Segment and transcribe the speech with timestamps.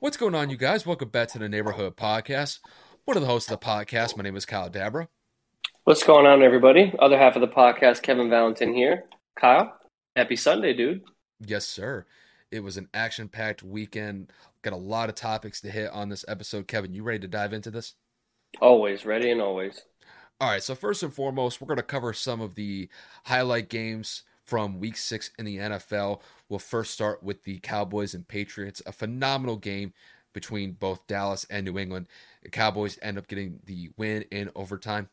[0.00, 0.86] What's going on, you guys?
[0.86, 2.60] Welcome back to the Neighborhood Podcast.
[3.04, 4.16] One of the hosts of the podcast.
[4.16, 5.08] My name is Kyle Dabra.
[5.84, 6.94] What's going on, everybody?
[6.98, 9.02] Other half of the podcast, Kevin Valentin here.
[9.38, 9.76] Kyle,
[10.16, 11.02] happy Sunday, dude.
[11.38, 12.06] Yes, sir.
[12.50, 14.32] It was an action packed weekend.
[14.62, 16.66] Got a lot of topics to hit on this episode.
[16.66, 17.92] Kevin, you ready to dive into this?
[18.58, 19.82] Always ready and always.
[20.40, 22.88] All right, so first and foremost, we're going to cover some of the
[23.26, 26.22] highlight games from week six in the NFL.
[26.50, 29.94] We'll first start with the Cowboys and Patriots, a phenomenal game
[30.34, 32.08] between both Dallas and New England.
[32.42, 35.08] The Cowboys end up getting the win in overtime.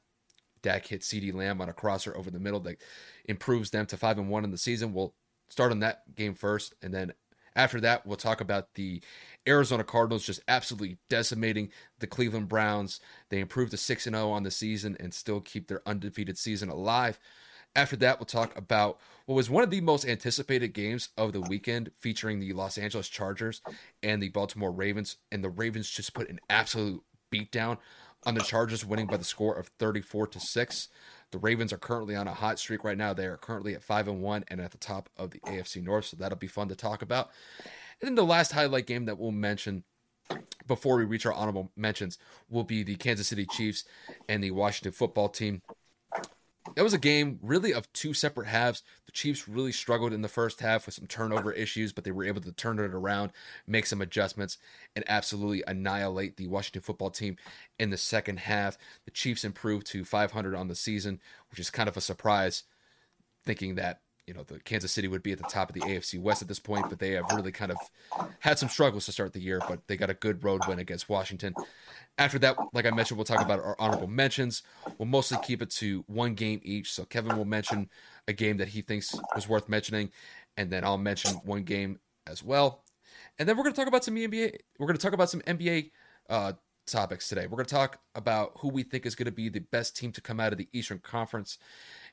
[0.61, 2.81] Dak hit CeeDee Lamb on a crosser over the middle that
[3.25, 4.93] improves them to 5 and 1 in the season.
[4.93, 5.13] We'll
[5.47, 7.13] start on that game first and then
[7.57, 9.01] after that, we'll talk about the
[9.47, 13.01] Arizona Cardinals just absolutely decimating the Cleveland Browns.
[13.29, 17.19] They improved to 6 0 on the season and still keep their undefeated season alive.
[17.77, 18.97] After that, we'll talk about
[19.27, 23.07] what was one of the most anticipated games of the weekend, featuring the Los Angeles
[23.07, 23.61] Chargers
[24.01, 25.17] and the Baltimore Ravens.
[25.31, 27.77] And the Ravens just put an absolute beatdown
[28.25, 30.87] on the Chargers, winning by the score of 34 to 6.
[31.29, 33.13] The Ravens are currently on a hot streak right now.
[33.13, 36.05] They are currently at 5 and 1 and at the top of the AFC North,
[36.05, 37.29] so that'll be fun to talk about.
[38.01, 39.83] And then the last highlight game that we'll mention
[40.65, 42.17] before we reach our honorable mentions
[42.49, 43.85] will be the Kansas City Chiefs
[44.27, 45.61] and the Washington football team
[46.75, 48.83] that was a game really of two separate halves.
[49.05, 52.23] The Chiefs really struggled in the first half with some turnover issues, but they were
[52.23, 53.31] able to turn it around,
[53.65, 54.57] make some adjustments,
[54.95, 57.37] and absolutely annihilate the Washington football team
[57.79, 58.77] in the second half.
[59.05, 61.19] The Chiefs improved to 500 on the season,
[61.49, 62.63] which is kind of a surprise,
[63.43, 66.19] thinking that you know the Kansas City would be at the top of the AFC
[66.19, 67.77] West at this point, but they have really kind of
[68.39, 71.07] had some struggles to start the year, but they got a good road win against
[71.07, 71.55] Washington.
[72.17, 74.63] After that, like I mentioned, we'll talk about our honorable mentions.
[74.97, 76.91] We'll mostly keep it to one game each.
[76.91, 77.89] So Kevin will mention
[78.27, 80.11] a game that he thinks was worth mentioning,
[80.57, 82.83] and then I'll mention one game as well.
[83.37, 84.57] And then we're going to talk about some NBA.
[84.79, 85.91] We're going to talk about some NBA
[86.29, 86.53] uh,
[86.87, 87.45] topics today.
[87.45, 90.11] We're going to talk about who we think is going to be the best team
[90.13, 91.57] to come out of the Eastern Conference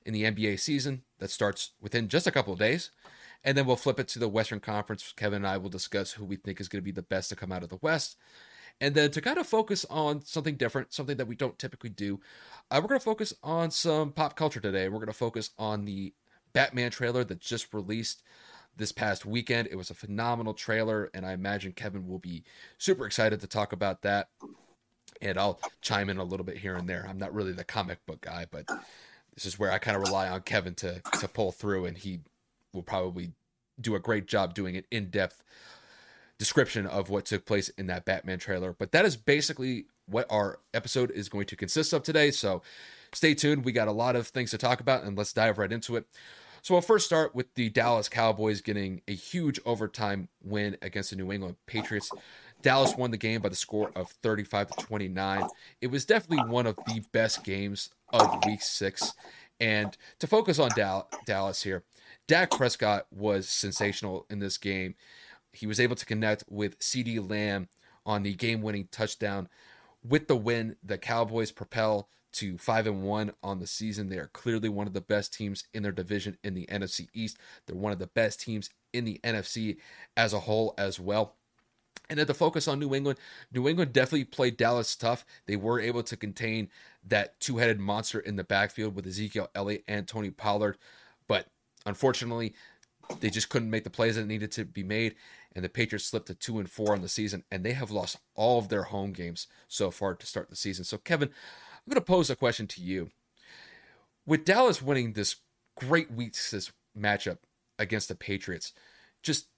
[0.04, 2.90] in the NBA season that starts within just a couple of days.
[3.42, 5.12] And then we'll flip it to the Western Conference.
[5.16, 7.36] Kevin and I will discuss who we think is going to be the best to
[7.36, 8.16] come out of the West.
[8.80, 12.20] And then to kind of focus on something different, something that we don't typically do,
[12.70, 14.88] uh, we're going to focus on some pop culture today.
[14.88, 16.12] We're going to focus on the
[16.52, 18.22] Batman trailer that just released
[18.76, 19.68] this past weekend.
[19.70, 22.42] It was a phenomenal trailer, and I imagine Kevin will be
[22.78, 24.28] super excited to talk about that.
[25.22, 27.06] And I'll chime in a little bit here and there.
[27.08, 28.66] I'm not really the comic book guy, but
[29.34, 32.20] this is where I kind of rely on Kevin to to pull through, and he
[32.72, 33.32] will probably
[33.80, 35.42] do a great job doing an in depth
[36.38, 38.74] description of what took place in that Batman trailer.
[38.78, 42.30] But that is basically what our episode is going to consist of today.
[42.30, 42.62] So
[43.12, 43.64] stay tuned.
[43.64, 46.06] We got a lot of things to talk about, and let's dive right into it.
[46.62, 51.16] So we'll first start with the Dallas Cowboys getting a huge overtime win against the
[51.16, 52.10] New England Patriots.
[52.62, 55.46] Dallas won the game by the score of 35 to 29.
[55.82, 59.12] It was definitely one of the best games of week six.
[59.60, 60.70] And to focus on
[61.26, 61.82] Dallas here,
[62.26, 64.94] Dak Prescott was sensational in this game
[65.54, 67.68] he was able to connect with CeeDee Lamb
[68.04, 69.48] on the game-winning touchdown.
[70.06, 74.08] With the win, the Cowboys propel to 5 and 1 on the season.
[74.08, 77.38] They are clearly one of the best teams in their division in the NFC East.
[77.66, 79.76] They're one of the best teams in the NFC
[80.16, 81.36] as a whole as well.
[82.10, 83.18] And then the focus on New England,
[83.52, 85.24] New England definitely played Dallas tough.
[85.46, 86.68] They were able to contain
[87.06, 90.76] that two headed monster in the backfield with Ezekiel Elliott and Tony Pollard.
[91.28, 91.46] But
[91.86, 92.54] unfortunately,
[93.20, 95.14] they just couldn't make the plays that needed to be made
[95.54, 98.18] and the Patriots slipped to two and four on the season, and they have lost
[98.34, 100.84] all of their home games so far to start the season.
[100.84, 103.10] So, Kevin, I'm going to pose a question to you.
[104.26, 105.36] With Dallas winning this
[105.76, 107.38] great weeks this matchup
[107.78, 108.72] against the Patriots.
[109.22, 109.48] Just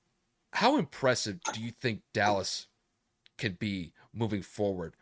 [0.53, 2.67] how impressive do you think Dallas
[3.39, 4.95] can be moving forward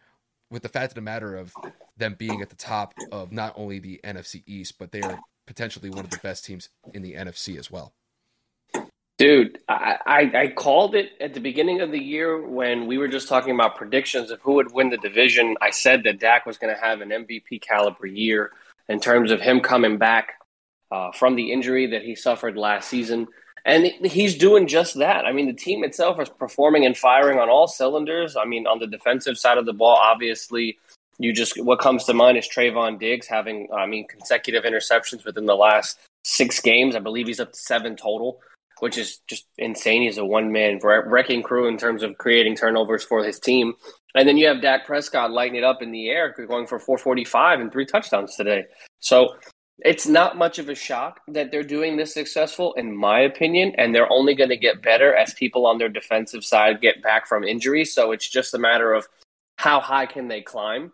[0.50, 1.54] with the fact of the matter of
[1.96, 5.90] them being at the top of not only the NFC East, but they are potentially
[5.90, 7.94] one of the best teams in the NFC as well?
[9.16, 13.06] Dude, I, I, I, called it at the beginning of the year when we were
[13.06, 15.56] just talking about predictions of who would win the division.
[15.62, 18.50] I said that Dak was going to have an MVP caliber year
[18.88, 20.34] in terms of him coming back
[20.90, 23.28] uh, from the injury that he suffered last season.
[23.64, 25.24] And he's doing just that.
[25.24, 28.36] I mean, the team itself is performing and firing on all cylinders.
[28.36, 30.76] I mean, on the defensive side of the ball, obviously,
[31.20, 35.46] you just what comes to mind is Trevon Diggs having, I mean, consecutive interceptions within
[35.46, 36.96] the last six games.
[36.96, 38.40] I believe he's up to seven total
[38.84, 40.02] which is just insane.
[40.02, 43.72] He's a one man wrecking crew in terms of creating turnovers for his team.
[44.14, 47.60] And then you have Dak Prescott lighting it up in the air, going for 445
[47.60, 48.64] and three touchdowns today.
[49.00, 49.36] So
[49.78, 53.72] it's not much of a shock that they're doing this successful, in my opinion.
[53.78, 57.26] And they're only going to get better as people on their defensive side get back
[57.26, 57.86] from injury.
[57.86, 59.06] So it's just a matter of
[59.56, 60.92] how high can they climb.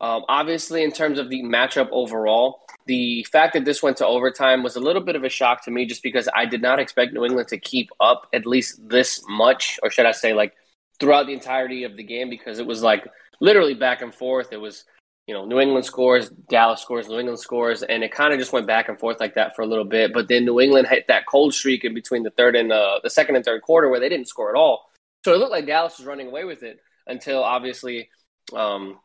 [0.00, 4.62] Um, obviously, in terms of the matchup overall, the fact that this went to overtime
[4.62, 7.14] was a little bit of a shock to me just because I did not expect
[7.14, 10.52] New England to keep up at least this much, or should I say, like
[11.00, 13.06] throughout the entirety of the game, because it was like
[13.40, 14.52] literally back and forth.
[14.52, 14.84] It was,
[15.26, 18.52] you know, New England scores, Dallas scores, New England scores, and it kind of just
[18.52, 20.12] went back and forth like that for a little bit.
[20.12, 23.10] But then New England hit that cold streak in between the third and uh, the
[23.10, 24.90] second and third quarter where they didn't score at all.
[25.24, 28.10] So it looked like Dallas was running away with it until obviously
[28.54, 28.98] um,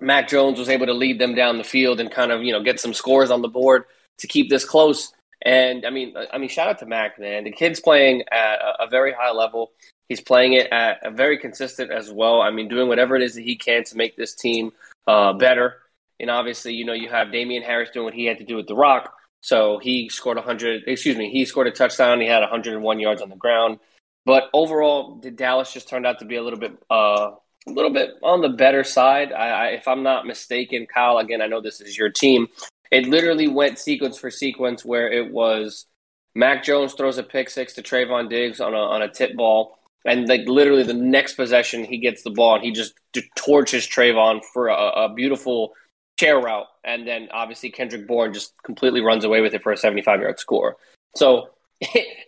[0.00, 2.62] Mac Jones was able to lead them down the field and kind of you know
[2.62, 3.84] get some scores on the board
[4.18, 5.12] to keep this close.
[5.44, 7.44] And I mean, I mean, shout out to Mac, man.
[7.44, 9.72] The kid's playing at a, very high level.
[10.08, 12.40] He's playing it at a very consistent as well.
[12.40, 14.72] I mean, doing whatever it is that he can to make this team
[15.08, 15.78] uh, better.
[16.20, 18.68] And obviously, you know, you have Damien Harris doing what he had to do with
[18.68, 19.14] The Rock.
[19.40, 22.20] So he scored 100, excuse me, he scored a touchdown.
[22.20, 23.80] He had 101 yards on the ground.
[24.24, 27.32] But overall, Dallas just turned out to be a little bit uh,
[27.66, 29.32] a little bit on the better side.
[29.32, 32.48] I, I, if I'm not mistaken, Kyle, again, I know this is your team.
[32.90, 35.86] It literally went sequence for sequence where it was
[36.34, 39.78] Mac Jones throws a pick six to Trevon Diggs on a, on a tip ball.
[40.04, 42.94] And like literally the next possession, he gets the ball and he just
[43.36, 45.72] torches Trevon for a, a beautiful
[46.18, 46.66] chair route.
[46.84, 50.40] And then obviously Kendrick Bourne just completely runs away with it for a 75 yard
[50.40, 50.76] score.
[51.14, 51.50] So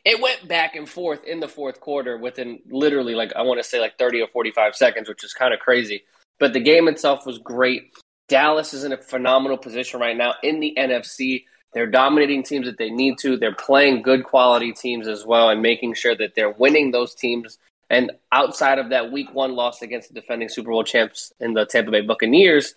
[0.05, 3.69] it, went back and forth in the fourth quarter within literally like I want to
[3.69, 6.05] say like 30 or 45 seconds, which is kind of crazy.
[6.41, 7.93] But the game itself was great.
[8.29, 11.45] Dallas is in a phenomenal position right now in the NFC.
[11.73, 13.37] They're dominating teams that they need to.
[13.37, 17.59] They're playing good quality teams as well and making sure that they're winning those teams.
[17.91, 21.67] And outside of that week one loss against the defending Super Bowl champs in the
[21.67, 22.75] Tampa Bay Buccaneers,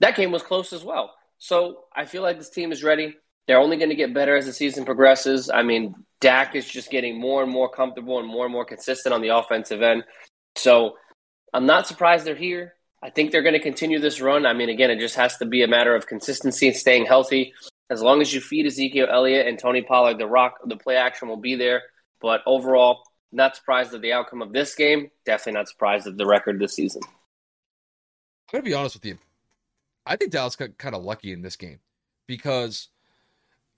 [0.00, 1.14] that game was close as well.
[1.38, 3.16] So I feel like this team is ready.
[3.46, 5.50] They're only going to get better as the season progresses.
[5.50, 9.14] I mean, Dak is just getting more and more comfortable and more and more consistent
[9.14, 10.04] on the offensive end.
[10.56, 10.96] So
[11.52, 12.74] I'm not surprised they're here.
[13.02, 14.46] I think they're going to continue this run.
[14.46, 17.52] I mean, again, it just has to be a matter of consistency and staying healthy.
[17.90, 21.28] As long as you feed Ezekiel Elliott and Tony Pollard the rock, the play action
[21.28, 21.82] will be there.
[22.22, 25.10] But overall, not surprised at the outcome of this game.
[25.26, 27.02] Definitely not surprised at the record this season.
[27.04, 29.18] I'm going to be honest with you.
[30.06, 31.80] I think Dallas got kind of lucky in this game
[32.26, 32.88] because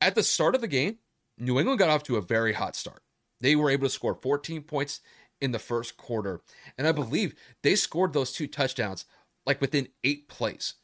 [0.01, 0.99] at the start of the game,
[1.39, 3.03] New England got off to a very hot start.
[3.41, 5.01] They were able to score 14 points
[5.41, 6.41] in the first quarter.
[6.79, 9.05] And I believe they scored those two touchdowns
[9.45, 10.75] like within eight plays.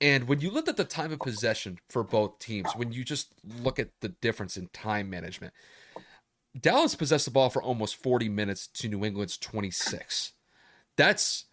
[0.00, 3.32] And when you look at the time of possession for both teams, when you just
[3.62, 5.54] look at the difference in time management,
[6.58, 10.32] Dallas possessed the ball for almost 40 minutes to New England's 26.
[10.96, 11.44] That's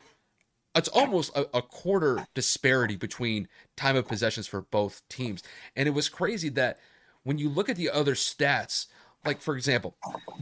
[0.75, 5.43] it's almost a, a, quarter disparity between time of possessions for both teams.
[5.75, 6.79] And it was crazy that
[7.23, 8.87] when you look at the other stats,
[9.25, 9.95] like for example,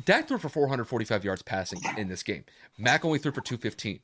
[0.05, 2.45] Dak threw for 445 yards passing in this game.
[2.77, 3.99] Mac only threw for 215.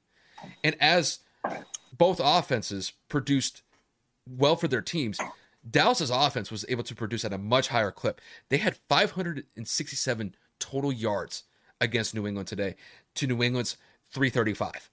[0.64, 1.20] And as
[1.98, 3.64] both offenses produced
[4.30, 5.20] well for their teams,
[5.70, 8.22] Dallas's offense was able to produce at a much higher clip.
[8.50, 11.44] They had 567 total yards
[11.82, 12.76] against New England today
[13.16, 13.78] to New England's
[14.12, 14.90] 335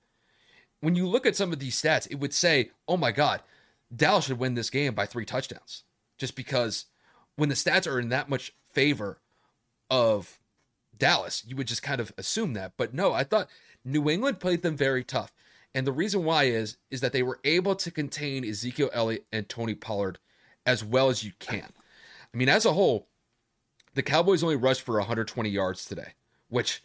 [0.85, 3.41] when you look at some of these stats, it would say, oh my God,
[3.95, 5.85] Dallas should win this game by three touchdowns.
[6.19, 6.87] Just because
[7.37, 9.21] when the stats are in that much favor
[9.91, 10.39] of
[10.97, 12.73] Dallas, you would just kind of assume that.
[12.77, 13.49] But no, I thought
[13.85, 15.33] New England played them very tough.
[15.75, 19.49] And the reason why is is that they were able to contain Ezekiel Elliott and
[19.49, 20.19] Tony Pollard
[20.67, 21.73] as well as you can.
[22.33, 23.09] I mean, as a whole,
[23.95, 26.13] the Cowboys only rushed for 120 yards today,
[26.49, 26.83] which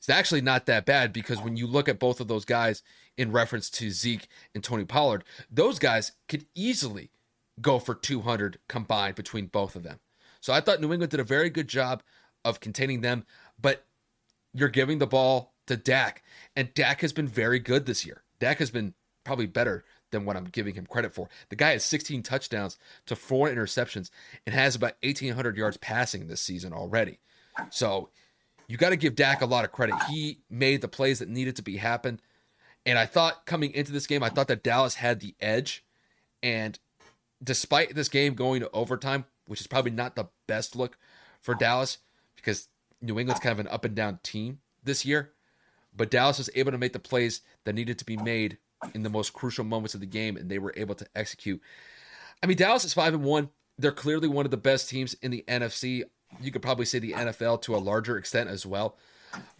[0.00, 2.82] is actually not that bad because when you look at both of those guys
[3.16, 7.10] in reference to Zeke and Tony Pollard, those guys could easily
[7.60, 10.00] go for 200 combined between both of them.
[10.40, 12.02] So I thought New England did a very good job
[12.44, 13.24] of containing them,
[13.60, 13.84] but
[14.54, 16.22] you're giving the ball to Dak,
[16.56, 18.22] and Dak has been very good this year.
[18.38, 21.28] Dak has been probably better than what I'm giving him credit for.
[21.50, 24.10] The guy has 16 touchdowns to four interceptions
[24.46, 27.18] and has about 1,800 yards passing this season already.
[27.70, 28.08] So
[28.68, 29.94] you got to give Dak a lot of credit.
[30.08, 32.20] He made the plays that needed to be happen.
[32.86, 35.84] And I thought coming into this game, I thought that Dallas had the edge.
[36.42, 36.78] And
[37.42, 40.98] despite this game going to overtime, which is probably not the best look
[41.40, 41.98] for Dallas
[42.36, 42.68] because
[43.00, 45.32] New England's kind of an up and down team this year,
[45.96, 48.58] but Dallas was able to make the plays that needed to be made
[48.94, 51.60] in the most crucial moments of the game, and they were able to execute.
[52.42, 53.50] I mean, Dallas is five and one.
[53.78, 56.04] They're clearly one of the best teams in the NFC.
[56.40, 58.96] You could probably say the NFL to a larger extent as well.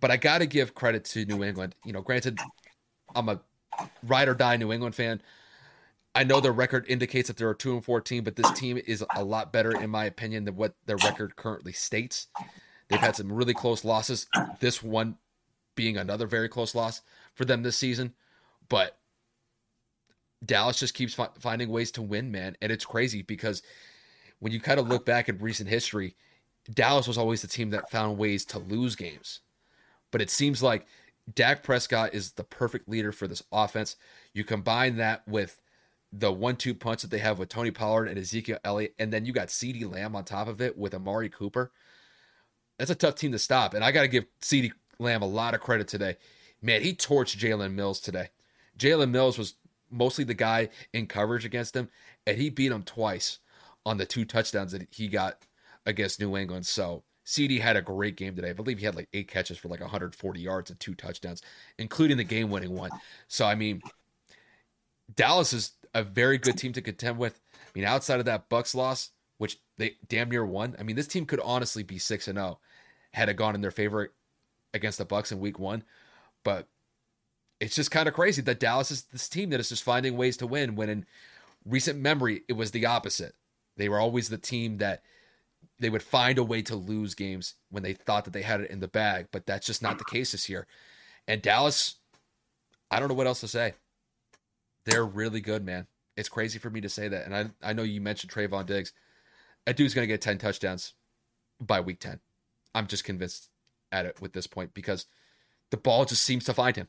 [0.01, 1.75] But I got to give credit to New England.
[1.85, 2.39] You know, granted,
[3.15, 3.41] I'm a
[4.03, 5.21] ride or die New England fan.
[6.15, 9.05] I know their record indicates that they're a two and fourteen, but this team is
[9.15, 12.29] a lot better, in my opinion, than what their record currently states.
[12.89, 14.27] They've had some really close losses.
[14.61, 15.19] This one
[15.75, 17.03] being another very close loss
[17.35, 18.15] for them this season,
[18.69, 18.99] but
[20.45, 23.63] Dallas just keeps fi- finding ways to win, man, and it's crazy because
[24.41, 26.17] when you kind of look back at recent history,
[26.73, 29.41] Dallas was always the team that found ways to lose games.
[30.11, 30.87] But it seems like
[31.35, 33.97] Dak Prescott is the perfect leader for this offense.
[34.33, 35.61] You combine that with
[36.13, 39.33] the one-two punch that they have with Tony Pollard and Ezekiel Elliott, and then you
[39.33, 41.71] got CeeDee Lamb on top of it with Amari Cooper.
[42.79, 45.55] That's a tough team to stop, and I got to give CeeDee Lamb a lot
[45.55, 46.17] of credit today.
[46.63, 48.31] Man, he torched Jalen Mills today.
[48.79, 49.55] Jalen Mills was
[49.91, 51.89] mostly the guy in coverage against him,
[52.27, 53.39] and he beat him twice
[53.85, 55.43] on the two touchdowns that he got
[55.89, 56.67] against New England.
[56.67, 58.51] So CeeDee had a great game today.
[58.51, 61.43] I believe he had like eight catches for like 140 yards and two touchdowns,
[61.79, 62.91] including the game winning one.
[63.27, 63.81] So, I mean,
[65.15, 67.41] Dallas is a very good team to contend with.
[67.55, 70.77] I mean, outside of that Bucks loss, which they damn near won.
[70.79, 72.61] I mean, this team could honestly be six and zero
[73.13, 74.13] had it gone in their favor
[74.75, 75.85] against the Bucks in Week One.
[76.45, 76.69] But
[77.61, 80.37] it's just kind of crazy that Dallas is this team that is just finding ways
[80.39, 80.77] to win.
[80.77, 81.07] When in
[81.65, 83.35] recent memory, it was the opposite.
[83.77, 85.03] They were always the team that
[85.81, 88.71] they would find a way to lose games when they thought that they had it
[88.71, 89.29] in the bag.
[89.31, 90.67] But that's just not the case this year.
[91.27, 91.97] And Dallas,
[92.91, 93.75] I don't know what else to say.
[94.85, 95.87] They're really good, man.
[96.17, 97.27] It's crazy for me to say that.
[97.27, 98.93] And I, I know you mentioned Trevon Diggs.
[99.67, 100.95] That dude's going to get 10 touchdowns
[101.61, 102.19] by week 10.
[102.75, 103.51] I'm just convinced
[103.93, 105.07] at it with this point because
[105.71, 106.89] the ball just seems to find him.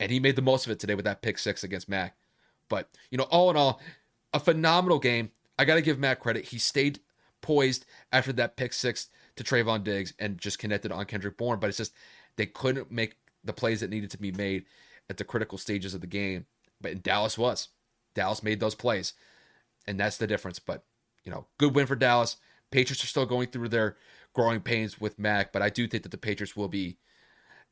[0.00, 2.16] And he made the most of it today with that pick six against Mac.
[2.68, 3.80] But, you know, all in all,
[4.32, 5.30] a phenomenal game.
[5.58, 6.46] I got to give Mac credit.
[6.46, 7.00] He stayed
[7.40, 11.58] poised after that pick six to Trevon Diggs and just connected on Kendrick Bourne.
[11.58, 11.94] But it's just
[12.36, 14.64] they couldn't make the plays that needed to be made
[15.08, 16.46] at the critical stages of the game.
[16.80, 17.68] But Dallas was.
[18.14, 19.14] Dallas made those plays.
[19.86, 20.58] And that's the difference.
[20.58, 20.84] But,
[21.24, 22.36] you know, good win for Dallas.
[22.70, 23.96] Patriots are still going through their
[24.34, 26.98] growing pains with Mac, but I do think that the Patriots will be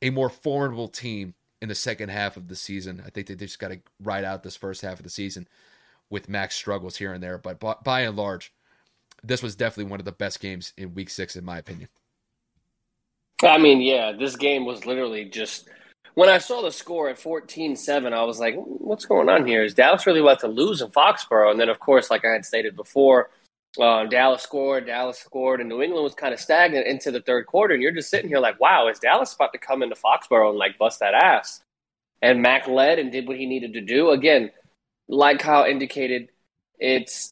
[0.01, 3.01] a more formidable team in the second half of the season.
[3.05, 5.47] I think they just got to ride out this first half of the season
[6.09, 7.37] with Mac's struggles here and there.
[7.37, 8.51] But by, by and large,
[9.23, 11.89] this was definitely one of the best games in week six, in my opinion.
[13.43, 15.69] I mean, yeah, this game was literally just.
[16.15, 19.63] When I saw the score at 14 7, I was like, what's going on here?
[19.63, 21.51] Is Dallas really about to lose in Foxborough?
[21.51, 23.29] And then, of course, like I had stated before,
[23.79, 27.45] um, Dallas scored, Dallas scored, and New England was kind of stagnant into the third
[27.45, 27.75] quarter.
[27.75, 30.57] And you're just sitting here like, wow, is Dallas about to come into Foxborough and
[30.57, 31.61] like bust that ass?
[32.23, 34.09] And Mac led and did what he needed to do.
[34.09, 34.49] Again,
[35.07, 36.29] like Kyle indicated,
[36.79, 37.31] it's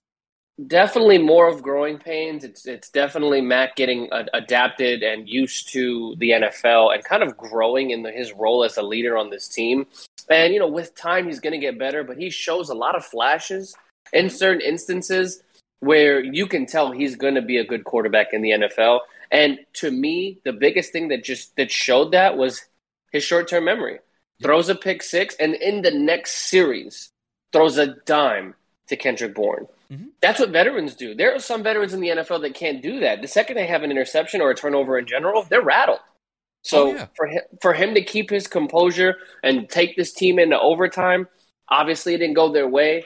[0.67, 2.43] definitely more of growing pains.
[2.43, 7.37] It's it's definitely Mac getting a, adapted and used to the NFL and kind of
[7.37, 9.85] growing in the, his role as a leader on this team.
[10.29, 12.03] And you know, with time, he's going to get better.
[12.03, 13.75] But he shows a lot of flashes
[14.13, 15.41] in certain instances
[15.79, 19.01] where you can tell he's going to be a good quarterback in the NFL.
[19.31, 22.65] And to me, the biggest thing that just that showed that was
[23.11, 23.99] his short-term memory.
[24.41, 27.09] Throws a pick six, and in the next series,
[27.53, 28.53] throws a dime
[28.87, 29.67] to Kendrick Bourne.
[29.91, 30.07] Mm-hmm.
[30.21, 31.15] That's what veterans do.
[31.15, 33.21] There are some veterans in the NFL that can't do that.
[33.21, 35.99] The second they have an interception or a turnover in general, they're rattled.
[36.63, 37.07] So oh, yeah.
[37.15, 41.27] for him, for him to keep his composure and take this team into overtime,
[41.69, 43.05] obviously it didn't go their way.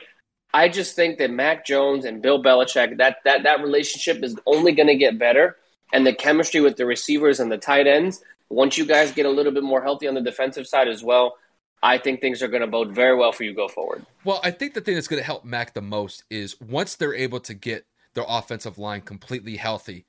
[0.54, 4.72] I just think that Mac Jones and Bill Belichick that that that relationship is only
[4.72, 5.58] going to get better,
[5.94, 8.24] and the chemistry with the receivers and the tight ends.
[8.50, 11.36] Once you guys get a little bit more healthy on the defensive side as well,
[11.82, 14.06] I think things are going to bode very well for you go forward.
[14.24, 17.14] Well, I think the thing that's going to help Mac the most is once they're
[17.14, 20.06] able to get their offensive line completely healthy.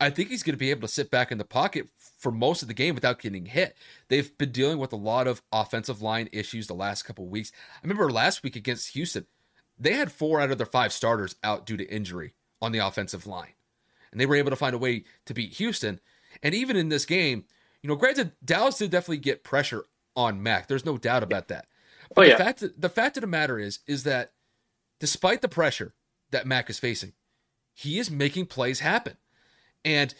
[0.00, 1.86] I think he's going to be able to sit back in the pocket
[2.18, 3.76] for most of the game without getting hit.
[4.08, 7.52] They've been dealing with a lot of offensive line issues the last couple weeks.
[7.76, 9.26] I remember last week against Houston,
[9.78, 13.26] they had four out of their five starters out due to injury on the offensive
[13.26, 13.54] line.
[14.12, 16.00] and they were able to find a way to beat Houston.
[16.42, 17.44] And even in this game,
[17.82, 19.84] you know, granted, Dallas did definitely get pressure
[20.16, 20.68] on Mac.
[20.68, 21.66] There's no doubt about that.
[22.14, 22.36] But oh, yeah.
[22.36, 24.32] the fact the fact of the matter is, is that
[25.00, 25.94] despite the pressure
[26.30, 27.12] that Mac is facing,
[27.74, 29.16] he is making plays happen.
[29.84, 30.14] And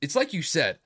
[0.00, 0.78] it's like you said,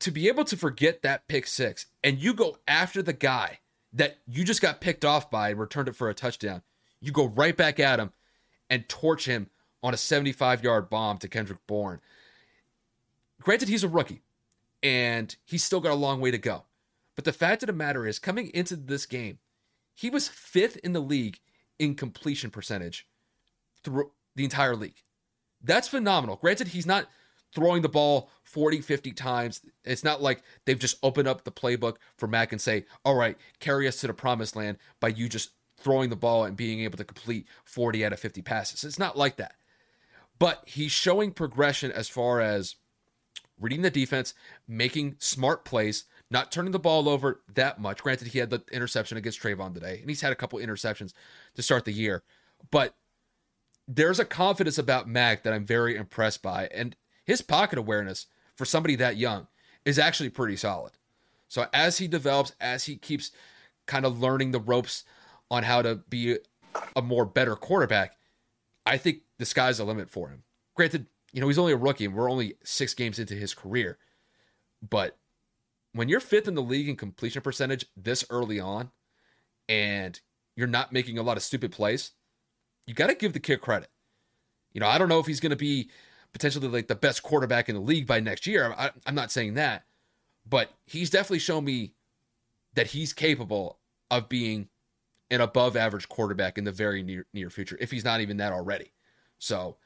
[0.00, 3.60] to be able to forget that pick six and you go after the guy
[3.92, 6.62] that you just got picked off by and returned it for a touchdown,
[7.00, 8.12] you go right back at him
[8.68, 9.48] and torch him
[9.82, 12.00] on a 75 yard bomb to Kendrick Bourne.
[13.40, 14.22] Granted, he's a rookie
[14.82, 16.64] and he's still got a long way to go.
[17.14, 19.38] But the fact of the matter is, coming into this game,
[19.94, 21.38] he was fifth in the league
[21.78, 23.06] in completion percentage
[23.82, 25.02] through the entire league.
[25.62, 26.36] That's phenomenal.
[26.36, 27.08] Granted, he's not
[27.54, 29.60] throwing the ball 40, 50 times.
[29.84, 33.36] It's not like they've just opened up the playbook for Mac and say, all right,
[33.60, 36.98] carry us to the promised land by you just throwing the ball and being able
[36.98, 38.84] to complete 40 out of 50 passes.
[38.84, 39.54] It's not like that.
[40.38, 42.74] But he's showing progression as far as
[43.60, 44.34] reading the defense,
[44.66, 48.02] making smart plays, not turning the ball over that much.
[48.02, 51.12] Granted, he had the interception against Trevon today, and he's had a couple interceptions
[51.54, 52.22] to start the year.
[52.70, 52.94] But
[53.86, 56.68] there's a confidence about Mac that I'm very impressed by.
[56.72, 58.26] And his pocket awareness
[58.56, 59.46] for somebody that young
[59.84, 60.92] is actually pretty solid.
[61.48, 63.30] So as he develops, as he keeps
[63.86, 65.04] kind of learning the ropes
[65.50, 66.38] on how to be
[66.96, 68.16] a more better quarterback,
[68.86, 70.42] I think the sky's the limit for him.
[70.74, 73.98] Granted, you know, he's only a rookie and we're only six games into his career.
[74.88, 75.16] But
[75.94, 78.90] when you're fifth in the league in completion percentage this early on
[79.68, 80.20] and
[80.56, 82.10] you're not making a lot of stupid plays,
[82.86, 83.88] you got to give the kid credit.
[84.72, 85.90] You know, I don't know if he's going to be
[86.32, 88.74] potentially like the best quarterback in the league by next year.
[88.76, 89.84] I, am not saying that,
[90.48, 91.94] but he's definitely shown me
[92.74, 93.78] that he's capable
[94.10, 94.68] of being
[95.30, 98.52] an above average quarterback in the very near near future, if he's not even that
[98.52, 98.92] already.
[99.38, 99.76] So,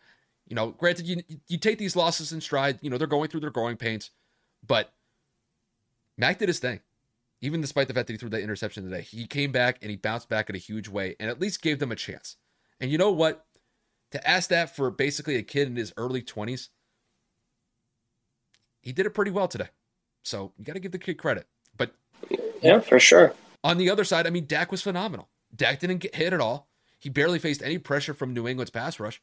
[0.46, 2.78] you know, granted, you you take these losses in stride.
[2.80, 4.10] You know, they're going through their growing pains,
[4.66, 4.90] but
[6.18, 6.80] Mac did his thing.
[7.40, 9.96] Even despite the fact that he threw that interception today, he came back and he
[9.96, 12.36] bounced back in a huge way and at least gave them a chance.
[12.80, 13.46] And you know what?
[14.10, 16.68] To ask that for basically a kid in his early 20s,
[18.80, 19.68] he did it pretty well today.
[20.24, 21.46] So you got to give the kid credit.
[21.76, 21.94] But
[22.60, 23.34] yeah, for sure.
[23.62, 25.28] On the other side, I mean, Dak was phenomenal.
[25.54, 26.68] Dak didn't get hit at all.
[26.98, 29.22] He barely faced any pressure from New England's pass rush.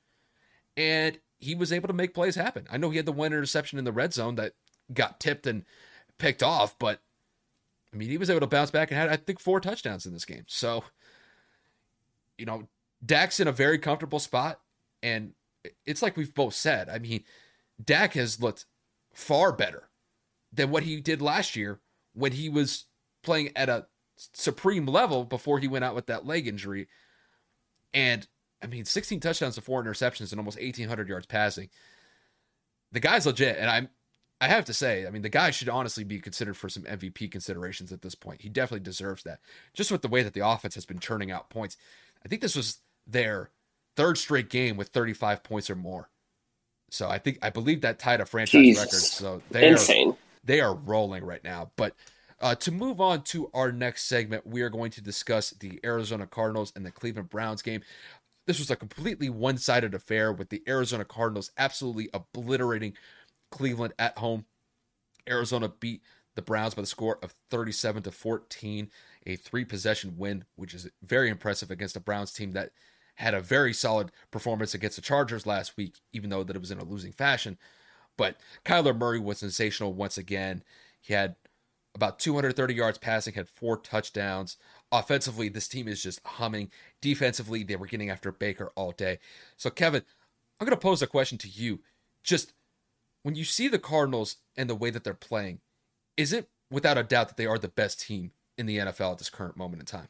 [0.78, 2.68] And he was able to make plays happen.
[2.72, 4.54] I know he had the one interception in the red zone that
[4.94, 5.66] got tipped and
[6.18, 7.02] picked off, but
[7.96, 10.14] I mean, he was able to bounce back and had, I think, four touchdowns in
[10.14, 10.44] this game.
[10.48, 10.84] So,
[12.38, 12.68] you know,
[13.06, 14.60] Dak's in a very comfortable spot.
[15.02, 15.32] And
[15.86, 16.90] it's like we've both said.
[16.90, 17.24] I mean,
[17.84, 18.66] Dak has looked
[19.14, 19.90] far better
[20.52, 21.80] than what he did last year
[22.14, 22.86] when he was
[23.24, 26.88] playing at a supreme level before he went out with that leg injury.
[27.94, 28.28] And
[28.62, 31.70] I mean, 16 touchdowns to four interceptions and almost 1,800 yards passing.
[32.92, 33.58] The guy's legit.
[33.58, 33.90] And I'm,
[34.42, 37.32] I have to say, I mean, the guy should honestly be considered for some MVP
[37.32, 38.42] considerations at this point.
[38.42, 39.40] He definitely deserves that.
[39.74, 41.78] Just with the way that the offense has been churning out points.
[42.24, 43.50] I think this was their
[43.96, 46.10] third straight game with 35 points or more.
[46.90, 48.84] So I think I believe that tied a franchise Jesus.
[48.86, 49.00] record.
[49.00, 50.12] So they Insane.
[50.12, 51.72] are they are rolling right now.
[51.76, 51.94] But
[52.40, 56.28] uh, to move on to our next segment, we are going to discuss the Arizona
[56.28, 57.82] Cardinals and the Cleveland Browns game.
[58.46, 62.94] This was a completely one-sided affair with the Arizona Cardinals absolutely obliterating
[63.52, 64.46] Cleveland at home.
[65.28, 66.02] Arizona beat
[66.36, 68.90] the Browns by the score of 37 to 14,
[69.26, 72.72] a three possession win, which is very impressive against a Browns team that
[73.16, 76.72] had a very solid performance against the Chargers last week, even though that it was
[76.72, 77.58] in a losing fashion.
[78.18, 80.64] But Kyler Murray was sensational once again.
[81.02, 81.36] He had
[81.94, 84.58] about 230 yards passing, had four touchdowns.
[84.92, 86.70] Offensively, this team is just humming.
[87.02, 89.20] Defensively, they were getting after Baker all day.
[89.56, 90.04] So, Kevin,
[90.60, 91.80] I'm going to pose a question to you.
[92.22, 92.54] Just
[93.26, 95.60] when you see the Cardinals and the way that they're playing,
[96.16, 99.18] is it without a doubt that they are the best team in the NFL at
[99.18, 100.10] this current moment in time?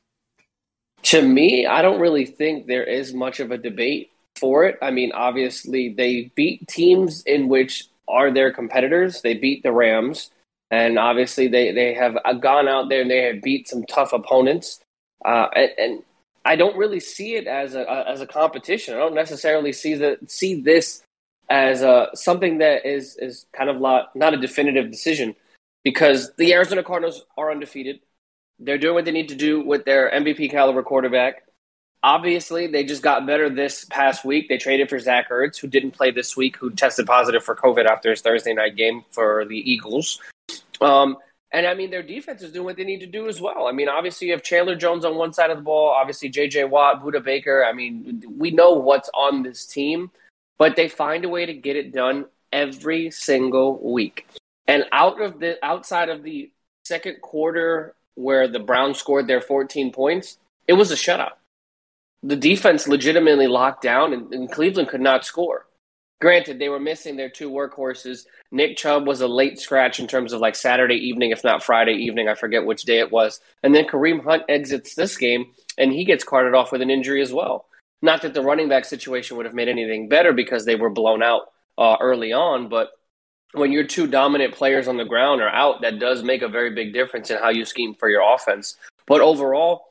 [1.04, 4.78] To me, I don't really think there is much of a debate for it.
[4.82, 9.22] I mean, obviously, they beat teams in which are their competitors.
[9.22, 10.30] They beat the Rams,
[10.70, 14.82] and obviously, they, they have gone out there and they have beat some tough opponents.
[15.24, 16.04] Uh, and, and,
[16.48, 18.94] I don't really see it as a, as a competition.
[18.94, 21.02] I don't necessarily see the see this
[21.50, 25.36] as a, something that is is kind of not, a definitive decision
[25.84, 28.00] because the Arizona Cardinals are undefeated.
[28.60, 31.44] They're doing what they need to do with their MVP caliber quarterback.
[32.02, 34.48] Obviously, they just got better this past week.
[34.48, 37.86] They traded for Zach Ertz, who didn't play this week, who tested positive for COVID
[37.86, 40.22] after his Thursday night game for the Eagles.
[40.82, 41.18] Um,
[41.52, 43.68] and I mean, their defense is doing what they need to do as well.
[43.68, 46.70] I mean, obviously, you have Chandler Jones on one side of the ball, obviously, JJ
[46.70, 47.66] Watt, Budda Baker.
[47.66, 50.12] I mean, we know what's on this team,
[50.58, 54.28] but they find a way to get it done every single week.
[54.68, 56.52] And out of the outside of the
[56.84, 60.38] second quarter where the Browns scored their 14 points,
[60.68, 61.34] it was a shutout.
[62.24, 65.68] The defense legitimately locked down, and, and Cleveland could not score.
[66.22, 68.26] Granted, they were missing their two workhorses.
[68.50, 71.94] Nick Chubb was a late scratch in terms of like Saturday evening, if not Friday
[71.94, 72.30] evening.
[72.30, 73.42] I forget which day it was.
[73.62, 77.22] And then Kareem Hunt exits this game, and he gets carted off with an injury
[77.22, 77.66] as well.
[78.02, 81.24] Not that the running back situation would have made anything better because they were blown
[81.24, 81.44] out
[81.78, 82.92] uh, early on, but
[83.54, 86.74] when your two dominant players on the ground are out, that does make a very
[86.74, 88.76] big difference in how you scheme for your offense.
[89.08, 89.86] But overall,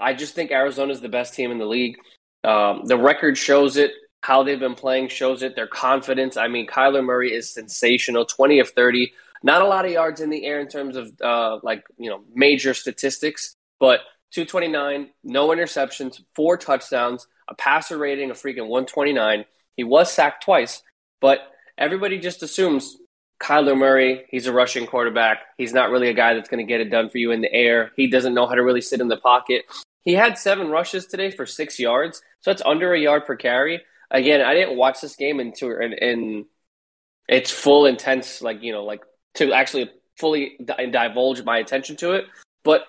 [0.00, 1.96] I just think Arizona is the best team in the league.
[2.42, 3.92] Um, the record shows it.
[4.22, 5.54] How they've been playing shows it.
[5.54, 6.36] Their confidence.
[6.36, 8.24] I mean, Kyler Murray is sensational.
[8.24, 9.12] Twenty of thirty.
[9.42, 12.24] Not a lot of yards in the air in terms of uh, like you know
[12.34, 14.00] major statistics, but
[14.34, 19.44] 229, no interceptions, four touchdowns, a passer rating of freaking 129.
[19.76, 20.82] He was sacked twice,
[21.20, 21.38] but
[21.78, 22.96] everybody just assumes
[23.40, 25.38] Kyler Murray, he's a rushing quarterback.
[25.58, 27.52] He's not really a guy that's going to get it done for you in the
[27.52, 27.92] air.
[27.96, 29.64] He doesn't know how to really sit in the pocket.
[30.02, 33.82] He had seven rushes today for six yards, so that's under a yard per carry.
[34.10, 36.46] Again, I didn't watch this game into in, in
[37.28, 39.02] its full intense, like you know, like
[39.34, 40.58] to actually fully
[40.90, 42.26] divulge my attention to it.
[42.64, 42.86] But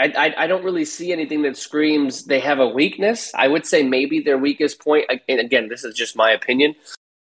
[0.00, 3.32] I, I, don't really see anything that screams they have a weakness.
[3.34, 6.74] I would say maybe their weakest point, and again, this is just my opinion,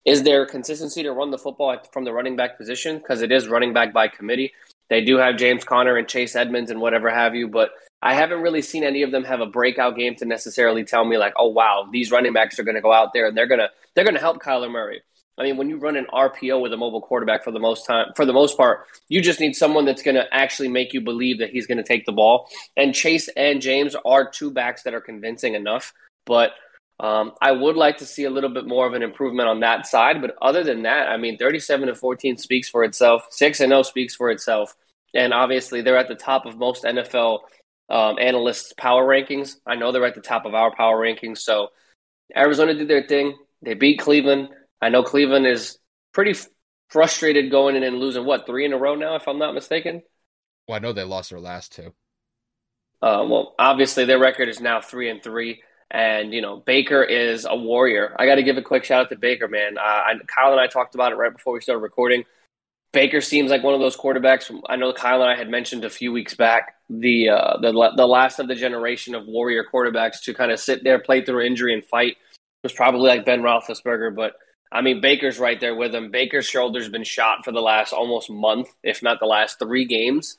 [0.06, 3.48] is their consistency to run the football from the running back position because it is
[3.48, 4.54] running back by committee.
[4.90, 8.42] They do have James Conner and Chase Edmonds and whatever have you, but I haven't
[8.42, 11.50] really seen any of them have a breakout game to necessarily tell me like, oh
[11.50, 14.20] wow, these running backs are going to go out there and they're gonna they're gonna
[14.20, 15.02] help Kyler Murray.
[15.40, 18.08] I mean, when you run an RPO with a mobile quarterback for the most time,
[18.16, 21.40] for the most part, you just need someone that's going to actually make you believe
[21.40, 22.50] that he's going to take the ball.
[22.76, 25.94] And Chase and James are two backs that are convincing enough,
[26.26, 26.52] but
[27.00, 29.88] um, I would like to see a little bit more of an improvement on that
[29.88, 33.28] side, but other than that, I mean, 37 to 14 speaks for itself.
[33.30, 34.76] Six and 0 speaks for itself,
[35.14, 37.40] and obviously they're at the top of most NFL
[37.90, 39.56] um, analysts' power rankings.
[39.66, 41.38] I know they're at the top of our power rankings.
[41.40, 41.70] So
[42.36, 43.38] Arizona did their thing.
[43.62, 44.50] They beat Cleveland.
[44.82, 45.78] I know Cleveland is
[46.14, 46.36] pretty
[46.90, 50.02] frustrated going in and losing what three in a row now, if I'm not mistaken.
[50.68, 51.94] Well, I know they lost their last two.
[53.02, 55.62] Uh, well, obviously their record is now three and three.
[55.92, 58.16] And you know Baker is a warrior.
[58.20, 59.80] I got to give a quick shout out to Baker, man.
[59.80, 62.26] Uh, I, Kyle and I talked about it right before we started recording.
[62.92, 64.52] Baker seems like one of those quarterbacks.
[64.68, 68.06] I know Kyle and I had mentioned a few weeks back the uh, the the
[68.06, 71.74] last of the generation of warrior quarterbacks to kind of sit there, play through injury,
[71.74, 72.18] and fight it
[72.64, 74.16] was probably like Ben Roethlisberger.
[74.16, 74.34] But
[74.72, 76.12] I mean, Baker's right there with him.
[76.12, 80.38] Baker's shoulder's been shot for the last almost month, if not the last three games.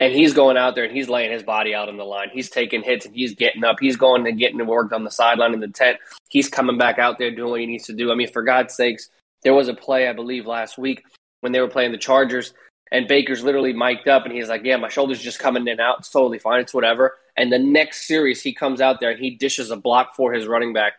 [0.00, 2.28] And he's going out there and he's laying his body out on the line.
[2.32, 3.76] He's taking hits and he's getting up.
[3.80, 5.98] He's going and getting to work on the sideline in the tent.
[6.28, 8.12] He's coming back out there doing what he needs to do.
[8.12, 9.08] I mean, for God's sakes,
[9.42, 11.04] there was a play, I believe, last week
[11.40, 12.54] when they were playing the Chargers,
[12.90, 15.80] and Baker's literally mic'd up and he's like, Yeah, my shoulder's just coming in and
[15.80, 15.98] out.
[16.00, 16.60] It's totally fine.
[16.60, 17.16] It's whatever.
[17.36, 20.46] And the next series, he comes out there and he dishes a block for his
[20.46, 20.94] running back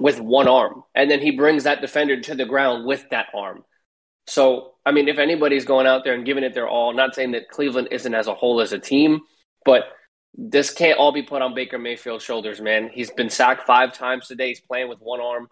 [0.00, 0.82] with one arm.
[0.94, 3.64] And then he brings that defender to the ground with that arm.
[4.26, 7.32] So, I mean, if anybody's going out there and giving it their all, not saying
[7.32, 9.20] that Cleveland isn't as a whole as a team,
[9.64, 9.84] but
[10.34, 12.90] this can't all be put on Baker Mayfield's shoulders, man.
[12.92, 14.48] He's been sacked five times today.
[14.48, 15.48] He's playing with one arm.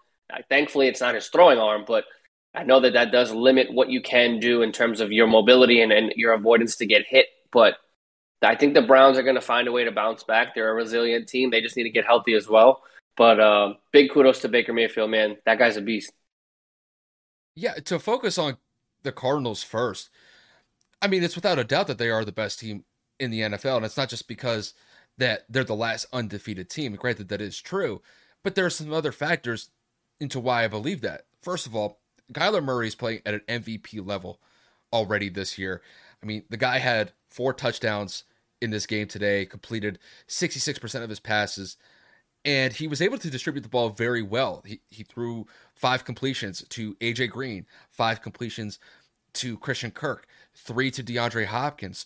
[0.48, 2.04] Thankfully, it's not his throwing arm, but
[2.54, 5.82] I know that that does limit what you can do in terms of your mobility
[5.82, 7.26] and, and your avoidance to get hit.
[7.50, 7.74] But
[8.42, 10.54] I think the Browns are going to find a way to bounce back.
[10.54, 11.50] They're a resilient team.
[11.50, 12.82] They just need to get healthy as well.
[13.18, 15.36] But uh, big kudos to Baker Mayfield, man.
[15.44, 16.12] That guy's a beast.
[17.56, 18.56] Yeah, to focus on
[19.02, 20.08] the Cardinals first,
[21.02, 22.84] I mean, it's without a doubt that they are the best team
[23.18, 23.78] in the NFL.
[23.78, 24.72] And it's not just because
[25.18, 26.94] that they're the last undefeated team.
[26.94, 28.00] Granted, that is true.
[28.44, 29.70] But there are some other factors
[30.20, 31.22] into why I believe that.
[31.42, 31.98] First of all,
[32.32, 34.40] Kyler Murray is playing at an MVP level
[34.92, 35.82] already this year.
[36.22, 38.22] I mean, the guy had four touchdowns
[38.60, 41.76] in this game today, completed 66% of his passes,
[42.44, 44.62] and he was able to distribute the ball very well.
[44.64, 48.78] He, he threw five completions to AJ Green, five completions
[49.34, 52.04] to Christian Kirk, three to DeAndre Hopkins,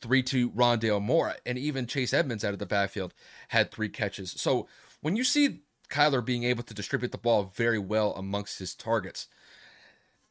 [0.00, 3.14] three to Rondale Moore, and even Chase Edmonds out of the backfield
[3.48, 4.32] had three catches.
[4.32, 4.66] So
[5.00, 9.28] when you see Kyler being able to distribute the ball very well amongst his targets,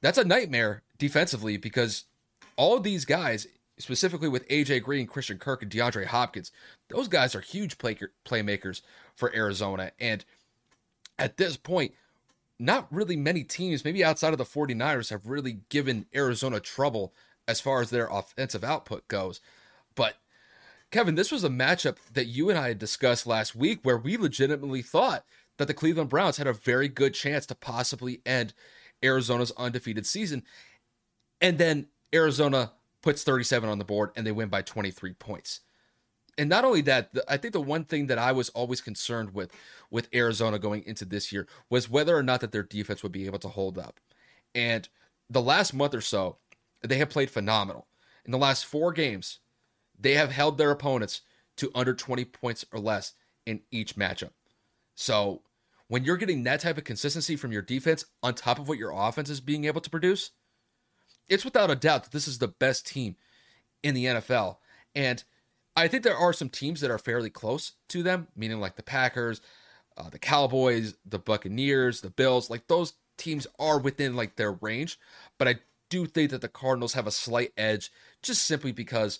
[0.01, 2.05] that's a nightmare defensively because
[2.57, 6.51] all these guys, specifically with AJ Green, Christian Kirk, and DeAndre Hopkins,
[6.89, 8.81] those guys are huge play- playmakers
[9.15, 9.91] for Arizona.
[9.99, 10.25] And
[11.17, 11.93] at this point,
[12.59, 17.13] not really many teams, maybe outside of the 49ers, have really given Arizona trouble
[17.47, 19.41] as far as their offensive output goes.
[19.95, 20.15] But
[20.91, 24.17] Kevin, this was a matchup that you and I had discussed last week where we
[24.17, 25.25] legitimately thought
[25.57, 28.53] that the Cleveland Browns had a very good chance to possibly end
[29.03, 30.43] Arizona's undefeated season.
[31.39, 35.61] And then Arizona puts 37 on the board and they win by 23 points.
[36.37, 39.51] And not only that, I think the one thing that I was always concerned with
[39.89, 43.25] with Arizona going into this year was whether or not that their defense would be
[43.25, 43.99] able to hold up.
[44.55, 44.87] And
[45.29, 46.37] the last month or so,
[46.81, 47.87] they have played phenomenal.
[48.25, 49.39] In the last 4 games,
[49.99, 51.21] they have held their opponents
[51.57, 53.13] to under 20 points or less
[53.45, 54.31] in each matchup.
[54.95, 55.41] So,
[55.87, 58.93] when you're getting that type of consistency from your defense on top of what your
[58.95, 60.31] offense is being able to produce,
[61.27, 63.17] it's without a doubt that this is the best team
[63.83, 64.57] in the NFL.
[64.95, 65.21] And
[65.75, 68.83] I think there are some teams that are fairly close to them, meaning like the
[68.83, 69.41] Packers,
[69.97, 72.49] uh, the Cowboys, the Buccaneers, the Bills.
[72.49, 74.99] Like those teams are within like their range,
[75.37, 75.55] but I
[75.89, 79.19] do think that the Cardinals have a slight edge just simply because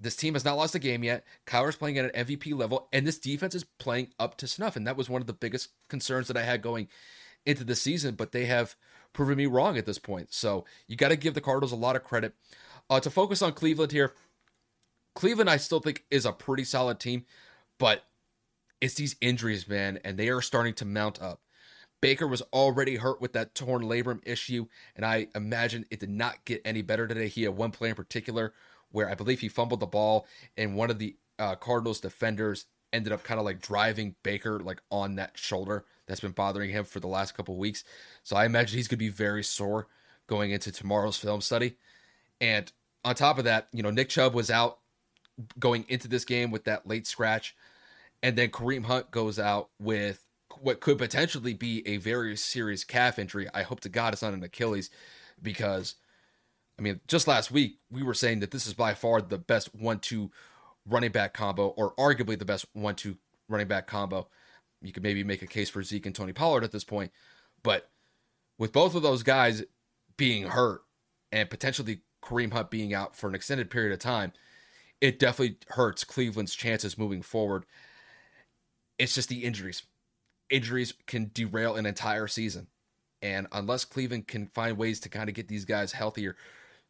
[0.00, 1.24] this team has not lost a game yet.
[1.46, 4.76] Kyler's playing at an MVP level, and this defense is playing up to snuff.
[4.76, 6.88] And that was one of the biggest concerns that I had going
[7.44, 8.76] into the season, but they have
[9.12, 10.32] proven me wrong at this point.
[10.32, 12.34] So you got to give the Cardinals a lot of credit.
[12.88, 14.14] Uh, to focus on Cleveland here,
[15.20, 17.26] Cleveland I still think is a pretty solid team,
[17.78, 18.04] but
[18.80, 21.42] it's these injuries, man, and they are starting to mount up.
[22.00, 24.64] Baker was already hurt with that torn labrum issue,
[24.96, 27.28] and I imagine it did not get any better today.
[27.28, 28.54] He had one play in particular
[28.92, 33.12] where I believe he fumbled the ball, and one of the uh, Cardinals defenders ended
[33.12, 36.98] up kind of like driving Baker like on that shoulder that's been bothering him for
[36.98, 37.84] the last couple weeks.
[38.22, 39.86] So I imagine he's going to be very sore
[40.28, 41.76] going into tomorrow's film study.
[42.40, 42.72] And
[43.04, 44.78] on top of that, you know, Nick Chubb was out
[45.58, 47.54] going into this game with that late scratch.
[48.22, 50.26] And then Kareem Hunt goes out with
[50.60, 53.48] what could potentially be a very serious calf injury.
[53.54, 54.90] I hope to God it's not an Achilles
[55.40, 55.94] because,
[56.78, 59.74] I mean, just last week we were saying that this is by far the best
[59.74, 60.30] one two
[60.86, 63.16] running back combo, or arguably the best one two
[63.48, 64.28] running back combo
[64.82, 67.12] you could maybe make a case for Zeke and Tony Pollard at this point.
[67.62, 67.90] But
[68.58, 69.62] with both of those guys
[70.16, 70.82] being hurt
[71.32, 74.32] and potentially Kareem Hunt being out for an extended period of time,
[75.00, 77.64] it definitely hurts Cleveland's chances moving forward.
[78.98, 79.82] It's just the injuries.
[80.50, 82.66] Injuries can derail an entire season.
[83.22, 86.36] And unless Cleveland can find ways to kind of get these guys healthier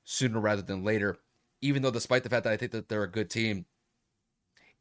[0.04, 1.18] sooner rather than later,
[1.60, 3.66] even though despite the fact that I think that they're a good team,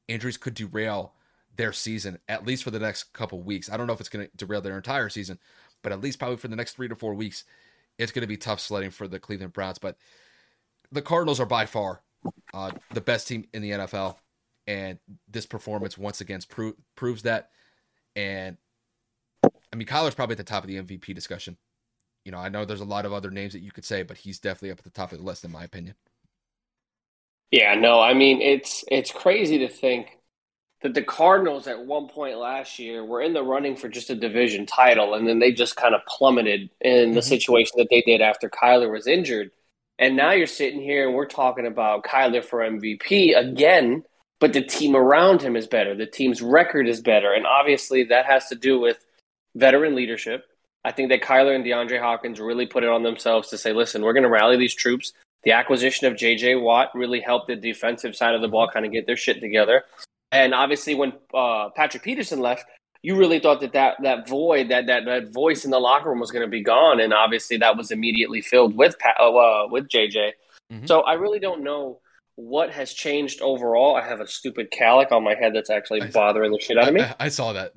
[0.08, 1.14] injuries could derail
[1.56, 3.70] their season at least for the next couple weeks.
[3.70, 5.40] I don't know if it's going to derail their entire season,
[5.84, 7.44] but at least probably for the next three to four weeks,
[7.98, 9.78] it's going to be tough sledding for the Cleveland Browns.
[9.78, 9.98] But
[10.92, 12.02] the Cardinals are by far
[12.54, 14.16] uh, the best team in the NFL,
[14.68, 17.50] and this performance once again pro- proves that.
[18.16, 18.58] And
[19.44, 21.58] I mean, Kyler's probably at the top of the MVP discussion.
[22.26, 24.18] You know, I know there's a lot of other names that you could say, but
[24.18, 25.96] he's definitely up at the top of the list in my opinion.
[27.52, 30.20] Yeah, no, I mean it's it's crazy to think
[30.82, 34.16] that the Cardinals at one point last year were in the running for just a
[34.16, 37.28] division title, and then they just kind of plummeted in the mm-hmm.
[37.28, 39.52] situation that they did after Kyler was injured.
[40.00, 44.04] And now you're sitting here and we're talking about Kyler for MVP again,
[44.40, 45.94] but the team around him is better.
[45.94, 47.34] The team's record is better.
[47.34, 48.98] And obviously that has to do with
[49.56, 50.46] veteran leadership.
[50.86, 54.02] I think that Kyler and DeAndre Hopkins really put it on themselves to say, listen,
[54.02, 55.12] we're going to rally these troops.
[55.44, 58.94] The acquisition of JJ Watt really helped the defensive side of the ball kind of
[58.94, 59.84] get their shit together.
[60.32, 62.66] And obviously, when uh, Patrick Peterson left,
[63.02, 66.20] you really thought that that, that void, that, that that voice in the locker room
[66.20, 69.88] was going to be gone, and obviously that was immediately filled with uh, uh, with
[69.88, 70.32] JJ.
[70.72, 70.86] Mm-hmm.
[70.86, 72.00] So I really don't know
[72.36, 73.96] what has changed overall.
[73.96, 76.94] I have a stupid calic on my head that's actually bothering the shit out of
[76.94, 77.02] me.
[77.02, 77.74] I, I saw that.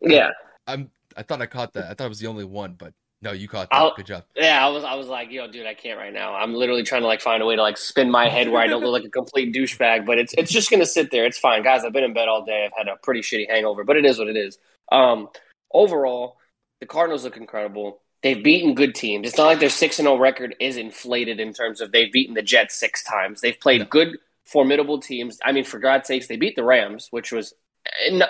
[0.00, 0.30] Yeah,
[0.66, 0.90] I'm.
[1.16, 1.90] I thought I caught that.
[1.90, 3.76] I thought it was the only one, but no, you caught that.
[3.76, 4.24] I'll, Good job.
[4.34, 6.34] Yeah, I was I was like, yo, dude, I can't right now.
[6.34, 8.66] I'm literally trying to like find a way to like spin my head where I
[8.66, 11.24] don't look like a complete douchebag, but it's it's just gonna sit there.
[11.24, 11.62] It's fine.
[11.62, 12.66] Guys, I've been in bed all day.
[12.66, 14.58] I've had a pretty shitty hangover, but it is what it is.
[14.92, 15.28] Um
[15.72, 16.36] overall,
[16.80, 18.00] the Cardinals look incredible.
[18.22, 19.28] They've beaten good teams.
[19.28, 22.12] It's not like their six and zero oh record is inflated in terms of they've
[22.12, 23.40] beaten the Jets six times.
[23.40, 23.86] They've played no.
[23.86, 25.38] good, formidable teams.
[25.44, 27.54] I mean, for God's sakes, they beat the Rams, which was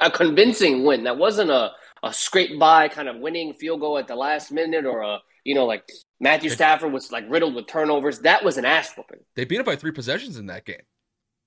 [0.01, 1.05] a convincing win.
[1.05, 4.85] That wasn't a a scrape by kind of winning field goal at the last minute
[4.85, 5.89] or a you know like
[6.21, 8.21] Matthew Stafford was like riddled with turnovers.
[8.21, 9.21] That was an ass whooping.
[9.35, 10.83] They beat it by three possessions in that game.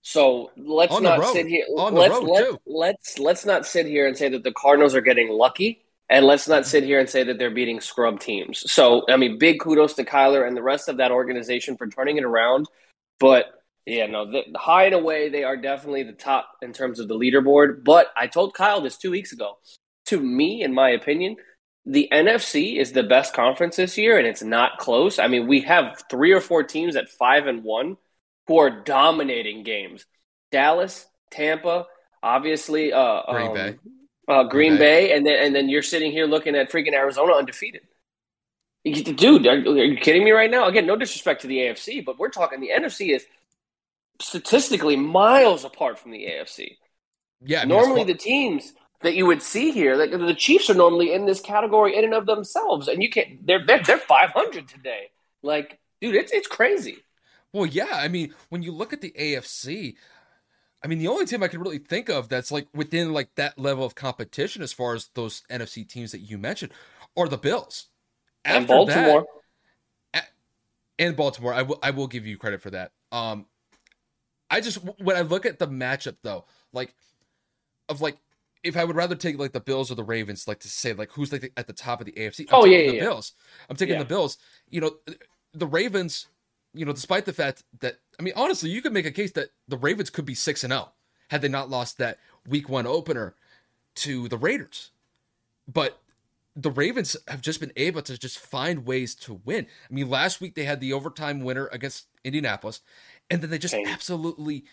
[0.02, 1.66] So let's On not sit here.
[1.78, 5.02] On let's road, let, let's let's not sit here and say that the Cardinals are
[5.02, 6.70] getting lucky, and let's not mm-hmm.
[6.70, 8.64] sit here and say that they're beating scrub teams.
[8.72, 12.18] So I mean, big kudos to Kyler and the rest of that organization for turning
[12.18, 12.68] it around.
[13.20, 13.46] But
[13.86, 17.16] yeah, no, the, high and away they are definitely the top in terms of the
[17.16, 17.84] leaderboard.
[17.84, 19.58] But I told Kyle this two weeks ago
[20.10, 21.38] to me, in my opinion,
[21.86, 25.18] the NFC is the best conference this year, and it's not close.
[25.18, 27.98] I mean, we have three or four teams at five and one
[28.48, 30.06] who are dominating games.
[30.52, 31.86] Dallas, Tampa,
[32.22, 33.76] obviously, uh, Green um, Bay,
[34.28, 35.08] uh, Green, Green Bay.
[35.08, 37.82] Bay, and then and then you're sitting here looking at freaking Arizona undefeated.
[38.84, 40.68] Dude, are, are you kidding me right now?
[40.68, 43.26] Again, no disrespect to the AFC, but we're talking the NFC is
[44.22, 46.78] statistically miles apart from the AFC.
[47.42, 50.76] Yeah, I mean, normally the teams that you would see here, like the Chiefs are
[50.76, 53.46] normally in this category in and of themselves, and you can't.
[53.46, 55.12] They're they're, they're five hundred today.
[55.42, 56.98] Like, dude, it's it's crazy.
[57.54, 59.96] Well, yeah, I mean, when you look at the AFC,
[60.84, 63.58] I mean, the only team I can really think of that's like within like that
[63.58, 66.72] level of competition as far as those NFC teams that you mentioned
[67.18, 67.88] are the Bills.
[68.46, 69.26] After and Baltimore.
[70.14, 70.30] That,
[70.98, 72.92] and Baltimore, I will I will give you credit for that.
[73.12, 73.46] Um
[74.50, 76.94] I just when I look at the matchup though, like
[77.88, 78.18] of like
[78.64, 81.12] if I would rather take like the Bills or the Ravens, like to say like
[81.12, 82.42] who's like at the top of the AFC.
[82.42, 83.04] I'm oh yeah, yeah, the yeah.
[83.04, 83.34] Bills.
[83.70, 84.00] I'm taking yeah.
[84.00, 84.38] the Bills.
[84.70, 84.92] You know,
[85.54, 86.28] the Ravens.
[86.74, 89.50] You know, despite the fact that I mean, honestly, you could make a case that
[89.68, 90.92] the Ravens could be six and zero oh
[91.30, 92.18] had they not lost that
[92.48, 93.36] Week One opener
[93.96, 94.92] to the Raiders.
[95.68, 96.02] But
[96.56, 99.68] the Ravens have just been able to just find ways to win.
[99.90, 102.82] I mean, last week they had the overtime winner against Indianapolis,
[103.30, 104.66] and then they just absolutely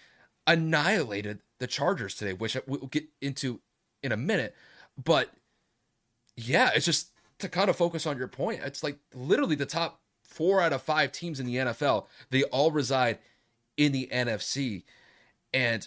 [0.46, 3.60] annihilated the Chargers today, which uh, we'll get into
[4.06, 4.54] in a minute.
[5.02, 5.30] But
[6.36, 8.62] yeah, it's just to kind of focus on your point.
[8.64, 12.70] It's like literally the top four out of five teams in the NFL, they all
[12.70, 13.18] reside
[13.76, 14.84] in the NFC.
[15.52, 15.86] And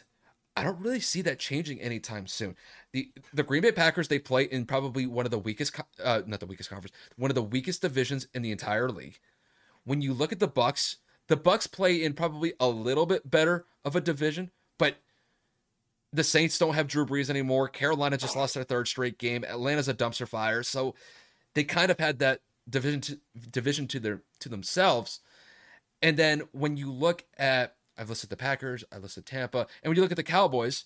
[0.55, 2.55] I don't really see that changing anytime soon.
[2.91, 6.39] The the Green Bay Packers they play in probably one of the weakest uh, not
[6.39, 9.19] the weakest conference, one of the weakest divisions in the entire league.
[9.85, 13.65] When you look at the Bucs, the Bucs play in probably a little bit better
[13.85, 14.97] of a division, but
[16.11, 17.67] the Saints don't have Drew Brees anymore.
[17.67, 19.43] Carolina just lost their third straight game.
[19.43, 20.95] Atlanta's a dumpster fire, so
[21.53, 23.19] they kind of had that division to,
[23.51, 25.19] division to their to themselves.
[26.01, 29.95] And then when you look at I've listed the Packers, I listed Tampa, and when
[29.95, 30.85] you look at the Cowboys,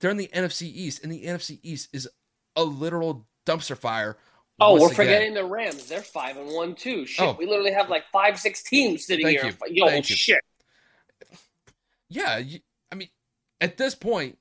[0.00, 2.08] they're in the NFC East, and the NFC East is
[2.56, 4.16] a literal dumpster fire
[4.60, 4.96] Oh, we're again.
[4.96, 5.86] forgetting the Rams.
[5.88, 7.06] They're five and one too.
[7.06, 7.36] Shit, oh.
[7.38, 9.52] we literally have like five, six teams sitting Thank here.
[9.66, 9.84] You.
[9.84, 10.40] Yo, Thank shit.
[11.30, 11.36] You.
[12.08, 13.08] Yeah, you, I mean,
[13.62, 14.38] at this point,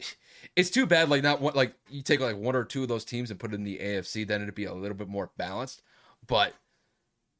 [0.56, 1.08] it's too bad.
[1.08, 3.52] Like not one, like you take like one or two of those teams and put
[3.52, 5.82] it in the AFC, then it'd be a little bit more balanced.
[6.26, 6.54] But,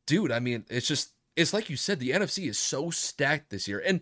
[0.07, 3.69] dude, I mean, it's just it's like you said, the NFC is so stacked this
[3.69, 4.01] year, and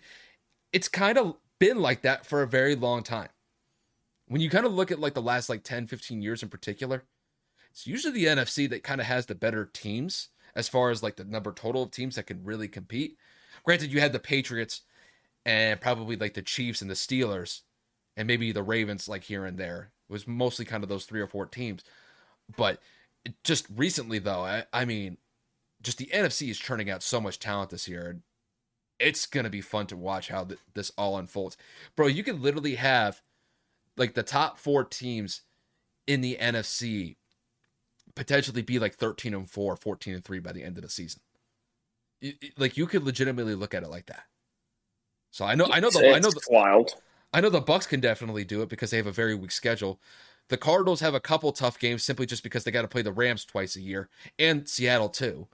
[0.73, 3.29] it's kind of been like that for a very long time.
[4.27, 7.05] When you kind of look at like the last like 10, 15 years in particular
[7.75, 11.17] it's usually the NFC that kind of has the better teams as far as like
[11.17, 13.19] the number total of teams that can really compete.
[13.65, 14.83] Granted, you had the Patriots
[15.45, 17.63] and probably like the Chiefs and the Steelers
[18.17, 19.93] and maybe the Ravens like here and there.
[20.09, 21.83] It was mostly kind of those three or four teams.
[22.57, 22.81] But
[23.43, 25.19] just recently though, I, I mean,
[25.83, 28.21] just the NFC is churning out so much talent this year.
[28.99, 31.57] It's to be fun to watch how th- this all unfolds.
[31.97, 33.21] Bro, you could literally have
[33.97, 35.43] like the top 4 teams
[36.07, 37.17] in the NFC
[38.15, 41.21] potentially be like 13 and 4, 14 and 3 by the end of the season.
[42.57, 44.25] Like you could legitimately look at it like that.
[45.35, 46.95] So I know I know the it's I know the, wild.
[47.33, 49.99] I know the Bucs can definitely do it because they have a very weak schedule.
[50.47, 53.11] The Cardinals have a couple tough games simply just because they got to play the
[53.11, 55.49] Rams twice a year and Seattle too.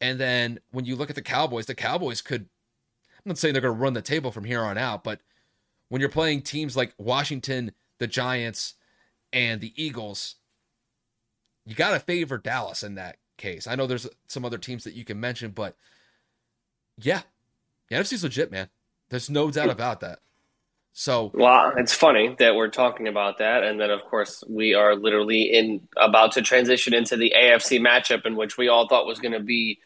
[0.00, 3.62] And then when you look at the Cowboys, the Cowboys could I'm not saying they're
[3.62, 5.18] going to run the table from here on out, but
[5.88, 8.74] when you're playing teams like Washington, the Giants,
[9.32, 10.36] and the Eagles,
[11.66, 13.66] you got to favor Dallas in that case.
[13.66, 15.74] I know there's some other teams that you can mention, but
[16.96, 17.22] yeah,
[17.88, 18.68] the NFC's legit, man.
[19.10, 20.20] There's no doubt about that.
[20.96, 24.94] So, well, it's funny that we're talking about that, and then of course we are
[24.94, 29.18] literally in about to transition into the AFC matchup, in which we all thought was
[29.18, 29.80] going to be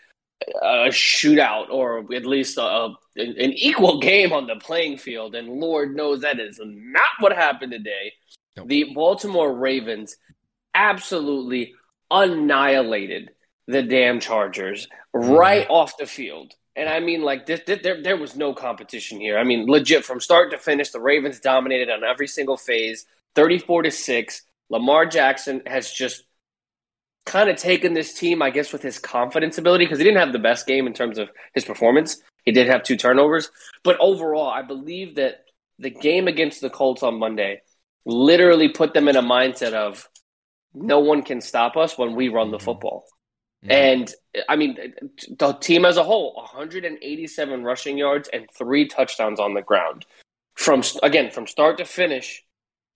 [0.62, 5.48] a shootout or at least a, a, an equal game on the playing field, and
[5.48, 8.12] Lord knows that is not what happened today.
[8.58, 8.68] Nope.
[8.68, 10.16] The Baltimore Ravens
[10.74, 11.74] absolutely
[12.10, 13.30] annihilated
[13.66, 15.72] the damn Chargers right mm-hmm.
[15.72, 16.54] off the field.
[16.78, 19.36] And I mean, like, this, this, there, there was no competition here.
[19.36, 23.82] I mean, legit, from start to finish, the Ravens dominated on every single phase, 34
[23.82, 24.42] to 6.
[24.70, 26.22] Lamar Jackson has just
[27.26, 30.32] kind of taken this team, I guess, with his confidence ability, because he didn't have
[30.32, 32.22] the best game in terms of his performance.
[32.44, 33.50] He did have two turnovers.
[33.82, 35.40] But overall, I believe that
[35.80, 37.62] the game against the Colts on Monday
[38.06, 40.08] literally put them in a mindset of
[40.74, 42.64] no one can stop us when we run the mm-hmm.
[42.64, 43.04] football.
[43.66, 44.12] And
[44.48, 44.76] I mean,
[45.38, 50.06] the team as a whole 187 rushing yards and three touchdowns on the ground.
[50.54, 52.44] From again, from start to finish,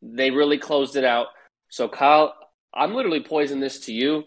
[0.02, 1.28] they really closed it out.
[1.68, 2.34] So, Kyle,
[2.74, 4.24] I'm literally poising this to you.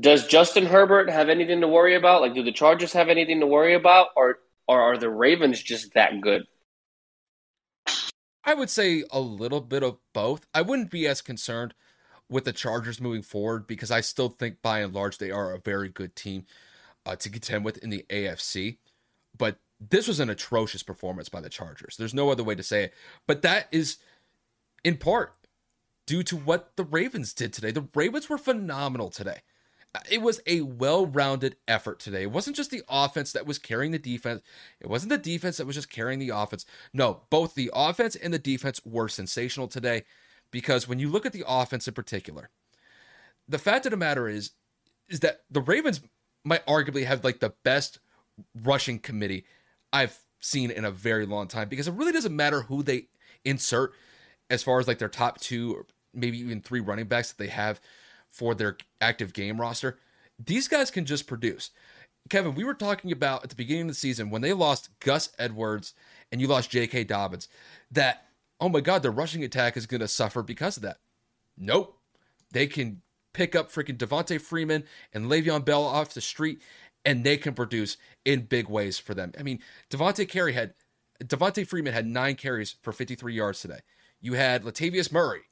[0.00, 2.22] Does Justin Herbert have anything to worry about?
[2.22, 5.92] Like, do the Chargers have anything to worry about, or, or are the Ravens just
[5.92, 6.46] that good?
[8.44, 10.46] I would say a little bit of both.
[10.54, 11.74] I wouldn't be as concerned
[12.28, 15.60] with the Chargers moving forward because I still think by and large they are a
[15.60, 16.46] very good team
[17.06, 18.78] uh, to contend with in the AFC.
[19.36, 21.96] But this was an atrocious performance by the Chargers.
[21.96, 22.94] There's no other way to say it.
[23.26, 23.98] But that is
[24.82, 25.34] in part
[26.06, 27.70] due to what the Ravens did today.
[27.70, 29.40] The Ravens were phenomenal today.
[30.10, 32.22] It was a well rounded effort today.
[32.22, 34.42] It wasn't just the offense that was carrying the defense,
[34.80, 36.66] it wasn't the defense that was just carrying the offense.
[36.92, 40.02] No, both the offense and the defense were sensational today
[40.50, 42.50] because when you look at the offense in particular,
[43.48, 44.52] the fact of the matter is
[45.08, 46.00] is that the Ravens
[46.44, 47.98] might arguably have like the best
[48.62, 49.44] rushing committee
[49.92, 53.08] I've seen in a very long time because it really doesn't matter who they
[53.44, 53.92] insert
[54.50, 57.48] as far as like their top two or maybe even three running backs that they
[57.48, 57.80] have
[58.28, 59.98] for their active game roster.
[60.44, 61.70] These guys can just produce.
[62.28, 65.30] Kevin, we were talking about at the beginning of the season when they lost Gus
[65.38, 65.94] Edwards
[66.32, 67.04] and you lost J.K.
[67.04, 67.48] Dobbins
[67.90, 68.26] that,
[68.60, 70.98] oh my God, the rushing attack is going to suffer because of that.
[71.56, 71.98] Nope.
[72.52, 73.02] They can
[73.32, 76.60] pick up freaking Devonta Freeman and Le'Veon Bell off the street
[77.04, 79.32] and they can produce in big ways for them.
[79.38, 80.74] I mean, Devontae Carey had
[81.22, 83.80] Devonta Freeman had nine carries for 53 yards today.
[84.20, 85.42] You had Latavius Murray.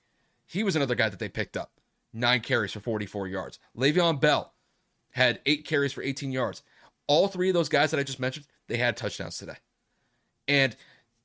[0.47, 1.73] He was another guy that they picked up.
[2.13, 3.59] Nine carries for 44 yards.
[3.77, 4.53] Le'Veon Bell
[5.13, 6.63] had eight carries for 18 yards.
[7.07, 9.57] All three of those guys that I just mentioned, they had touchdowns today.
[10.49, 10.77] And,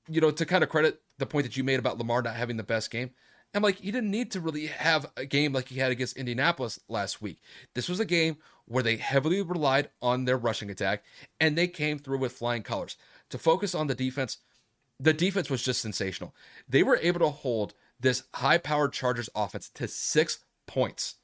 [0.08, 2.58] you know, to kind of credit the point that you made about Lamar not having
[2.58, 3.12] the best game,
[3.54, 6.80] I'm like, he didn't need to really have a game like he had against Indianapolis
[6.88, 7.40] last week.
[7.76, 11.04] This was a game where they heavily relied on their rushing attack
[11.40, 12.98] and they came through with flying colors.
[13.30, 14.38] To focus on the defense,
[15.00, 16.36] the defense was just sensational.
[16.68, 21.16] They were able to hold this high powered Chargers offense to six points.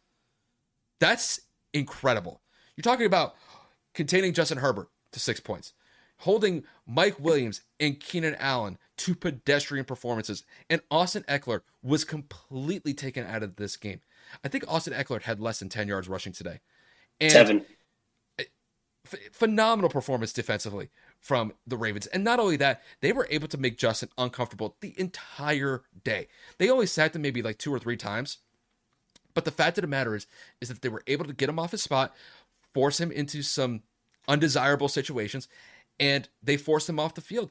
[1.00, 1.42] That's
[1.74, 2.42] incredible.
[2.76, 3.36] You're talking about
[3.94, 5.74] containing Justin Herbert to six points,
[6.24, 13.26] holding Mike Williams and Keenan Allen to pedestrian performances, and Austin Ekeler was completely taken
[13.26, 14.00] out of this game.
[14.44, 16.62] I think Austin Ekeler had less than 10 yards rushing today.
[17.20, 17.66] And Seven.
[19.34, 22.08] phenomenal performance defensively from the Ravens.
[22.08, 26.28] And not only that, they were able to make Justin uncomfortable the entire day.
[26.58, 28.38] They only sacked him maybe like two or three times.
[29.34, 30.28] But the fact of the matter is,
[30.62, 32.16] is that they were able to get him off his spot,
[32.74, 33.82] force him into some
[34.28, 35.50] undesirable situations,
[36.04, 37.50] and they forced him off the field.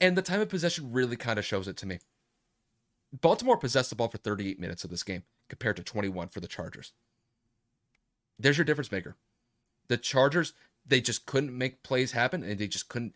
[0.00, 1.98] And the time of possession really kind of shows it to me.
[3.12, 6.48] Baltimore possessed the ball for 38 minutes of this game compared to 21 for the
[6.48, 6.92] Chargers.
[8.38, 9.16] There's your difference maker.
[9.88, 10.54] The Chargers,
[10.86, 13.12] they just couldn't make plays happen and they just couldn't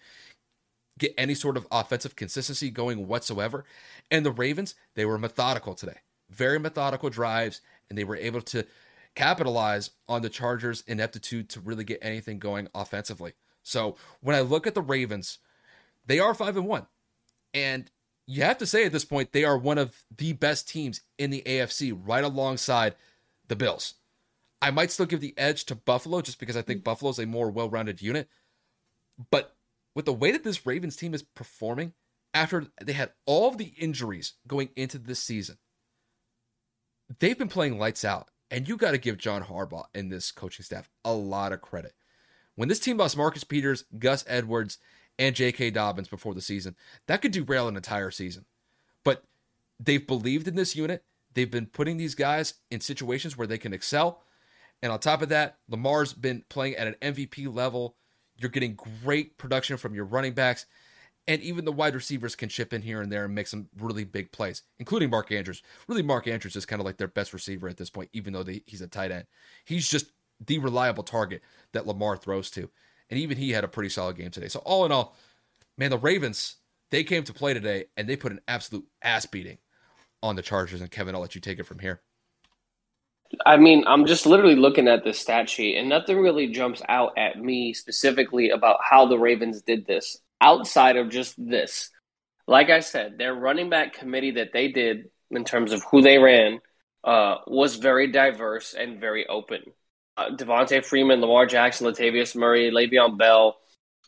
[0.99, 3.65] get any sort of offensive consistency going whatsoever.
[4.11, 6.01] And the Ravens, they were methodical today.
[6.29, 8.67] Very methodical drives, and they were able to
[9.15, 13.33] capitalize on the Chargers' ineptitude to really get anything going offensively.
[13.65, 15.39] So when I look at the Ravens,
[16.07, 16.87] they are five and one,
[17.53, 17.91] and
[18.27, 21.31] you have to say at this point they are one of the best teams in
[21.31, 22.95] the AFC, right alongside
[23.49, 23.95] the Bills.
[24.63, 26.85] I might still give the edge to Buffalo just because I think mm.
[26.85, 28.29] Buffalo's a more well-rounded unit.
[29.31, 29.55] But
[29.95, 31.93] with the way that this Ravens team is performing
[32.33, 35.59] after they had all of the injuries going into this season,
[37.19, 38.31] they've been playing lights out.
[38.51, 41.93] And you got to give John Harbaugh and this coaching staff a lot of credit.
[42.57, 44.79] When this team lost Marcus Peters, Gus Edwards,
[45.19, 45.71] and J.K.
[45.71, 46.77] Dobbins before the season,
[47.07, 48.45] that could derail an entire season.
[49.05, 49.25] But
[49.79, 51.05] they've believed in this unit.
[51.35, 54.23] They've been putting these guys in situations where they can excel.
[54.83, 57.97] And on top of that, Lamar's been playing at an MVP level.
[58.37, 60.67] You're getting great production from your running backs.
[61.27, 64.05] And even the wide receivers can chip in here and there and make some really
[64.05, 65.63] big plays, including Mark Andrews.
[65.89, 68.43] Really, Mark Andrews is kind of like their best receiver at this point, even though
[68.43, 69.25] they, he's a tight end.
[69.65, 70.13] He's just
[70.47, 71.43] the reliable target
[71.73, 72.71] that Lamar throws to.
[73.11, 74.49] And even he had a pretty solid game today.
[74.49, 75.15] So, all in all,
[75.77, 76.57] man, the Ravens,
[76.91, 79.59] they came to play today and they put an absolute ass beating
[80.23, 80.81] on the Chargers.
[80.81, 82.01] And Kevin, I'll let you take it from here.
[83.45, 87.19] I mean, I'm just literally looking at the stat sheet, and nothing really jumps out
[87.19, 91.91] at me specifically about how the Ravens did this outside of just this.
[92.47, 96.19] Like I said, their running back committee that they did in terms of who they
[96.19, 96.61] ran
[97.03, 99.63] uh, was very diverse and very open.
[100.17, 103.57] Uh, Devonta Freeman, Lamar Jackson, Latavius Murray, Le'Veon Bell,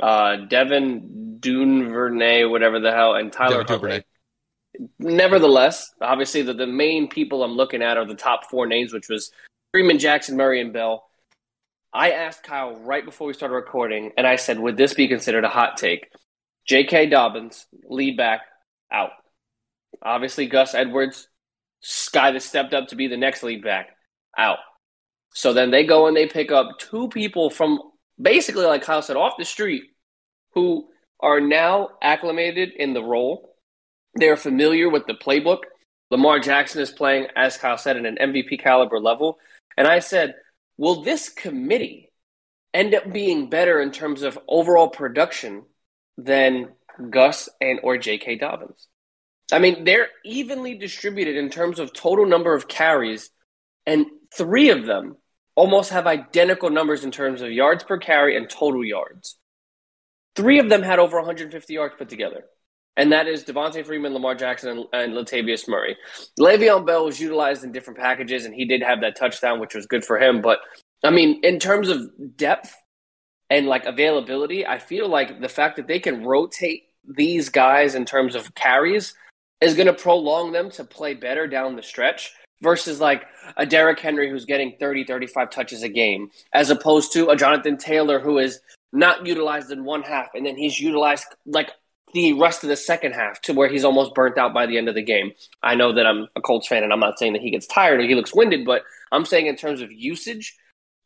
[0.00, 4.04] uh, Devin Duvernay, whatever the hell, and Tyler Huntley
[4.98, 9.09] nevertheless, obviously the, the main people I'm looking at are the top four names, which
[9.09, 9.30] was
[9.72, 11.04] Freeman, Jackson, Murray, and Bell.
[11.92, 15.44] I asked Kyle right before we started recording, and I said, would this be considered
[15.44, 16.11] a hot take?
[16.66, 17.07] J.K.
[17.07, 18.42] Dobbins, lead back,
[18.90, 19.11] out.
[20.02, 21.28] Obviously, Gus Edwards,
[22.12, 23.96] guy that stepped up to be the next lead back,
[24.36, 24.59] out.
[25.37, 27.78] So then they go and they pick up two people from
[28.20, 29.82] basically, like Kyle said, off the street
[30.55, 30.89] who
[31.20, 33.57] are now acclimated in the role
[34.16, 35.61] they're familiar with the playbook.
[36.11, 39.39] Lamar Jackson is playing, as Kyle said, at an MVP caliber level.
[39.76, 40.34] And I said,
[40.78, 42.11] will this committee
[42.72, 45.64] end up being better in terms of overall production
[46.16, 46.70] than
[47.11, 48.37] Gus and or J.K.
[48.37, 48.89] Dobbins?
[49.53, 53.30] I mean, they're evenly distributed in terms of total number of carries,
[53.84, 55.16] and three of them
[55.57, 59.36] almost have identical numbers in terms of yards per carry and total yards.
[60.36, 62.44] Three of them had over 150 yards put together
[62.96, 65.96] and that is Devonta Freeman, Lamar Jackson, and, and Latavius Murray.
[66.40, 69.86] Le'Veon Bell was utilized in different packages, and he did have that touchdown, which was
[69.86, 70.40] good for him.
[70.40, 70.61] But
[71.04, 72.74] I mean, in terms of depth
[73.50, 78.04] and like availability, I feel like the fact that they can rotate these guys in
[78.04, 79.14] terms of carries
[79.61, 82.32] is going to prolong them to play better down the stretch
[82.62, 83.26] versus like
[83.57, 87.76] a Derrick Henry who's getting 30, 35 touches a game, as opposed to a Jonathan
[87.76, 88.61] Taylor who is
[88.92, 91.70] not utilized in one half and then he's utilized like
[92.14, 94.88] the rest of the second half to where he's almost burnt out by the end
[94.88, 95.32] of the game.
[95.62, 98.00] I know that I'm a Colts fan and I'm not saying that he gets tired
[98.00, 98.82] or he looks winded, but
[99.12, 100.57] I'm saying in terms of usage,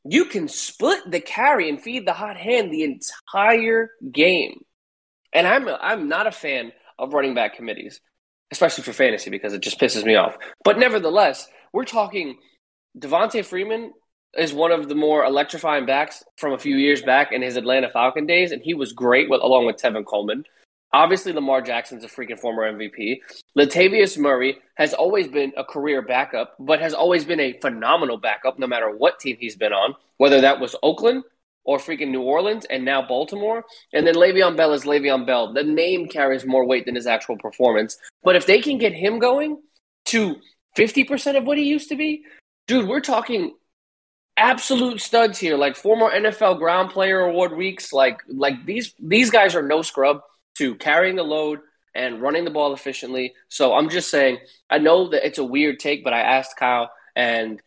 [0.05, 4.62] you can split the carry and feed the hot hand the entire game.
[5.32, 8.01] And I'm I'm not a fan of running back committees,
[8.51, 10.36] especially for fantasy because it just pisses me off.
[10.64, 12.38] But nevertheless, we're talking
[12.98, 13.92] Devonta Freeman
[14.36, 17.90] is one of the more electrifying backs from a few years back in his Atlanta
[17.90, 20.44] Falcon days, and he was great with, along with Tevin Coleman.
[20.92, 23.20] Obviously, Lamar Jackson's a freaking former MVP.
[23.57, 28.59] Latavius Murray has always been a career backup, but has always been a phenomenal backup
[28.59, 31.22] no matter what team he's been on, whether that was Oakland
[31.71, 33.64] or freaking New Orleans and now Baltimore.
[33.93, 35.53] And then Le'Veon Bell is Le'Veon Bell.
[35.53, 37.97] The name carries more weight than his actual performance.
[38.25, 39.62] But if they can get him going
[40.07, 40.35] to
[40.77, 42.25] 50% of what he used to be,
[42.66, 43.55] dude, we're talking
[44.37, 47.93] absolute studs here, like former NFL ground player award weeks.
[47.93, 50.23] Like like these these guys are no scrub
[50.57, 51.61] to carrying the load
[51.95, 53.33] and running the ball efficiently.
[53.49, 56.91] So I'm just saying, I know that it's a weird take, but I asked Kyle,
[57.14, 57.62] and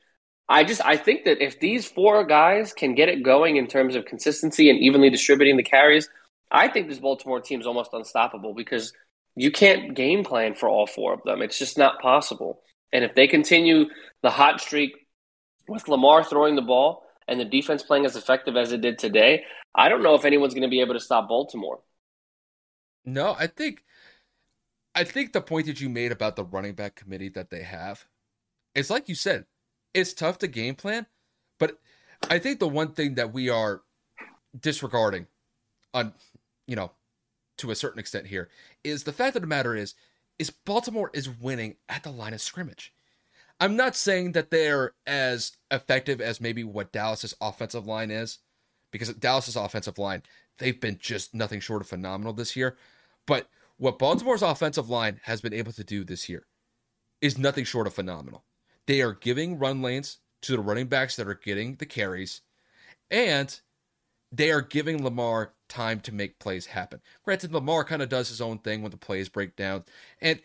[0.49, 3.95] I just I think that if these four guys can get it going in terms
[3.95, 6.09] of consistency and evenly distributing the carries,
[6.51, 8.93] I think this Baltimore team is almost unstoppable because
[9.35, 11.41] you can't game plan for all four of them.
[11.41, 12.61] It's just not possible.
[12.91, 13.85] And if they continue
[14.21, 14.93] the hot streak
[15.67, 19.45] with Lamar throwing the ball and the defense playing as effective as it did today,
[19.73, 21.79] I don't know if anyone's going to be able to stop Baltimore.
[23.05, 23.83] No, I think
[24.95, 28.05] I think the point that you made about the running back committee that they have,
[28.75, 29.45] it's like you said,
[29.93, 31.05] it's tough to game plan,
[31.59, 31.79] but
[32.29, 33.81] I think the one thing that we are
[34.59, 35.27] disregarding
[35.93, 36.13] on
[36.67, 36.91] you know
[37.57, 38.49] to a certain extent here
[38.83, 39.95] is the fact of the matter is
[40.39, 42.93] is Baltimore is winning at the line of scrimmage.
[43.59, 48.39] I'm not saying that they're as effective as maybe what Dallas's offensive line is
[48.91, 50.23] because Dallas's offensive line
[50.57, 52.77] they've been just nothing short of phenomenal this year.
[53.25, 56.45] But what Baltimore's offensive line has been able to do this year
[57.21, 58.43] is nothing short of phenomenal.
[58.87, 62.41] They are giving run lanes to the running backs that are getting the carries,
[63.09, 63.59] and
[64.31, 67.01] they are giving Lamar time to make plays happen.
[67.23, 69.85] Granted, Lamar kind of does his own thing when the plays break down,
[70.21, 70.41] and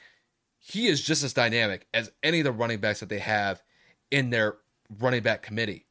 [0.58, 3.62] he is just as dynamic as any of the running backs that they have
[4.10, 4.56] in their
[4.98, 5.86] running back committee.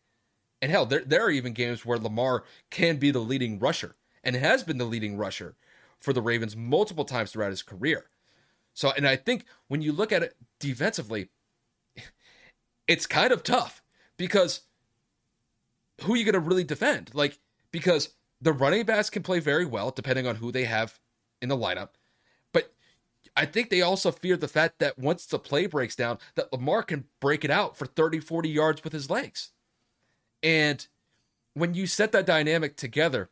[0.61, 4.35] And hell, there, there are even games where Lamar can be the leading rusher and
[4.35, 5.55] has been the leading rusher
[5.99, 8.09] for the Ravens multiple times throughout his career.
[8.73, 11.29] So, and I think when you look at it defensively,
[12.87, 13.81] it's kind of tough
[14.17, 14.61] because
[16.03, 17.11] who are you going to really defend?
[17.13, 17.39] Like,
[17.71, 18.09] because
[18.41, 20.99] the running backs can play very well depending on who they have
[21.41, 21.89] in the lineup.
[22.53, 22.73] But
[23.35, 26.83] I think they also fear the fact that once the play breaks down, that Lamar
[26.83, 29.51] can break it out for 30, 40 yards with his legs.
[30.43, 30.85] And
[31.53, 33.29] when you set that dynamic together,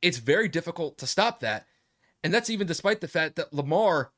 [0.00, 1.66] it's very difficult to stop that.
[2.24, 4.10] And that's even despite the fact that Lamar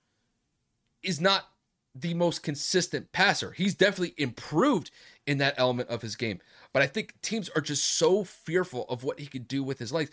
[1.03, 1.51] is not
[1.95, 3.53] the most consistent passer.
[3.53, 4.90] He's definitely improved
[5.26, 6.40] in that element of his game.
[6.72, 9.92] But I think teams are just so fearful of what he can do with his
[9.92, 10.11] legs.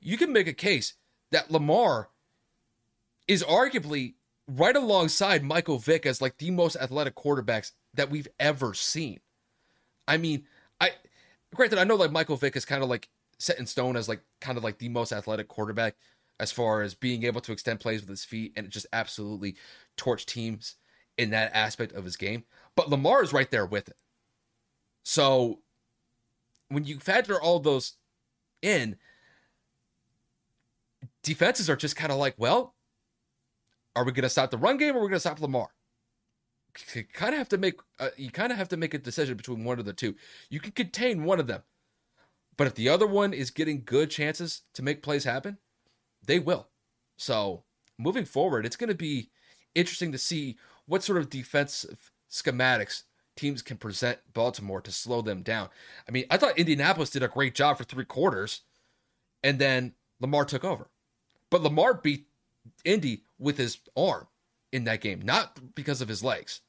[0.00, 0.94] You can make a case
[1.30, 2.10] that Lamar
[3.26, 4.14] is arguably
[4.46, 9.20] right alongside Michael Vick as like the most athletic quarterbacks that we've ever seen.
[10.06, 10.44] I mean,
[10.80, 10.90] I
[11.54, 14.20] granted I know like Michael Vick is kind of like set in stone as like
[14.40, 15.96] kind of like the most athletic quarterback
[16.40, 19.56] as far as being able to extend plays with his feet and just absolutely
[19.96, 20.76] torch teams
[21.18, 22.44] in that aspect of his game.
[22.76, 23.96] But Lamar is right there with it.
[25.02, 25.58] So
[26.68, 27.94] when you factor all those
[28.62, 28.96] in,
[31.22, 32.74] defenses are just kind of like, well,
[33.96, 35.68] are we going to stop the run game or are we going to stop Lamar?
[36.94, 39.36] You kind of have to make uh, you kind of have to make a decision
[39.36, 40.14] between one of the two.
[40.48, 41.62] You can contain one of them,
[42.56, 45.58] but if the other one is getting good chances to make plays happen,
[46.24, 46.68] they will.
[47.16, 47.64] So
[47.98, 49.30] moving forward, it's going to be
[49.74, 50.56] interesting to see
[50.88, 53.02] what sort of defensive schematics
[53.36, 55.68] teams can present Baltimore to slow them down.
[56.08, 58.62] I mean, I thought Indianapolis did a great job for three quarters,
[59.44, 60.88] and then Lamar took over.
[61.50, 62.26] But Lamar beat
[62.84, 64.26] Indy with his arm
[64.72, 66.60] in that game, not because of his legs.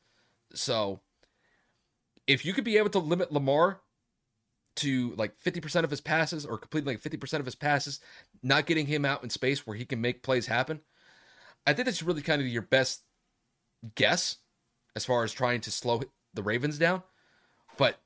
[0.53, 0.99] So
[2.27, 3.81] if you could be able to limit Lamar
[4.75, 7.99] to like 50% of his passes or completing like 50% of his passes,
[8.43, 10.81] not getting him out in space where he can make plays happen,
[11.65, 13.01] I think that's really kind of your best
[13.95, 14.37] guess
[14.95, 16.01] as far as trying to slow
[16.33, 17.03] the Ravens down.
[17.77, 17.99] But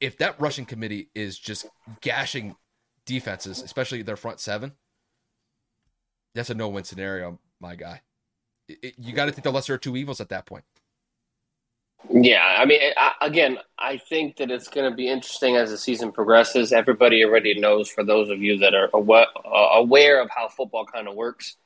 [0.00, 1.66] if that rushing committee is just
[2.00, 2.56] gashing
[3.04, 4.72] defenses, especially their front seven,
[6.34, 8.00] that's a no-win scenario, my guy.
[8.68, 10.64] It, it, you got to think the lesser of two evils at that point.
[12.10, 15.78] Yeah, I mean, I, again, I think that it's going to be interesting as the
[15.78, 16.72] season progresses.
[16.72, 20.84] Everybody already knows, for those of you that are aware, uh, aware of how football
[20.84, 21.56] kind of works,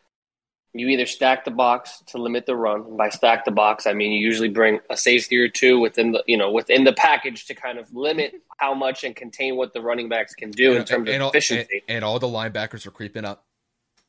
[0.78, 2.96] you either stack the box to limit the run.
[2.96, 6.22] By stack the box, I mean you usually bring a safety or two within the
[6.26, 9.80] you know within the package to kind of limit how much and contain what the
[9.80, 11.82] running backs can do and, in terms and, of efficiency.
[11.88, 13.44] And, and all the linebackers are creeping up.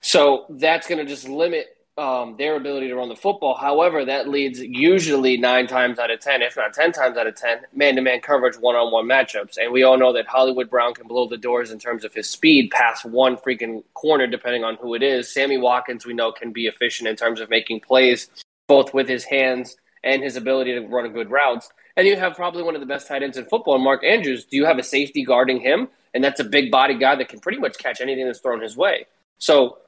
[0.01, 3.55] So that's going to just limit um, their ability to run the football.
[3.55, 7.35] However, that leads usually nine times out of 10, if not 10 times out of
[7.35, 9.57] 10, man to man coverage, one on one matchups.
[9.57, 12.29] And we all know that Hollywood Brown can blow the doors in terms of his
[12.29, 15.33] speed past one freaking corner, depending on who it is.
[15.33, 18.29] Sammy Watkins, we know, can be efficient in terms of making plays,
[18.67, 21.69] both with his hands and his ability to run good routes.
[21.95, 24.45] And you have probably one of the best tight ends in football, Mark Andrews.
[24.45, 25.87] Do you have a safety guarding him?
[26.13, 28.77] And that's a big body guy that can pretty much catch anything that's thrown his
[28.77, 29.07] way.
[29.39, 29.79] So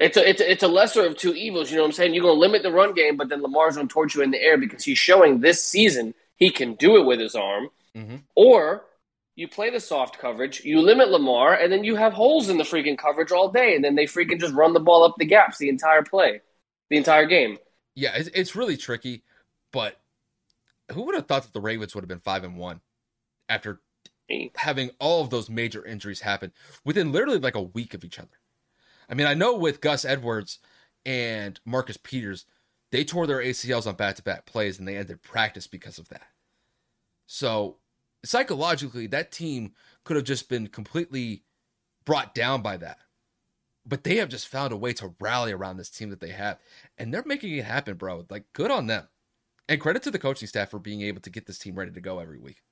[0.00, 1.70] it's a, it's a, it's a lesser of two evils.
[1.70, 2.14] You know what I'm saying?
[2.14, 4.30] You're going to limit the run game, but then Lamar's going to torch you in
[4.30, 7.68] the air because he's showing this season he can do it with his arm.
[7.94, 8.16] Mm-hmm.
[8.34, 8.86] Or
[9.36, 12.64] you play the soft coverage, you limit Lamar, and then you have holes in the
[12.64, 15.58] freaking coverage all day, and then they freaking just run the ball up the gaps
[15.58, 16.40] the entire play,
[16.88, 17.58] the entire game.
[17.94, 19.22] Yeah, it's, it's really tricky,
[19.72, 20.00] but
[20.92, 22.80] who would have thought that the Ravens would have been five and one
[23.48, 23.80] after
[24.56, 26.52] having all of those major injuries happen
[26.84, 28.39] within literally like a week of each other?
[29.10, 30.60] I mean, I know with Gus Edwards
[31.04, 32.46] and Marcus Peters,
[32.92, 36.08] they tore their ACLs on back to back plays and they ended practice because of
[36.08, 36.28] that.
[37.26, 37.78] So
[38.24, 39.72] psychologically, that team
[40.04, 41.42] could have just been completely
[42.04, 42.98] brought down by that.
[43.86, 46.58] But they have just found a way to rally around this team that they have.
[46.98, 48.26] And they're making it happen, bro.
[48.28, 49.08] Like, good on them.
[49.68, 52.00] And credit to the coaching staff for being able to get this team ready to
[52.00, 52.62] go every week.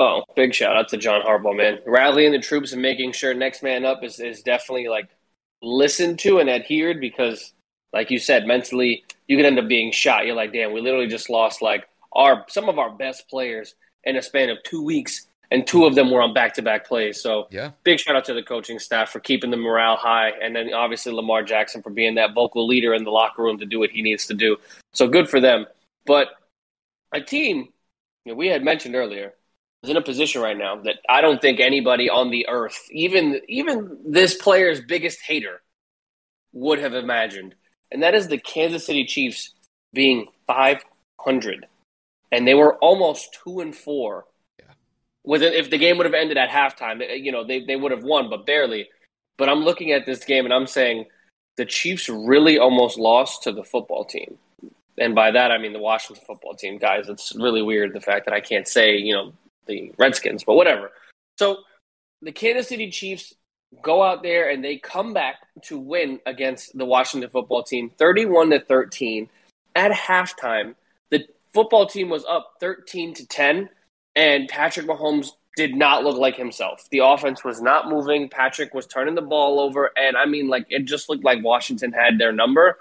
[0.00, 1.78] Oh, big shout out to John Harbaugh, man.
[1.86, 5.08] Rallying the troops and making sure next man up is, is definitely like
[5.64, 7.52] listened to and adhered because,
[7.92, 10.26] like you said, mentally you could end up being shot.
[10.26, 14.16] You're like, damn, we literally just lost like our some of our best players in
[14.16, 17.20] a span of two weeks, and two of them were on back to back plays.
[17.20, 20.54] So yeah, big shout out to the coaching staff for keeping the morale high, and
[20.54, 23.78] then obviously Lamar Jackson for being that vocal leader in the locker room to do
[23.78, 24.56] what he needs to do.
[24.92, 25.66] So good for them.
[26.06, 26.28] But
[27.12, 27.68] a team
[28.24, 29.34] you know, we had mentioned earlier
[29.84, 33.40] is in a position right now that I don't think anybody on the earth, even
[33.48, 35.62] even this player's biggest hater,
[36.52, 37.54] would have imagined.
[37.92, 39.54] And that is the Kansas City Chiefs
[39.92, 41.66] being 500.
[42.32, 44.24] And they were almost 2 and 4.
[44.58, 44.64] Yeah.
[45.22, 47.92] With if the game would have ended at halftime, eh, you know, they they would
[47.92, 48.88] have won, but barely.
[49.36, 51.06] But I'm looking at this game and I'm saying
[51.56, 54.38] the Chiefs really almost lost to the football team.
[54.96, 57.08] And by that I mean the Washington football team, guys.
[57.08, 59.32] It's really weird the fact that I can't say, you know,
[59.66, 60.90] the Redskins, but whatever.
[61.38, 61.58] So
[62.22, 63.34] the Kansas City Chiefs
[63.82, 68.50] go out there and they come back to win against the Washington football team 31
[68.50, 69.28] to 13
[69.74, 70.74] at halftime.
[71.10, 73.68] The football team was up 13 to 10
[74.16, 76.88] and Patrick Mahomes did not look like himself.
[76.90, 78.28] The offense was not moving.
[78.28, 81.92] Patrick was turning the ball over and I mean like it just looked like Washington
[81.92, 82.78] had their number.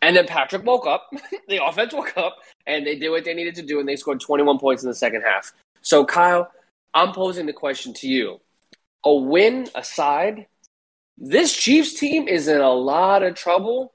[0.00, 1.10] And then Patrick woke up.
[1.48, 4.20] the offense woke up and they did what they needed to do and they scored
[4.20, 5.52] 21 points in the second half.
[5.82, 6.50] So, Kyle,
[6.94, 8.40] I'm posing the question to you.
[9.04, 10.46] A win aside,
[11.18, 13.92] this Chiefs team is in a lot of trouble.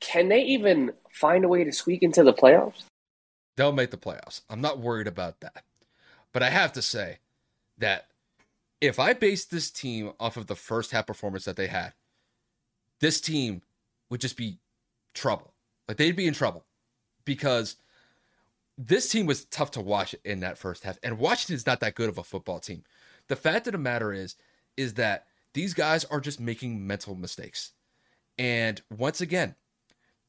[0.00, 2.84] Can they even find a way to squeak into the playoffs?
[3.56, 4.40] They'll make the playoffs.
[4.50, 5.64] I'm not worried about that.
[6.32, 7.18] But I have to say
[7.78, 8.06] that
[8.80, 11.92] if I base this team off of the first half performance that they had,
[13.00, 13.62] this team
[14.08, 14.58] would just be
[15.14, 15.52] trouble.
[15.86, 16.64] Like they'd be in trouble
[17.24, 17.76] because–
[18.82, 20.98] this team was tough to watch in that first half.
[21.02, 22.82] And Washington's not that good of a football team.
[23.28, 24.36] The fact of the matter is,
[24.76, 27.72] is that these guys are just making mental mistakes.
[28.38, 29.54] And once again,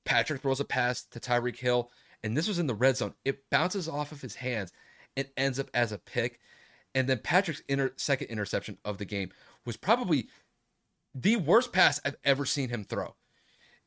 [0.04, 1.89] Patrick throws a pass to Tyreek Hill,
[2.24, 3.14] and this was in the red zone.
[3.24, 4.74] It bounces off of his hands
[5.16, 6.39] and ends up as a pick.
[6.93, 9.32] And then Patrick's inter- second interception of the game
[9.66, 10.28] was probably
[11.16, 13.16] the worst pass I've ever seen him throw.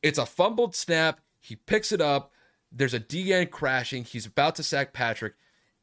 [0.02, 1.20] It's a fumbled snap.
[1.38, 2.32] He picks it up
[2.76, 4.04] There's a DN crashing.
[4.04, 5.34] He's about to sack Patrick.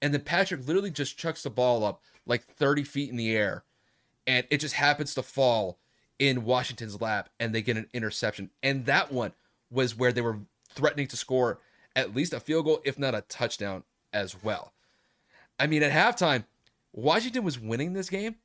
[0.02, 3.64] And then Patrick literally just chucks the ball up like 30 feet in the air.
[4.28, 5.80] And it just happens to fall
[6.20, 8.50] in Washington's lap and they get an interception.
[8.62, 9.34] And that one
[9.72, 10.40] was where they were
[10.70, 11.60] threatening to score
[11.96, 13.84] at least a field goal, if not a touchdown
[14.14, 14.74] as well.
[15.60, 16.46] I mean, at halftime,
[16.94, 18.36] Washington was winning this game.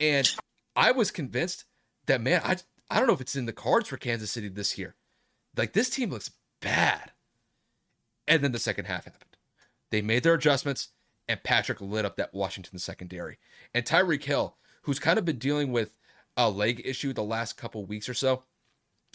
[0.00, 0.30] And
[0.74, 1.64] I was convinced
[2.06, 2.56] that, man, I,
[2.90, 4.94] I don't know if it's in the cards for Kansas City this year.
[5.56, 6.30] Like, this team looks
[6.60, 7.12] bad.
[8.26, 9.36] And then the second half happened.
[9.90, 10.88] They made their adjustments,
[11.28, 13.38] and Patrick lit up that Washington secondary.
[13.72, 15.96] And Tyreek Hill, who's kind of been dealing with
[16.36, 18.42] a leg issue the last couple weeks or so,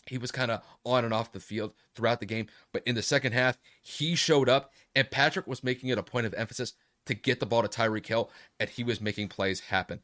[0.05, 2.47] he was kind of on and off the field throughout the game.
[2.71, 6.25] But in the second half, he showed up, and Patrick was making it a point
[6.25, 6.73] of emphasis
[7.05, 10.01] to get the ball to Tyreek Hill, and he was making plays happen.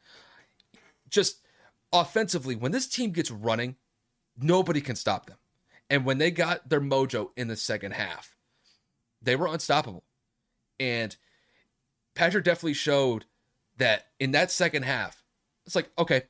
[1.10, 1.42] Just
[1.94, 3.76] offensively, when this team gets running,
[4.38, 5.38] nobody can stop them.
[5.90, 8.35] And when they got their mojo in the second half,
[9.26, 10.04] they were unstoppable.
[10.80, 11.16] And
[12.16, 13.26] Patrick definitely showed
[13.78, 15.24] that in that second half,
[15.66, 16.24] it's like, okay,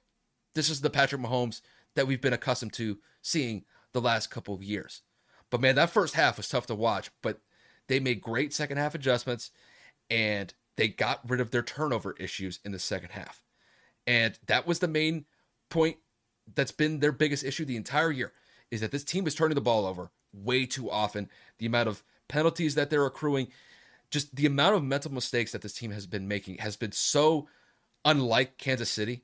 [0.55, 1.61] this is the Patrick Mahomes
[1.95, 5.01] that we've been accustomed to seeing the last couple of years.
[5.49, 7.39] But man, that first half was tough to watch, but
[7.87, 9.51] they made great second half adjustments
[10.09, 13.43] and they got rid of their turnover issues in the second half.
[14.07, 15.25] And that was the main
[15.69, 15.97] point
[16.53, 18.33] that's been their biggest issue the entire year
[18.71, 21.29] is that this team is turning the ball over way too often.
[21.59, 23.47] The amount of penalties that they're accruing,
[24.09, 27.47] just the amount of mental mistakes that this team has been making has been so
[28.03, 29.23] unlike Kansas City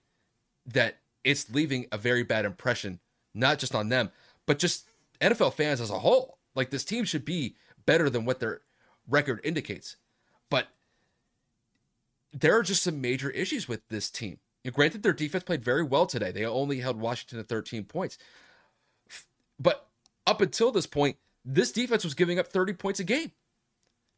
[0.65, 2.99] that it's leaving a very bad impression,
[3.33, 4.11] not just on them,
[4.45, 4.87] but just
[5.19, 6.37] NFL fans as a whole.
[6.55, 8.61] Like this team should be better than what their
[9.07, 9.95] record indicates.
[10.49, 10.67] But
[12.33, 14.39] there are just some major issues with this team.
[14.63, 16.31] And granted, their defense played very well today.
[16.31, 18.17] They only held Washington to 13 points.
[19.59, 19.87] But
[20.27, 23.31] up until this point, this defense was giving up 30 points a game.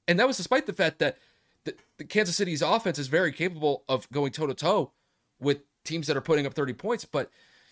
[0.08, 1.18] And that was despite the fact that
[1.66, 4.92] the, the Kansas City's offense is very capable of going toe to toe
[5.40, 7.06] with teams that are putting up 30 points.
[7.06, 7.30] But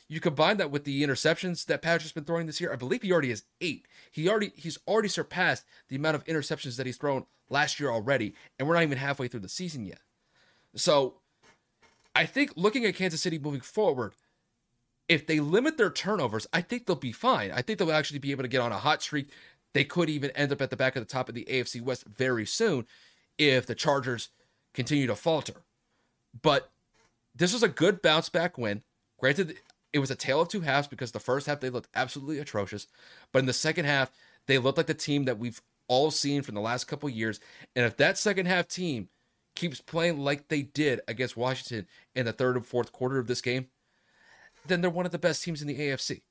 [0.07, 2.71] you combine that with the interceptions that Patrick's been throwing this year.
[2.71, 3.87] I believe he already has eight.
[4.11, 8.33] He already he's already surpassed the amount of interceptions that he's thrown last year already,
[8.59, 10.01] and we're not even halfway through the season yet.
[10.75, 11.15] So
[12.13, 14.13] I think looking at Kansas City moving forward,
[15.11, 17.51] if they limit their turnovers, I think they'll be fine.
[17.51, 19.27] I think they'll actually be able to get on a hot streak.
[19.73, 22.05] They could even end up at the back of the top of the AFC West
[22.05, 22.87] very soon
[23.37, 24.29] if the Chargers
[24.73, 25.63] continue to falter.
[26.41, 26.71] But
[27.35, 28.83] this was a good bounce back win.
[29.19, 29.57] Granted,
[29.91, 32.87] it was a tale of two halves because the first half they looked absolutely atrocious,
[33.33, 34.11] but in the second half
[34.47, 37.41] they looked like the team that we've all seen from the last couple years.
[37.75, 39.09] And if that second half team
[39.55, 41.85] keeps playing like they did against Washington
[42.15, 43.67] in the third and fourth quarter of this game,
[44.67, 46.21] then they're one of the best teams in the AFC.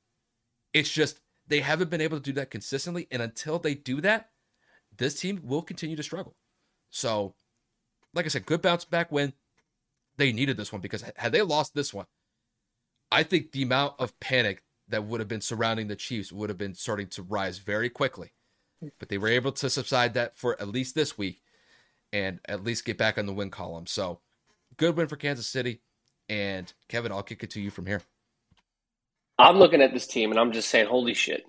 [0.72, 3.06] It's just they haven't been able to do that consistently.
[3.10, 4.30] And until they do that,
[4.96, 6.36] this team will continue to struggle.
[6.90, 7.34] So,
[8.14, 9.32] like I said, good bounce back win.
[10.16, 12.06] They needed this one because had they lost this one,
[13.10, 16.58] I think the amount of panic that would have been surrounding the Chiefs would have
[16.58, 18.32] been starting to rise very quickly.
[18.98, 21.42] But they were able to subside that for at least this week
[22.12, 23.86] and at least get back on the win column.
[23.86, 24.20] So,
[24.76, 25.80] good win for Kansas City.
[26.28, 28.02] And Kevin, I'll kick it to you from here.
[29.40, 31.44] I'm looking at this team and I'm just saying, holy shit.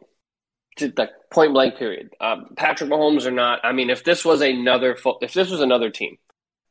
[0.77, 2.09] The point blank period.
[2.21, 3.59] Um, Patrick Mahomes or not.
[3.63, 6.17] I mean, if this was another fo- if this was another team,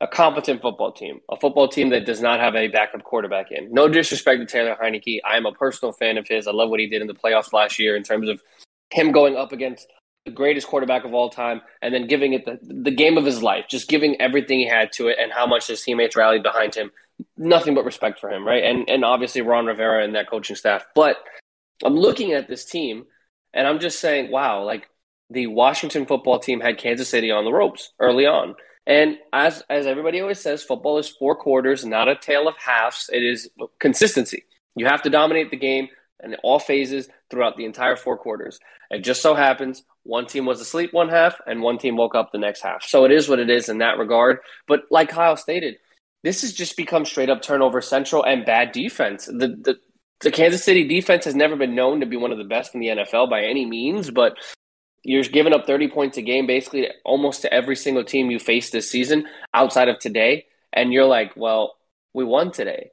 [0.00, 3.70] a competent football team, a football team that does not have a backup quarterback in.
[3.72, 5.20] No disrespect to Taylor Heinicke.
[5.28, 6.46] I am a personal fan of his.
[6.46, 8.42] I love what he did in the playoffs last year in terms of
[8.90, 9.86] him going up against
[10.26, 13.42] the greatest quarterback of all time and then giving it the, the game of his
[13.42, 16.74] life, just giving everything he had to it and how much his teammates rallied behind
[16.74, 16.90] him
[17.36, 18.64] nothing but respect for him, right?
[18.64, 20.84] And and obviously Ron Rivera and that coaching staff.
[20.94, 21.16] But
[21.84, 23.04] I'm looking at this team
[23.52, 24.88] and I'm just saying, wow, like
[25.30, 28.54] the Washington football team had Kansas City on the ropes early on.
[28.86, 33.10] And as as everybody always says, football is four quarters, not a tale of halves.
[33.12, 33.48] It is
[33.78, 34.44] consistency.
[34.76, 35.88] You have to dominate the game
[36.22, 38.58] in all phases throughout the entire four quarters.
[38.90, 42.32] It just so happens one team was asleep one half and one team woke up
[42.32, 42.82] the next half.
[42.82, 44.38] So it is what it is in that regard.
[44.66, 45.76] But like Kyle stated,
[46.22, 49.26] this has just become straight up turnover central and bad defense.
[49.26, 49.78] The, the
[50.20, 52.80] the Kansas City defense has never been known to be one of the best in
[52.80, 54.36] the NFL by any means, but
[55.02, 58.68] you're giving up 30 points a game basically almost to every single team you face
[58.68, 60.44] this season outside of today.
[60.74, 61.74] And you're like, well,
[62.12, 62.90] we won today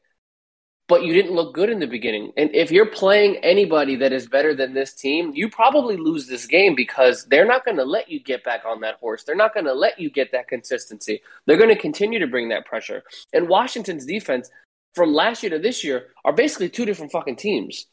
[0.87, 2.31] but you didn't look good in the beginning.
[2.37, 6.45] And if you're playing anybody that is better than this team, you probably lose this
[6.45, 9.23] game because they're not going to let you get back on that horse.
[9.23, 11.21] They're not going to let you get that consistency.
[11.45, 13.03] They're going to continue to bring that pressure.
[13.33, 14.49] And Washington's defense
[14.95, 17.87] from last year to this year are basically two different fucking teams.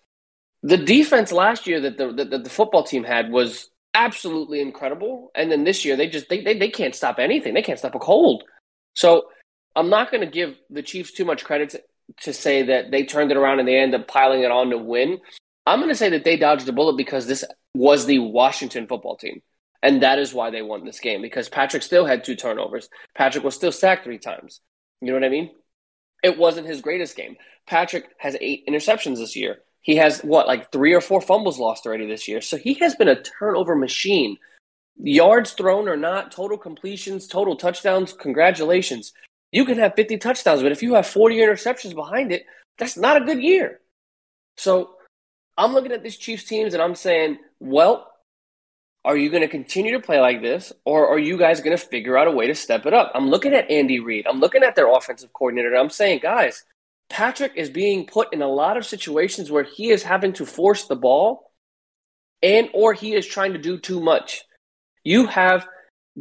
[0.63, 5.31] The defense last year that the, that the football team had was absolutely incredible.
[5.35, 7.55] And then this year, they just they, they, they can't stop anything.
[7.55, 8.45] They can't stop a cold.
[8.95, 9.25] So
[9.77, 11.75] I'm not going to give the Chiefs too much credit
[12.23, 14.79] to say that they turned it around and they end up piling it on to
[14.79, 15.19] win.
[15.67, 17.45] I'm going to say that they dodged a bullet because this
[17.75, 19.43] was the Washington football team.
[19.83, 22.89] And that is why they won this game because Patrick still had two turnovers.
[23.15, 24.61] Patrick was still sacked three times.
[25.01, 25.51] You know what I mean?
[26.23, 27.37] It wasn't his greatest game.
[27.67, 29.59] Patrick has eight interceptions this year.
[29.83, 32.41] He has what, like three or four fumbles lost already this year.
[32.41, 34.39] So he has been a turnover machine.
[34.97, 39.13] Yards thrown or not, total completions, total touchdowns, congratulations.
[39.55, 42.45] You can have 50 touchdowns, but if you have 40 interceptions behind it,
[42.77, 43.79] that's not a good year.
[44.57, 44.97] So
[45.57, 48.11] I'm looking at these Chiefs teams and I'm saying, well,
[49.05, 51.87] are you going to continue to play like this, or are you guys going to
[51.87, 53.13] figure out a way to step it up?
[53.15, 54.27] I'm looking at Andy Reid.
[54.27, 55.69] I'm looking at their offensive coordinator.
[55.69, 56.65] And I'm saying, guys,
[57.09, 60.87] Patrick is being put in a lot of situations where he is having to force
[60.87, 61.53] the ball,
[62.43, 64.43] and or he is trying to do too much.
[65.05, 65.69] You have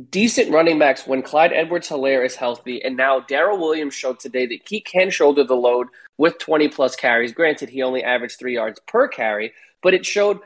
[0.09, 4.45] decent running backs when Clyde Edwards Helaire is healthy, and now Darrel Williams showed today
[4.47, 5.87] that he can shoulder the load
[6.17, 7.31] with 20 plus carries.
[7.31, 10.39] Granted, he only averaged three yards per carry, but it showed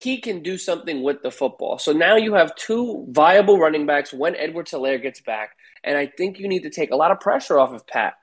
[0.00, 1.78] he can do something with the football.
[1.78, 5.56] So now you have two viable running backs when Edwards Helaire gets back.
[5.84, 8.14] And I think you need to take a lot of pressure off of Pat.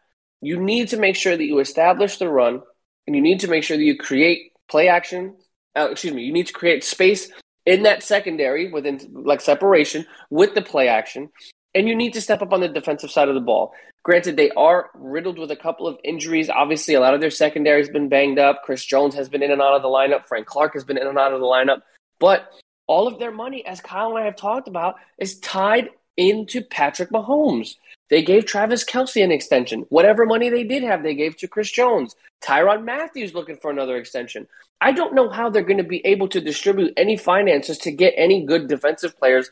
[0.41, 2.61] You need to make sure that you establish the run
[3.07, 5.35] and you need to make sure that you create play action.
[5.75, 7.31] Uh, excuse me, you need to create space
[7.69, 11.29] in that secondary within like separation with the play action.
[11.75, 13.73] And you need to step up on the defensive side of the ball.
[14.01, 16.49] Granted, they are riddled with a couple of injuries.
[16.49, 18.63] Obviously, a lot of their secondary has been banged up.
[18.63, 20.27] Chris Jones has been in and out of the lineup.
[20.27, 21.81] Frank Clark has been in and out of the lineup.
[22.19, 22.49] But
[22.87, 27.11] all of their money, as Kyle and I have talked about, is tied into Patrick
[27.11, 27.75] Mahomes.
[28.09, 29.85] They gave Travis Kelce an extension.
[29.89, 32.15] Whatever money they did have, they gave to Chris Jones.
[32.41, 34.47] Tyrann Mathieu looking for another extension.
[34.81, 38.13] I don't know how they're going to be able to distribute any finances to get
[38.17, 39.51] any good defensive players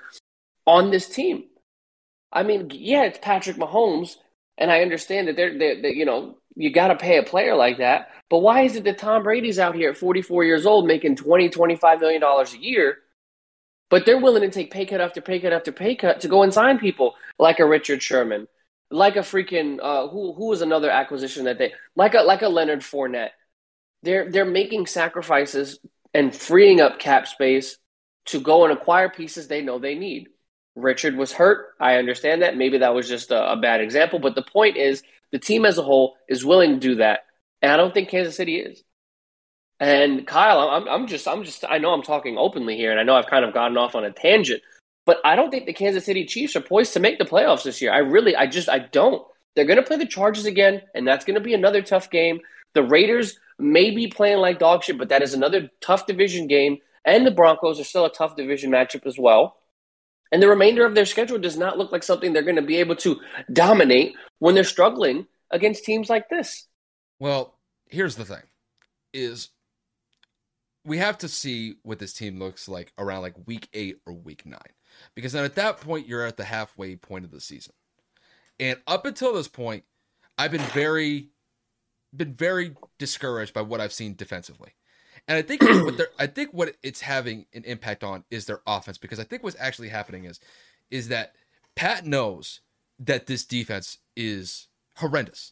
[0.65, 1.45] on this team.
[2.31, 4.17] I mean, yeah, it's Patrick Mahomes,
[4.57, 7.55] and I understand that they're, they're, they're you know, you got to pay a player
[7.55, 8.09] like that.
[8.29, 11.49] But why is it that Tom Brady's out here at 44 years old making 20,
[11.49, 12.99] 25 million dollars a year,
[13.89, 16.43] but they're willing to take pay cut after pay cut after pay cut to go
[16.43, 18.47] and sign people like a Richard Sherman,
[18.91, 22.49] like a freaking uh, who who was another acquisition that they like a like a
[22.49, 23.31] Leonard Fournette.
[24.03, 25.79] They're they're making sacrifices
[26.13, 27.77] and freeing up cap space
[28.25, 30.27] to go and acquire pieces they know they need.
[30.75, 31.69] Richard was hurt.
[31.79, 32.55] I understand that.
[32.55, 34.19] Maybe that was just a, a, bad example.
[34.19, 37.21] But the point is, the team as a whole is willing to do that.
[37.61, 38.83] And I don't think Kansas City is.
[39.79, 43.03] And Kyle, I'm, I'm just, I'm just, I know I'm talking openly here, and I
[43.03, 44.61] know I've kind of gotten off on a tangent,
[45.05, 47.81] but I don't think the Kansas City Chiefs are poised to make the playoffs this
[47.81, 47.93] year.
[47.93, 49.25] I really, I just, I don't.
[49.55, 52.39] They're going to play the Chargers again, and that's going to be another tough game.
[52.73, 56.77] The Raiders may be playing like dog shit, but that is another tough division game.
[57.05, 59.57] And the Broncos are still a tough division matchup as well.
[60.31, 62.77] And the remainder of their schedule does not look like something they're going to be
[62.77, 63.19] able to
[63.51, 66.67] dominate when they're struggling against teams like this.
[67.19, 67.57] Well,
[67.89, 68.43] here's the thing
[69.13, 69.49] is
[70.87, 74.45] we have to see what this team looks like around like week 8 or week
[74.45, 74.57] 9
[75.13, 77.73] because then at that point you're at the halfway point of the season.
[78.57, 79.83] And up until this point,
[80.37, 81.29] I've been very
[82.15, 84.71] been very discouraged by what I've seen defensively.
[85.27, 88.61] And I think what they're, I think what it's having an impact on is their
[88.65, 90.39] offense because I think what's actually happening is
[90.89, 91.33] is that
[91.75, 92.61] Pat knows
[92.97, 95.51] that this defense is horrendous.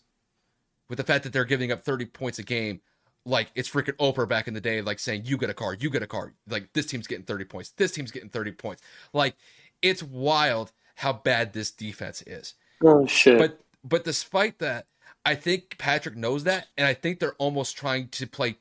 [0.88, 2.80] With the fact that they're giving up 30 points a game
[3.26, 5.90] like it's freaking Oprah back in the day like saying you get a car, you
[5.90, 6.34] get a car.
[6.48, 7.72] Like this team's getting 30 points.
[7.72, 8.82] This team's getting 30 points.
[9.14, 9.36] Like
[9.82, 12.54] it's wild how bad this defense is.
[12.84, 13.38] Oh shit.
[13.38, 14.88] But but despite that,
[15.26, 18.58] I think Patrick knows that and I think they're almost trying to play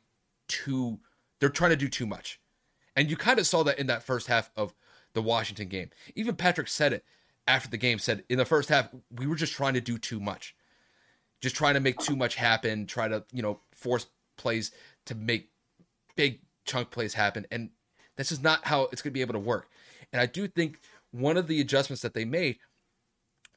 [0.49, 0.99] too
[1.41, 2.41] they're trying to do too much.
[2.97, 4.73] And you kind of saw that in that first half of
[5.13, 5.91] the Washington game.
[6.15, 7.05] Even Patrick said it
[7.47, 10.21] after the game said in the first half we were just trying to do too
[10.21, 10.57] much.
[11.43, 14.07] Just trying to make too much happen, try to, you know, force
[14.37, 14.71] plays
[15.07, 15.51] to make
[16.17, 17.71] big chunk plays happen and
[18.17, 19.69] this is not how it's going to be able to work.
[20.13, 20.81] And I do think
[21.11, 22.59] one of the adjustments that they made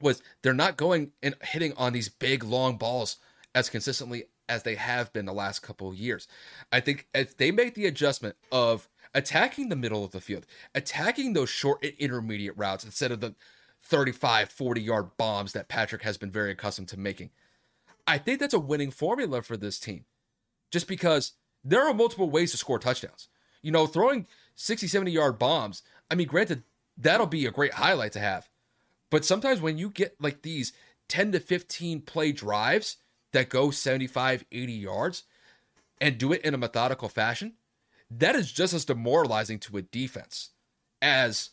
[0.02, 3.18] was they're not going and hitting on these big long balls
[3.56, 6.28] as consistently as they have been the last couple of years.
[6.72, 11.34] I think if they make the adjustment of attacking the middle of the field, attacking
[11.34, 13.36] those short intermediate routes instead of the
[13.82, 17.32] 35, 40 yard bombs that Patrick has been very accustomed to making,
[18.06, 20.06] I think that's a winning formula for this team.
[20.72, 23.30] Just because there are multiple ways to score touchdowns.
[23.62, 26.64] You know, throwing 60, 70 yard bombs, I mean, granted,
[26.98, 28.50] that'll be a great highlight to have.
[29.10, 30.74] But sometimes when you get like these
[31.10, 32.98] 10 to 15 play drives,
[33.34, 35.24] that go 75, 80 yards
[36.00, 37.54] and do it in a methodical fashion,
[38.10, 40.52] that is just as demoralizing to a defense
[41.02, 41.52] as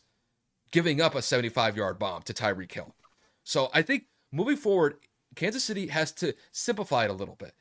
[0.71, 2.95] giving up a 75 yard bomb to Tyreek Hill.
[3.43, 4.97] So I think moving forward,
[5.35, 7.53] Kansas City has to simplify it a little bit.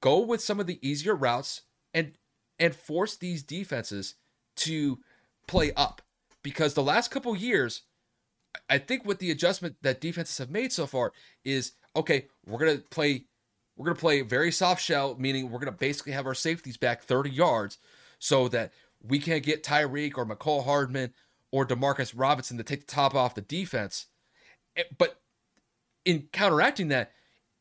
[0.00, 1.62] Go with some of the easier routes
[1.92, 2.12] and
[2.58, 4.14] and force these defenses
[4.56, 4.98] to
[5.46, 6.02] play up
[6.42, 7.82] because the last couple years
[8.70, 11.12] I think with the adjustment that defenses have made so far
[11.44, 13.26] is okay, we're going to play
[13.76, 16.76] we're going to play very soft shell meaning we're going to basically have our safeties
[16.76, 17.78] back 30 yards
[18.18, 18.72] so that
[19.02, 21.12] we can't get Tyreek or Mecole Hardman
[21.50, 24.06] or Demarcus Robinson to take the top off the defense.
[24.76, 25.20] Eh, but
[26.04, 27.12] in counteracting that,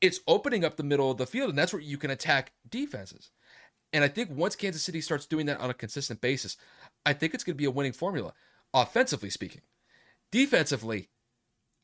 [0.03, 3.31] it's opening up the middle of the field, and that's where you can attack defenses.
[3.93, 6.57] And I think once Kansas City starts doing that on a consistent basis,
[7.05, 8.33] I think it's going to be a winning formula,
[8.73, 9.61] offensively speaking.
[10.29, 11.07] Defensively,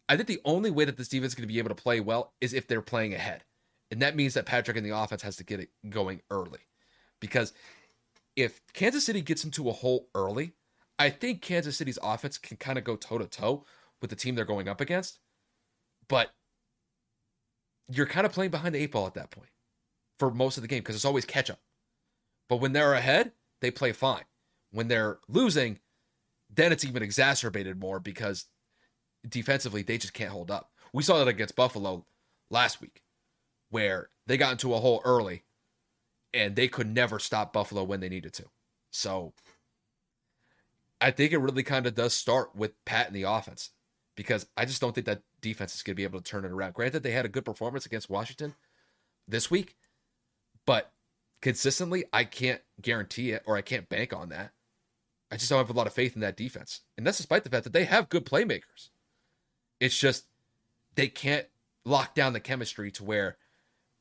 [0.09, 2.01] I think the only way that this defense is going to be able to play
[2.01, 3.45] well is if they're playing ahead.
[3.89, 6.59] And that means that Patrick and the offense has to get it going early.
[7.21, 7.53] Because
[8.35, 10.55] if Kansas City gets into a hole early,
[10.97, 13.63] I think Kansas City's offense can kind of go toe to toe
[14.01, 15.19] with the team they're going up against.
[16.09, 16.31] But
[17.89, 19.49] you're kind of playing behind the eight ball at that point
[20.17, 21.59] for most of the game because it's always catch up.
[22.47, 23.31] But when they're ahead,
[23.61, 24.23] they play fine.
[24.71, 25.79] When they're losing,
[26.53, 28.45] then it's even exacerbated more because
[29.27, 30.71] defensively they just can't hold up.
[30.93, 32.05] We saw that against Buffalo
[32.49, 33.03] last week
[33.69, 35.43] where they got into a hole early
[36.33, 38.45] and they could never stop Buffalo when they needed to.
[38.91, 39.33] So
[41.01, 43.71] I think it really kind of does start with Pat and the offense
[44.15, 46.51] because I just don't think that defense is going to be able to turn it
[46.51, 46.73] around.
[46.73, 48.55] Granted, they had a good performance against Washington
[49.27, 49.75] this week,
[50.65, 50.91] but
[51.41, 54.51] consistently, I can't guarantee it or I can't bank on that.
[55.31, 56.81] I just don't have a lot of faith in that defense.
[56.97, 58.89] And that's despite the fact that they have good playmakers.
[59.79, 60.25] It's just
[60.95, 61.45] they can't
[61.85, 63.37] lock down the chemistry to where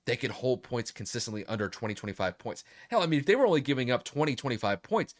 [0.07, 2.65] they can hold points consistently under 20, 25 points.
[2.89, 5.15] Hell, I mean, if they were only giving up 20, 25 points,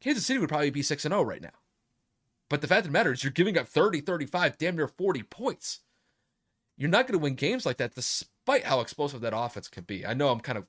[0.00, 1.50] Kansas City would probably be 6 and 0 right now.
[2.50, 5.22] But the fact of the matter is, you're giving up 30, 35, damn near 40
[5.22, 5.78] points.
[6.76, 10.04] You're not going to win games like that, despite how explosive that offense can be.
[10.04, 10.66] I know I'm kind of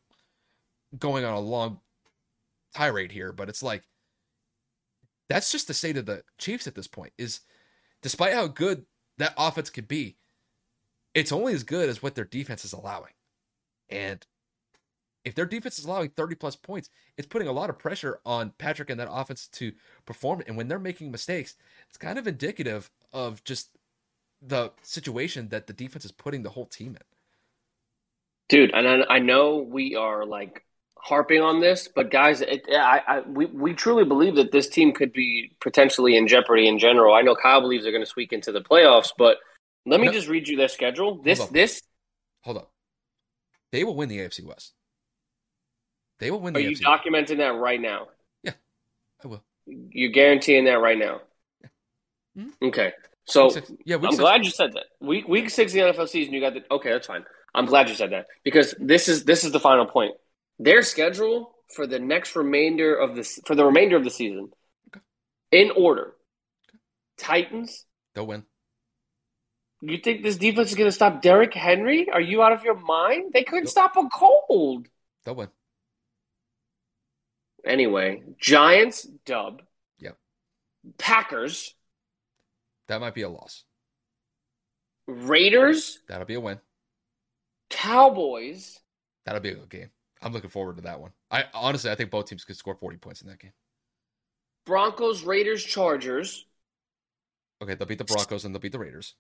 [0.98, 1.80] going on a long
[2.76, 3.84] tirade here, but it's like
[5.28, 7.14] that's just the state of the Chiefs at this point.
[7.18, 7.40] Is
[8.02, 8.86] despite how good
[9.18, 10.18] that offense could be,
[11.14, 13.14] it's only as good as what their defense is allowing.
[13.90, 14.26] And
[15.24, 18.52] if their defense is allowing 30 plus points, it's putting a lot of pressure on
[18.58, 19.72] Patrick and that offense to
[20.06, 20.42] perform.
[20.48, 21.56] And when they're making mistakes,
[21.88, 23.70] it's kind of indicative of just
[24.42, 27.04] the situation that the defense is putting the whole team in.
[28.50, 30.66] Dude, and I know we are like
[30.98, 34.92] harping on this, but guys, it, I, I, we, we truly believe that this team
[34.92, 37.14] could be potentially in jeopardy in general.
[37.14, 39.38] I know Kyle believes they're going to squeak into the playoffs, but
[39.86, 40.12] let me no.
[40.12, 41.22] just read you their schedule.
[41.22, 41.82] This, hold this,
[42.42, 42.72] hold up.
[43.72, 44.74] They will win the AFC West.
[46.22, 46.56] They will win.
[46.56, 48.08] Are you documenting that right now?
[48.44, 48.54] Yeah,
[49.24, 49.44] I will.
[49.66, 51.22] You're guaranteeing that right now.
[51.62, 52.44] Yeah.
[52.44, 52.66] Mm-hmm.
[52.68, 52.94] Okay,
[53.26, 53.50] so
[53.86, 54.84] yeah, I'm glad you said that.
[55.00, 56.92] Week week six of the NFL season, you got the okay.
[56.92, 57.26] That's fine.
[57.56, 60.14] I'm glad you said that because this is this is the final point.
[60.60, 64.52] Their schedule for the next remainder of this for the remainder of the season,
[64.96, 65.02] okay.
[65.52, 66.14] in order.
[66.70, 66.78] Okay.
[67.18, 67.88] Titans.
[68.14, 68.44] They'll win.
[69.82, 72.12] You think this defense is going to stop Derrick Henry?
[72.12, 73.32] Are you out of your mind?
[73.34, 74.88] They couldn't stop a cold.
[75.26, 75.50] They'll win.
[77.66, 79.62] Anyway, Giants dub.
[79.99, 80.18] Yep.
[80.97, 81.76] Packers.
[82.88, 83.64] That might be a loss.
[85.07, 85.99] Raiders.
[86.07, 86.59] That'll be a win.
[87.70, 88.80] Cowboys.
[89.26, 89.91] That'll be a good game.
[90.22, 91.12] I'm looking forward to that one.
[91.30, 93.53] I honestly, I think both teams could score 40 points in that game.
[94.66, 96.45] Broncos, Raiders, Chargers.
[97.62, 99.16] Okay, they'll beat the Broncos and they'll beat the Raiders.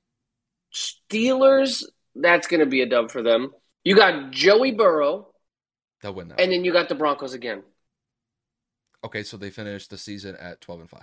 [0.73, 1.83] Steelers,
[2.15, 3.51] that's going to be a dub for them.
[3.83, 5.27] You got Joey Burrow.
[6.01, 6.39] They'll win that.
[6.39, 6.57] And one.
[6.57, 7.63] then you got the Broncos again.
[9.03, 11.01] Okay, so they finished the season at 12 and 5.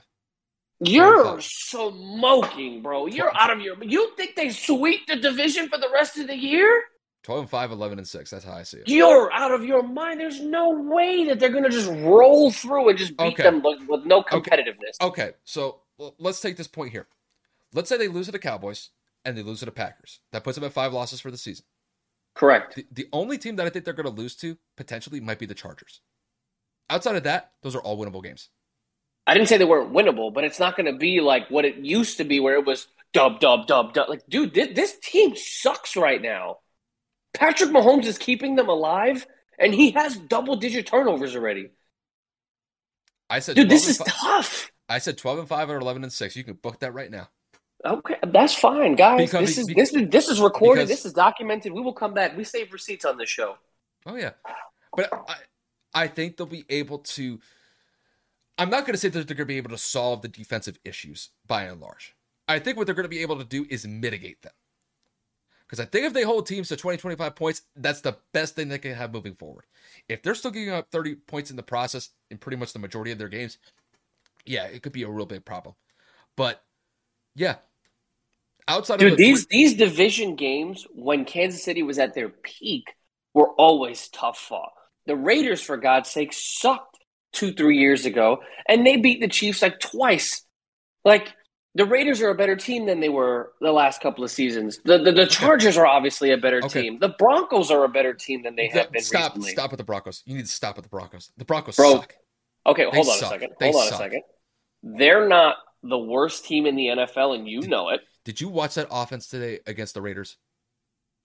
[0.81, 3.07] You're smoking, bro.
[3.07, 3.83] You're out of your.
[3.83, 6.85] You think they sweep the division for the rest of the year?
[7.25, 8.31] 12 and 5, 11 and 6.
[8.31, 8.89] That's how I see it.
[8.89, 10.21] You're out of your mind.
[10.21, 13.43] There's no way that they're going to just roll through and just beat okay.
[13.43, 14.95] them with, with, no competitiveness.
[15.01, 15.25] Okay.
[15.25, 15.81] okay, so
[16.19, 17.09] let's take this point here.
[17.75, 18.91] Let's say they lose to the Cowboys
[19.25, 20.21] and they lose to the Packers.
[20.33, 21.65] That puts them at five losses for the season.
[22.35, 22.77] Correct.
[22.77, 25.47] The, the only team that I think they're going to lose to potentially might be
[25.47, 26.01] the Chargers.
[26.91, 28.49] Outside of that, those are all winnable games.
[29.27, 31.77] I didn't say they weren't winnable, but it's not going to be like what it
[31.77, 34.09] used to be, where it was dub, dub, dub, dub.
[34.09, 36.59] Like, dude, this, this team sucks right now.
[37.35, 39.27] Patrick Mahomes is keeping them alive,
[39.59, 41.71] and he has double digit turnovers already.
[43.29, 44.73] I said, dude, this is tough.
[44.89, 46.35] I said twelve and five or eleven and six.
[46.35, 47.29] You can book that right now.
[47.85, 49.21] Okay, that's fine, guys.
[49.21, 50.87] Because, this is because, this is this is recorded.
[50.87, 51.73] Because, this is documented.
[51.73, 52.35] We will come back.
[52.35, 53.59] We save receipts on this show.
[54.07, 54.31] Oh yeah,
[54.97, 55.35] but I,
[55.95, 57.41] I think they'll be able to.
[58.57, 60.79] I'm not going to say that they're going to be able to solve the defensive
[60.85, 62.15] issues by and large.
[62.49, 64.53] I think what they're going to be able to do is mitigate them.
[65.61, 68.69] Because I think if they hold teams to 20, 25 points, that's the best thing
[68.69, 69.65] they can have moving forward.
[70.09, 73.13] If they're still giving up 30 points in the process in pretty much the majority
[73.13, 73.59] of their games,
[74.47, 75.75] yeah, it could be a real big problem.
[76.37, 76.63] But
[77.35, 77.57] yeah,
[78.67, 82.31] outside Dude, of the these three- these division games when Kansas City was at their
[82.31, 82.95] peak
[83.35, 84.73] were always tough fought.
[85.09, 86.99] The Raiders, for God's sake, sucked
[87.33, 90.45] two, three years ago, and they beat the Chiefs like twice.
[91.05, 91.35] Like
[91.75, 94.79] the Raiders are a better team than they were the last couple of seasons.
[94.85, 96.83] The the, the Chargers are obviously a better okay.
[96.83, 96.99] team.
[96.99, 99.03] The Broncos are a better team than they have been.
[99.03, 99.35] Stop!
[99.35, 99.53] Recently.
[99.53, 100.23] Stop with the Broncos.
[100.27, 101.31] You need to stop with the Broncos.
[101.37, 102.15] The Broncos Bro, suck.
[102.67, 103.31] Okay, hold they on suck.
[103.31, 103.49] a second.
[103.49, 104.01] Hold they on suck.
[104.01, 104.23] a second.
[104.83, 108.01] They're not the worst team in the NFL, and you did, know it.
[108.25, 110.37] Did you watch that offense today against the Raiders?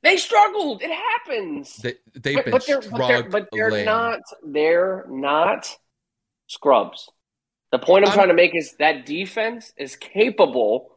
[0.04, 0.82] They struggled.
[0.82, 1.78] It happens.
[1.78, 4.20] They they've but, been but they're, but they're, but they're not.
[4.46, 5.68] They're not
[6.48, 7.10] scrubs.
[7.72, 10.92] The point I'm, I'm, trying to make is that defense is capable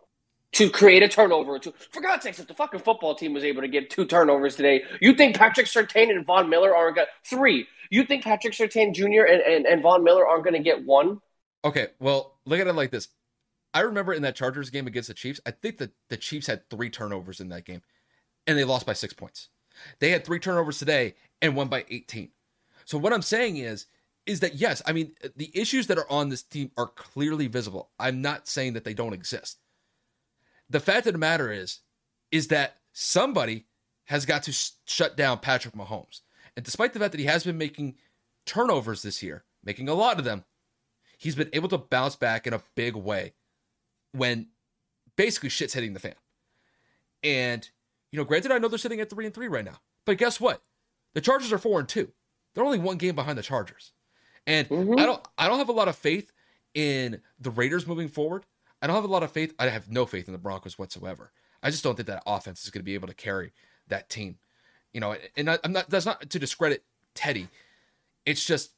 [0.53, 1.53] to create a turnover.
[1.53, 4.05] Or to for God's sakes, if the fucking football team was able to get two
[4.05, 7.67] turnovers today, you think Patrick Surtain and Von Miller aren't going three?
[7.91, 9.23] You think Patrick Surtain Jr.
[9.23, 11.21] and, and, and Von Miller aren't going to get one?
[11.65, 13.09] Okay, well, look at it like this.
[13.73, 16.69] I remember in that Chargers game against the Chiefs, I think that the Chiefs had
[16.71, 17.83] three turnovers in that game,
[18.47, 19.49] and they lost by six points.
[19.99, 22.31] They had three turnovers today and won by 18.
[22.85, 23.87] So what I'm saying is,
[24.25, 27.91] is that yes, I mean the issues that are on this team are clearly visible.
[27.99, 29.59] I'm not saying that they don't exist.
[30.69, 31.81] The fact of the matter is,
[32.33, 33.67] is that somebody
[34.07, 36.23] has got to sh- shut down Patrick Mahomes.
[36.57, 37.97] And despite the fact that he has been making
[38.47, 40.45] turnovers this year, making a lot of them,
[41.19, 43.35] he's been able to bounce back in a big way
[44.13, 44.49] when
[45.17, 46.15] basically shit's hitting the fan.
[47.23, 47.69] And,
[48.17, 50.41] you know, granted, I know they're sitting at three and three right now, but guess
[50.41, 50.63] what?
[51.13, 52.13] The Chargers are four and two.
[52.55, 53.93] They're only one game behind the Chargers.
[54.47, 54.99] And mm-hmm.
[54.99, 56.33] I don't I don't have a lot of faith
[56.73, 58.47] in the Raiders moving forward.
[58.81, 59.53] I don't have a lot of faith.
[59.59, 61.31] I have no faith in the Broncos whatsoever.
[61.63, 63.53] I just don't think that offense is going to be able to carry
[63.89, 64.39] that team.
[64.95, 65.91] You know, and I, am not.
[65.91, 67.49] That's not to discredit Teddy.
[68.25, 68.71] It's just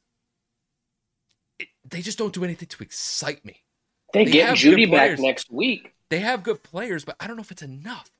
[1.59, 3.63] it, they just don't do anything to excite me.
[4.11, 5.93] They, they get Jeudy back next week.
[6.09, 8.11] They have good players, but I don't know if it's enough.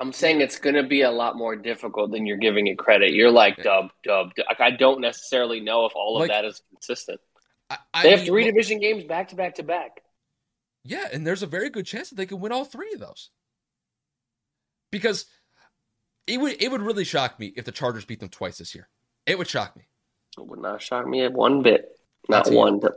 [0.00, 3.12] I'm saying it's going to be a lot more difficult than you're giving it credit.
[3.12, 4.34] You're like dub, dub.
[4.34, 4.46] dub.
[4.58, 7.20] I don't necessarily know if all of like, that is consistent.
[7.68, 10.00] I, I they have three mean, division games back to back to back.
[10.84, 13.28] Yeah, and there's a very good chance that they can win all three of those.
[14.90, 15.26] Because
[16.26, 18.88] it would it would really shock me if the Chargers beat them twice this year.
[19.26, 19.86] It would shock me.
[20.38, 21.98] It would not shock me one bit.
[22.26, 22.80] Not one.
[22.80, 22.96] But...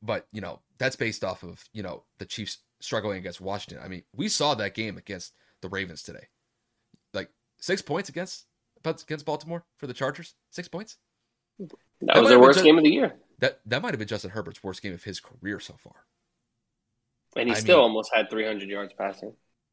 [0.00, 3.84] but you know that's based off of you know the Chiefs struggling against Washington.
[3.84, 5.34] I mean, we saw that game against
[5.64, 6.28] the Ravens today.
[7.12, 8.46] Like six points against
[8.84, 10.34] against Baltimore for the Chargers.
[10.50, 10.98] Six points.
[11.58, 11.70] That,
[12.02, 13.14] that was their worst just, game of the year.
[13.40, 15.94] That that might have been Justin Herbert's worst game of his career so far.
[17.36, 19.32] And he I still mean, almost had 300 yards passing.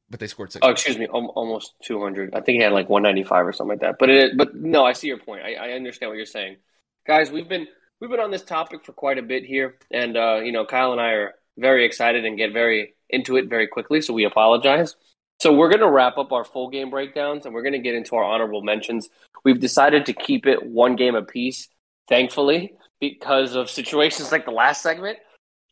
[0.10, 0.66] But they scored six.
[0.66, 2.34] Oh, excuse me, almost 200.
[2.34, 3.96] I think he had like 195 or something like that.
[4.00, 5.44] But it, but no, I see your point.
[5.44, 6.58] I, I understand what you're saying,
[7.06, 7.32] guys.
[7.32, 7.68] We've been
[8.00, 10.92] we've been on this topic for quite a bit here, and uh, you know, Kyle
[10.92, 14.02] and I are very excited and get very into it very quickly.
[14.02, 14.96] So we apologize.
[15.42, 17.96] So we're going to wrap up our full game breakdowns, and we're going to get
[17.96, 19.10] into our honorable mentions.
[19.44, 21.68] We've decided to keep it one game apiece,
[22.08, 25.18] thankfully, because of situations like the last segment.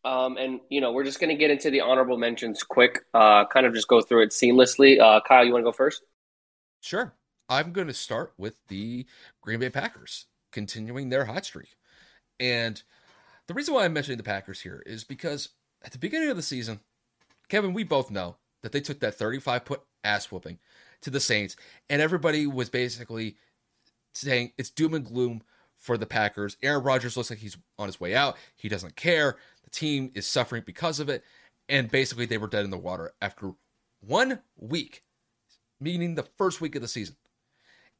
[0.03, 2.97] Um, and you know, we're just going to get into the honorable mentions quick.
[3.13, 4.99] Uh, kind of just go through it seamlessly.
[4.99, 6.01] Uh, Kyle, you want to go first?
[6.81, 7.13] Sure.
[7.47, 9.05] I'm going to start with the
[9.39, 11.75] Green Bay Packers continuing their hot streak.
[12.39, 12.81] And
[13.45, 15.49] the reason why I'm mentioning the Packers here is because
[15.83, 16.79] at the beginning of the season,
[17.49, 20.59] Kevin, we both know that they took that 35 put ass whooping
[21.01, 21.55] to the Saints,
[21.89, 23.37] and everybody was basically
[24.13, 25.43] saying it's doom and gloom
[25.77, 26.57] for the Packers.
[26.61, 28.37] Aaron Rodgers looks like he's on his way out.
[28.55, 29.37] He doesn't care.
[29.63, 31.23] The team is suffering because of it.
[31.69, 33.53] And basically, they were dead in the water after
[34.01, 35.03] one week,
[35.79, 37.15] meaning the first week of the season.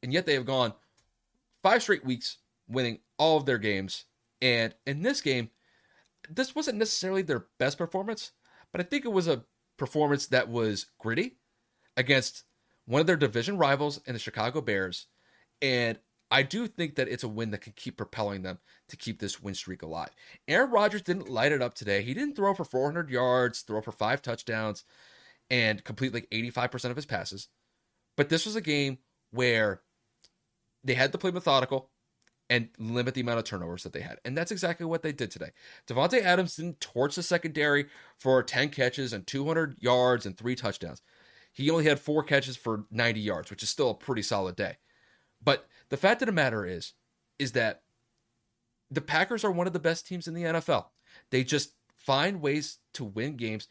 [0.02, 0.74] And yet they have gone
[1.62, 2.38] five straight weeks
[2.68, 4.04] winning all of their games.
[4.42, 5.50] And in this game,
[6.28, 8.32] this wasn't necessarily their best performance,
[8.72, 9.44] but I think it was a
[9.80, 11.38] performance that was gritty
[11.96, 12.44] against
[12.86, 15.06] one of their division rivals in the Chicago Bears.
[15.60, 15.98] And
[16.30, 18.58] I do think that it's a win that can keep propelling them
[18.88, 20.10] to keep this win streak alive.
[20.46, 22.02] Aaron Rodgers didn't light it up today.
[22.02, 24.84] He didn't throw for 400 yards, throw for five touchdowns,
[25.48, 27.48] and complete like 85% of his passes.
[28.16, 28.98] But this was a game
[29.32, 29.80] where
[30.84, 31.90] they had to play methodical
[32.50, 34.18] and limit the amount of turnovers that they had.
[34.24, 35.50] And that's exactly what they did today.
[35.86, 37.86] Davante Adams didn't torch the secondary
[38.18, 41.00] for 10 catches and 200 yards and three touchdowns.
[41.52, 44.78] He only had four catches for 90 yards, which is still a pretty solid day.
[45.42, 46.92] But the fact of the matter is,
[47.38, 47.82] is that
[48.90, 50.86] the Packers are one of the best teams in the NFL.
[51.30, 53.68] They just find ways to win games.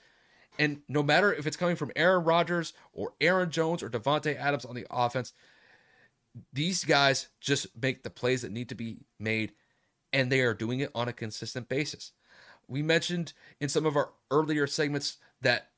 [0.58, 4.66] And no matter if it's coming from Aaron Rodgers or Aaron Jones or Davante Adams
[4.66, 5.34] on the offense,
[6.54, 9.54] these guys just make the plays that need to be made,
[10.14, 12.12] and they are doing it on a consistent basis.
[12.68, 15.70] We mentioned in some of our earlier segments that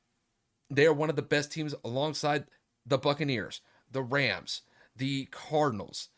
[0.70, 2.44] they are one of the best teams alongside
[2.84, 3.60] the Buccaneers,
[3.90, 4.62] the Rams,
[4.96, 6.08] the Cardinals.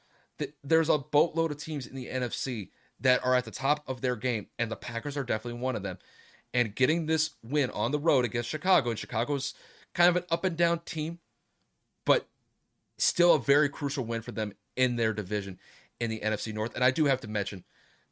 [0.62, 4.16] There's a boatload of teams in the NFC that are at the top of their
[4.16, 5.98] game, and the Packers are definitely one of them.
[6.52, 9.54] And getting this win on the road against Chicago, and Chicago's
[9.94, 11.18] kind of an up and down team,
[12.06, 12.28] but
[12.98, 15.58] still a very crucial win for them in their division
[16.00, 16.74] in the NFC North.
[16.74, 17.64] And I do have to mention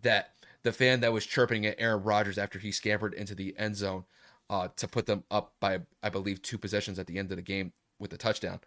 [0.02, 0.30] that
[0.62, 4.04] the fan that was chirping at Aaron Rodgers after he scampered into the end zone
[4.50, 7.42] uh, to put them up by, I believe, two possessions at the end of the
[7.42, 8.60] game with a touchdown.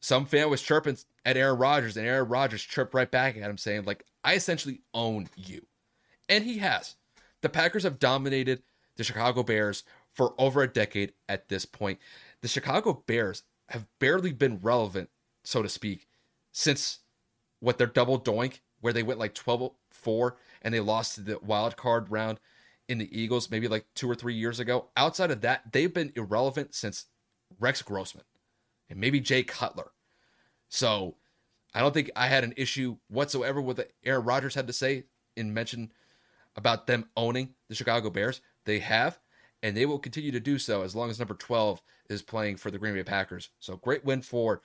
[0.00, 3.56] Some fan was chirping at Aaron Rodgers, and Aaron Rodgers chirped right back at him,
[3.56, 5.66] saying, like, I essentially own you.
[6.28, 6.96] And he has.
[7.40, 8.62] The Packers have dominated
[8.96, 9.82] the Chicago Bears
[10.12, 11.98] for over a decade at this point.
[12.42, 15.10] The Chicago Bears have barely been relevant,
[15.42, 16.06] so to speak,
[16.52, 17.00] since
[17.60, 21.76] what their double doink, where they went like 12 4 and they lost the wild
[21.76, 22.38] card round
[22.88, 24.88] in the Eagles maybe like two or three years ago.
[24.96, 27.06] Outside of that, they've been irrelevant since
[27.58, 28.24] Rex Grossman
[28.90, 29.92] and maybe Jay Cutler.
[30.68, 31.16] So
[31.74, 35.04] I don't think I had an issue whatsoever with what Aaron Rodgers had to say
[35.36, 35.92] in mention
[36.56, 38.40] about them owning the Chicago Bears.
[38.64, 39.18] They have,
[39.64, 41.80] and they will continue to do so as long as number 12
[42.10, 43.48] is playing for the Green Bay Packers.
[43.60, 44.60] So great win for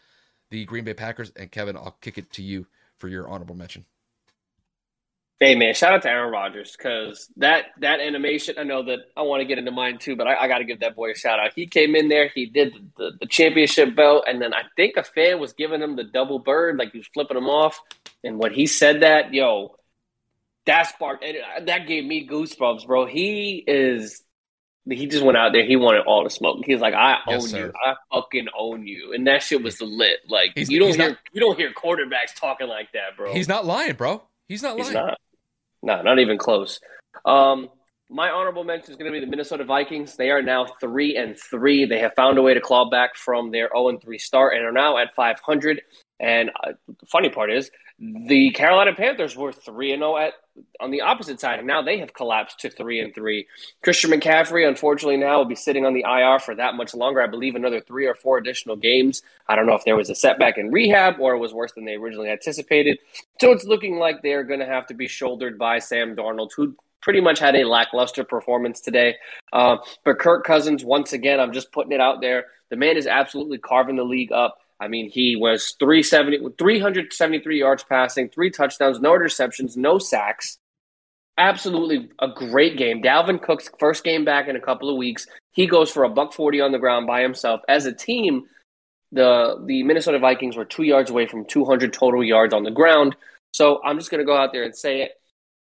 [0.52, 1.32] the Green Bay Packers.
[1.38, 2.68] And Kevin, I'll kick it to you
[2.98, 3.86] for your honorable mention.
[5.40, 8.56] Hey man, shout out to Aaron Rodgers because that that animation.
[8.58, 10.66] I know that I want to get into mine too, but I, I got to
[10.66, 11.54] give that boy a shout out.
[11.56, 14.98] He came in there, he did the, the, the, championship belt, and then I think
[14.98, 17.80] a fan was giving him the double bird, like he was flipping him off.
[18.22, 19.78] And when he said that, yo,
[20.66, 23.06] that sparked uh, that gave me goosebumps, bro.
[23.06, 24.22] He is
[24.88, 25.66] he just went out there.
[25.66, 26.60] He wanted all the smoke.
[26.66, 27.72] He's like, "I own yes, you.
[27.86, 30.20] I fucking own you." And that shit was lit.
[30.28, 33.34] Like he's, you don't hear not, you don't hear quarterbacks talking like that, bro.
[33.34, 34.24] He's not lying, bro.
[34.48, 34.86] He's not lying.
[34.86, 35.20] He's not.
[35.82, 36.80] No, not even close.
[37.26, 37.70] Um,
[38.10, 40.16] my honorable mention is going to be the Minnesota Vikings.
[40.16, 41.86] They are now three and three.
[41.86, 44.66] They have found a way to claw back from their zero and three start and
[44.66, 45.82] are now at five hundred.
[46.20, 50.34] And uh, the funny part is, the Carolina Panthers were three and zero at
[50.80, 53.48] on the opposite side, and now they have collapsed to three and three.
[53.84, 57.22] Christian McCaffrey, unfortunately, now will be sitting on the IR for that much longer.
[57.22, 59.22] I believe another three or four additional games.
[59.48, 61.86] I don't know if there was a setback in rehab or it was worse than
[61.86, 63.00] they originally anticipated.
[63.40, 66.76] So it's looking like they're going to have to be shouldered by Sam Darnold, who
[67.02, 69.16] pretty much had a lackluster performance today.
[69.54, 72.48] Uh, but Kirk Cousins, once again, I'm just putting it out there.
[72.70, 74.60] The man is absolutely carving the league up.
[74.80, 80.58] I mean, he was 370, 373 yards passing, three touchdowns, no interceptions, no sacks.
[81.38, 83.02] Absolutely a great game.
[83.02, 85.28] Dalvin Cook's first game back in a couple of weeks.
[85.52, 87.62] He goes for a buck 40 on the ground by himself.
[87.68, 88.44] As a team,
[89.12, 93.16] the the Minnesota Vikings were two yards away from 200 total yards on the ground.
[93.52, 95.12] So I'm just going to go out there and say it.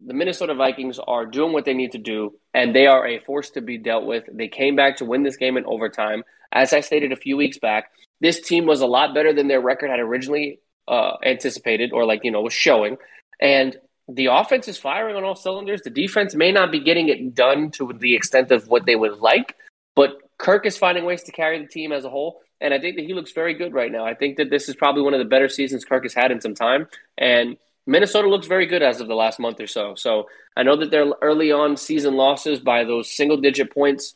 [0.05, 3.49] The Minnesota Vikings are doing what they need to do, and they are a force
[3.51, 4.25] to be dealt with.
[4.31, 6.23] They came back to win this game in overtime.
[6.51, 7.91] As I stated a few weeks back,
[8.25, 12.21] this team was a lot better than their record had originally uh, anticipated or like
[12.23, 12.97] you know was showing.
[13.39, 13.77] And
[14.07, 15.81] the offense is firing on all cylinders.
[15.81, 19.17] The defense may not be getting it done to the extent of what they would
[19.19, 19.55] like
[19.95, 22.41] but kirk is finding ways to carry the team as a whole.
[22.61, 24.05] And i think that he looks very good right now.
[24.05, 26.41] I think that this is probably one of the better seasons kirk has had in
[26.41, 26.87] some time.
[27.17, 27.57] And
[27.87, 29.95] minnesota looks very good as of the last month or so.
[29.95, 34.15] So i know that their early on season losses by those single digit points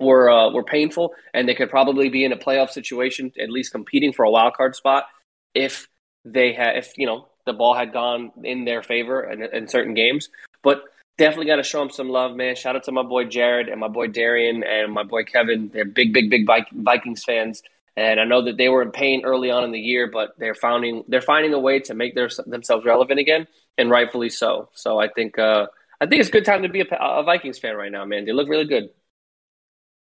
[0.00, 3.72] were uh, were painful, and they could probably be in a playoff situation, at least
[3.72, 5.06] competing for a wild card spot,
[5.54, 5.88] if
[6.24, 9.94] they had, if you know, the ball had gone in their favor in, in certain
[9.94, 10.28] games.
[10.62, 10.84] But
[11.18, 12.56] definitely got to show them some love, man.
[12.56, 15.70] Shout out to my boy Jared and my boy Darian and my boy Kevin.
[15.72, 17.62] They're big, big, big Vikings fans,
[17.96, 20.54] and I know that they were in pain early on in the year, but they're
[20.54, 23.46] finding they're finding a way to make their, themselves relevant again,
[23.78, 24.68] and rightfully so.
[24.72, 25.66] So I think uh,
[26.00, 28.24] I think it's a good time to be a, a Vikings fan right now, man.
[28.24, 28.90] They look really good.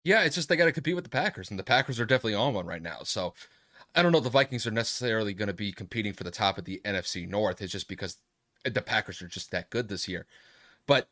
[0.03, 2.35] Yeah, it's just they got to compete with the Packers, and the Packers are definitely
[2.35, 2.99] on one right now.
[3.03, 3.33] So
[3.95, 6.57] I don't know if the Vikings are necessarily going to be competing for the top
[6.57, 7.61] of the NFC North.
[7.61, 8.17] It's just because
[8.65, 10.25] the Packers are just that good this year.
[10.87, 11.07] But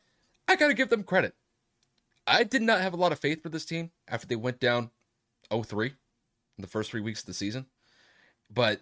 [0.47, 1.35] I got to give them credit.
[2.27, 4.91] I did not have a lot of faith for this team after they went down
[5.51, 5.93] 0-3 in
[6.59, 7.65] the first three weeks of the season.
[8.49, 8.81] But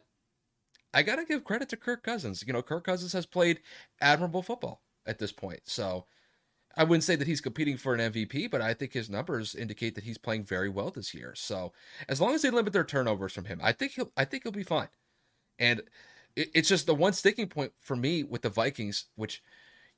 [0.94, 2.44] I got to give credit to Kirk Cousins.
[2.45, 3.60] You know, Kirk Cousins has played
[4.02, 5.61] admirable football at this point.
[5.65, 6.06] So
[6.77, 9.95] I wouldn't say that he's competing for an MVP, but I think his numbers indicate
[9.95, 11.33] that he's playing very well this year.
[11.35, 11.73] So
[12.07, 14.51] as long as they limit their turnovers from him, I think he'll I think he'll
[14.51, 14.89] be fine.
[15.57, 15.81] And
[16.35, 19.43] it, it's just the one sticking point for me with the Vikings, which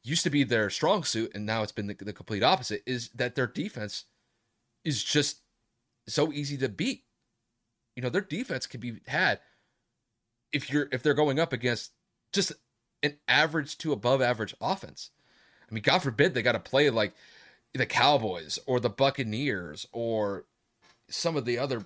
[0.03, 3.09] used to be their strong suit, and now it's been the, the complete opposite, is
[3.09, 4.05] that their defense
[4.83, 5.41] is just
[6.07, 7.03] so easy to beat.
[7.95, 9.39] You know, their defense can be had
[10.51, 11.91] if you're if they're going up against
[12.31, 12.53] just
[13.03, 15.11] an average to above average offense.
[15.71, 17.13] I mean, God forbid they got to play like
[17.73, 20.43] the Cowboys or the Buccaneers or
[21.09, 21.85] some of the other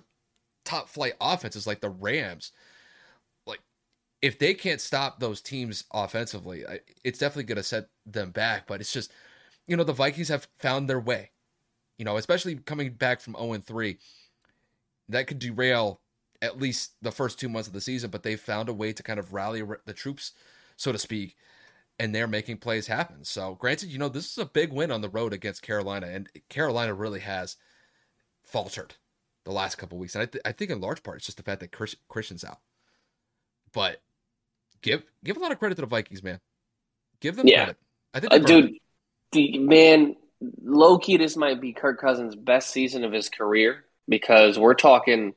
[0.64, 2.50] top flight offenses like the Rams.
[3.46, 3.60] Like,
[4.20, 6.64] if they can't stop those teams offensively,
[7.04, 8.66] it's definitely going to set them back.
[8.66, 9.12] But it's just,
[9.68, 11.30] you know, the Vikings have found their way.
[11.98, 13.96] You know, especially coming back from 0 3,
[15.08, 16.00] that could derail
[16.42, 18.10] at least the first two months of the season.
[18.10, 20.32] But they found a way to kind of rally the troops,
[20.76, 21.36] so to speak,
[21.98, 23.24] and they're making plays happen.
[23.24, 26.28] So, granted, you know, this is a big win on the road against Carolina, and
[26.48, 27.56] Carolina really has
[28.44, 28.94] faltered
[29.44, 30.14] the last couple weeks.
[30.14, 32.44] And I, th- I think in large part it's just the fact that Chris- Christian's
[32.44, 32.58] out.
[33.72, 34.02] But
[34.82, 36.40] give give a lot of credit to the Vikings, man.
[37.20, 37.64] Give them yeah.
[37.64, 37.76] credit.
[38.14, 38.72] I think, uh, dude,
[39.32, 40.16] the man,
[40.62, 45.34] low key, this might be Kirk Cousins' best season of his career because we're talking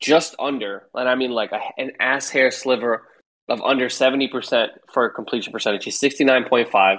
[0.00, 3.06] just under, and I mean like a, an ass hair sliver
[3.48, 5.84] of under 70% for completion percentage.
[5.84, 6.98] He's 69.5.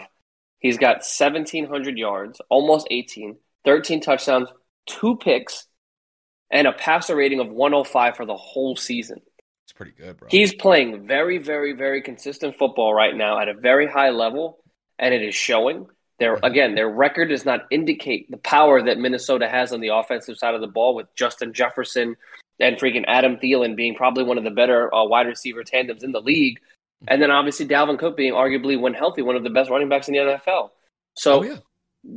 [0.60, 4.50] He's got 1,700 yards, almost 18, 13 touchdowns,
[4.86, 5.68] two picks,
[6.52, 9.22] and a passer rating of 105 for the whole season.
[9.66, 10.28] It's pretty good, bro.
[10.30, 14.58] He's playing very, very, very consistent football right now at a very high level,
[14.98, 15.88] and it is showing.
[16.20, 20.38] Their again, their record does not indicate the power that Minnesota has on the offensive
[20.38, 22.16] side of the ball with Justin Jefferson
[22.60, 26.12] and freaking Adam Thielen being probably one of the better uh, wide receiver tandems in
[26.12, 26.60] the league,
[27.08, 30.08] and then obviously Dalvin Cook being arguably, when healthy, one of the best running backs
[30.08, 30.72] in the NFL.
[31.16, 31.58] So, oh, yeah.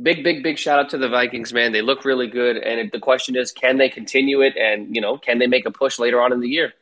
[0.01, 1.71] big, big, big shout out to the Vikings, man.
[1.71, 5.01] They look really good, and it, the question is, can they continue it, and you
[5.01, 6.73] know, can they make a push later on in the year?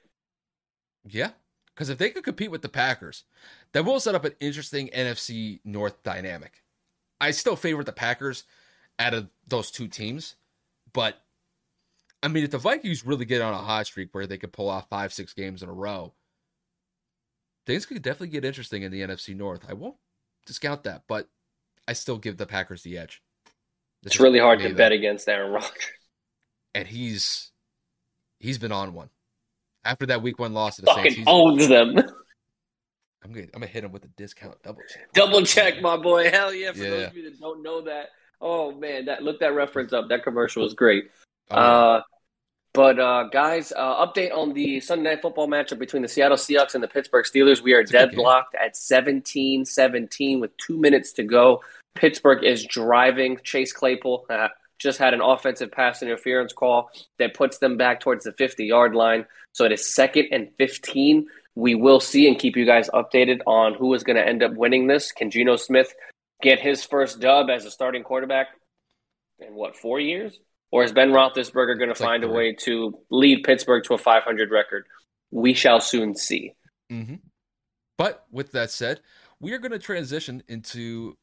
[1.05, 1.31] Yeah,
[1.73, 3.23] because if they could compete with the Packers,
[3.73, 6.63] that will set up an interesting NFC North dynamic.
[7.21, 8.43] I still favor the Packers
[8.99, 10.35] out of those two teams,
[10.91, 11.21] but
[12.23, 14.69] I mean, if the Vikings really get on a hot streak where they could pull
[14.69, 16.13] off five, six games in a row,
[17.65, 19.65] things could definitely get interesting in the NFC North.
[19.69, 19.95] I won't
[20.45, 21.29] discount that, but
[21.87, 23.21] I still give the Packers the edge.
[24.03, 25.71] This it's really hard to bet against Aaron Rodgers,
[26.73, 27.51] and he's
[28.39, 29.09] he's been on one
[29.83, 31.27] after that Week One loss to the Fucking Saints.
[31.27, 31.95] owns them.
[33.23, 35.11] I'm gonna I'm gonna hit him with a discount double check.
[35.13, 36.29] Double check, my boy.
[36.29, 36.71] Hell yeah!
[36.71, 36.89] For yeah.
[36.89, 40.09] those of you that don't know that, oh man, that look that reference up.
[40.09, 41.11] That commercial was great.
[41.51, 42.01] Oh, uh,
[42.73, 46.73] but uh, guys, uh, update on the Sunday night football matchup between the Seattle Seahawks
[46.73, 47.61] and the Pittsburgh Steelers.
[47.61, 51.61] We are deadlocked at 17-17 with two minutes to go.
[51.95, 53.39] Pittsburgh is driving.
[53.43, 54.47] Chase Claypool uh,
[54.79, 56.89] just had an offensive pass interference call
[57.19, 59.25] that puts them back towards the 50-yard line.
[59.51, 61.27] So it is second and 15.
[61.55, 64.53] We will see and keep you guys updated on who is going to end up
[64.53, 65.11] winning this.
[65.11, 65.93] Can Geno Smith
[66.41, 68.47] get his first dub as a starting quarterback
[69.39, 70.39] in what, four years?
[70.71, 73.97] Or is Ben Roethlisberger going to find like a way to lead Pittsburgh to a
[73.97, 74.85] 500 record?
[75.29, 76.53] We shall soon see.
[76.91, 77.15] Mm-hmm.
[77.97, 79.01] But with that said,
[79.39, 81.17] we are going to transition into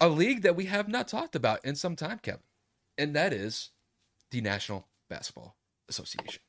[0.00, 2.40] a league that we have not talked about in some time, Kevin,
[2.98, 3.70] and that is
[4.30, 5.56] the National Basketball
[5.88, 6.42] Association.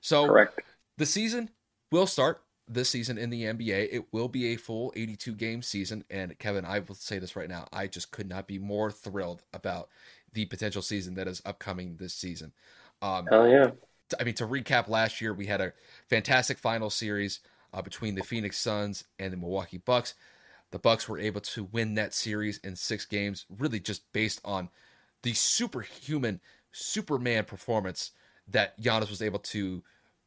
[0.00, 0.60] So, Correct.
[0.98, 1.50] the season
[1.90, 2.42] will start
[2.72, 3.88] this season in the NBA.
[3.90, 6.04] It will be a full 82 game season.
[6.08, 7.66] And Kevin, I will say this right now.
[7.72, 9.88] I just could not be more thrilled about
[10.32, 12.52] the potential season that is upcoming this season.
[13.02, 13.70] Um, Hell yeah!
[14.18, 15.72] I mean, to recap, last year we had a
[16.08, 17.40] fantastic final series
[17.72, 20.14] uh, between the Phoenix Suns and the Milwaukee Bucks.
[20.70, 24.68] The Bucks were able to win that series in six games, really just based on
[25.22, 26.40] the superhuman
[26.72, 28.12] Superman performance
[28.48, 29.82] that Giannis was able to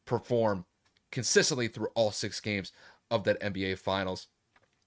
[0.05, 0.65] perform
[1.13, 2.71] consistently through all six games
[3.11, 4.27] of that NBA Finals.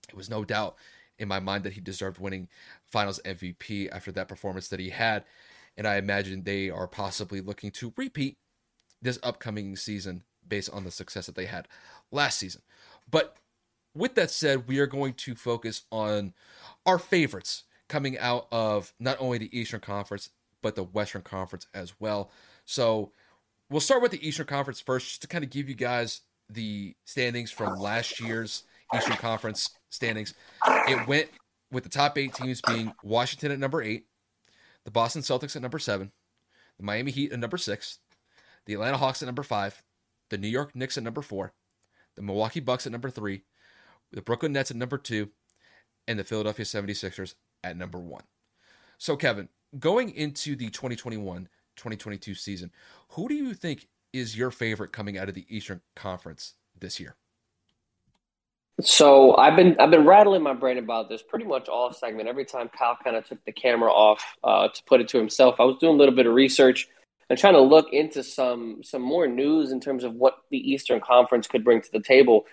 [0.09, 0.74] It was no doubt
[1.20, 2.48] in my mind that he deserved winning
[2.85, 5.24] finals MVP after that performance that he had.
[5.77, 8.39] And I imagine they are possibly looking to repeat
[9.01, 11.69] this upcoming season based on the success that they had
[12.11, 12.62] last season.
[13.09, 13.36] But
[13.94, 16.35] with that said, we are going to focus on
[16.85, 20.31] our favorites coming out of not only the Eastern Conference,
[20.61, 22.32] but the Western Conference as well.
[22.65, 23.12] So
[23.71, 26.95] we'll start with the Eastern Conference first, just to kind of give you guys the
[27.05, 28.65] standings from last year's
[28.95, 30.35] Eastern Conference standings.
[30.67, 31.29] It went
[31.73, 34.07] with the top eight teams being Washington at number eight,
[34.85, 36.13] the Boston Celtics at number seven,
[36.79, 37.99] the Miami Heat at number six,
[38.67, 39.83] the Atlanta Hawks at number five,
[40.31, 41.53] the New York Knicks at number four,
[42.15, 43.43] the Milwaukee Bucks at number three,
[44.13, 45.31] the Brooklyn Nets at number two,
[46.07, 47.35] and the Philadelphia 76ers
[47.65, 48.23] at number one.
[48.99, 49.49] So, Kevin,
[49.79, 52.70] going into the 2021 2022 season,
[53.11, 57.16] who do you think is your favorite coming out of the Eastern Conference this year?
[58.81, 62.28] So I've been I've been rattling my brain about this pretty much all segment.
[62.28, 65.57] Every time Kyle kind of took the camera off uh, to put it to himself,
[65.59, 66.86] I was doing a little bit of research
[67.31, 71.01] and trying to look into some some more news in terms of what the Eastern
[71.01, 72.44] Conference could bring to the table.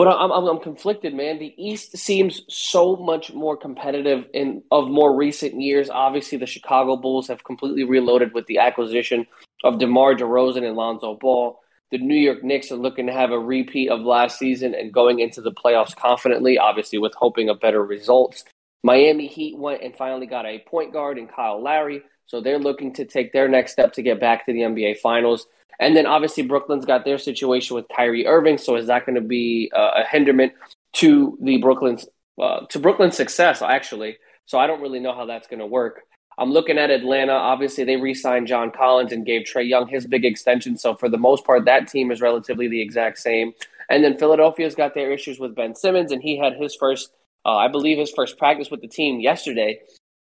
[0.00, 1.38] But I'm, I'm, I'm conflicted, man.
[1.38, 5.90] The East seems so much more competitive in of more recent years.
[5.90, 9.26] Obviously, the Chicago Bulls have completely reloaded with the acquisition
[9.62, 11.60] of DeMar DeRozan and Lonzo Ball.
[11.90, 15.20] The New York Knicks are looking to have a repeat of last season and going
[15.20, 18.44] into the playoffs confidently, obviously with hoping of better results.
[18.82, 22.94] Miami Heat went and finally got a point guard in Kyle Lowry, so they're looking
[22.94, 25.46] to take their next step to get back to the NBA Finals.
[25.78, 28.58] And then obviously Brooklyn's got their situation with Kyrie Irving.
[28.58, 30.52] So is that going to be uh, a hinderment
[30.94, 32.06] to the Brooklyn's
[32.40, 34.18] uh, to Brooklyn's success actually?
[34.46, 36.02] So I don't really know how that's going to work.
[36.38, 37.32] I'm looking at Atlanta.
[37.32, 40.78] Obviously, they re-signed John Collins and gave Trae Young his big extension.
[40.78, 43.52] So for the most part, that team is relatively the exact same.
[43.90, 47.10] And then Philadelphia's got their issues with Ben Simmons, and he had his first,
[47.44, 49.80] uh, I believe, his first practice with the team yesterday.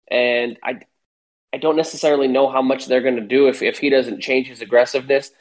[0.09, 0.79] And I,
[1.53, 4.47] I don't necessarily know how much they're going to do if, if he doesn't change
[4.47, 5.31] his aggressiveness.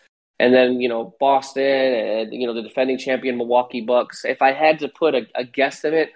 [0.41, 4.25] And then, you know, Boston and, you know, the defending champion Milwaukee Bucks.
[4.25, 6.09] If I had to put a, a guesstimate,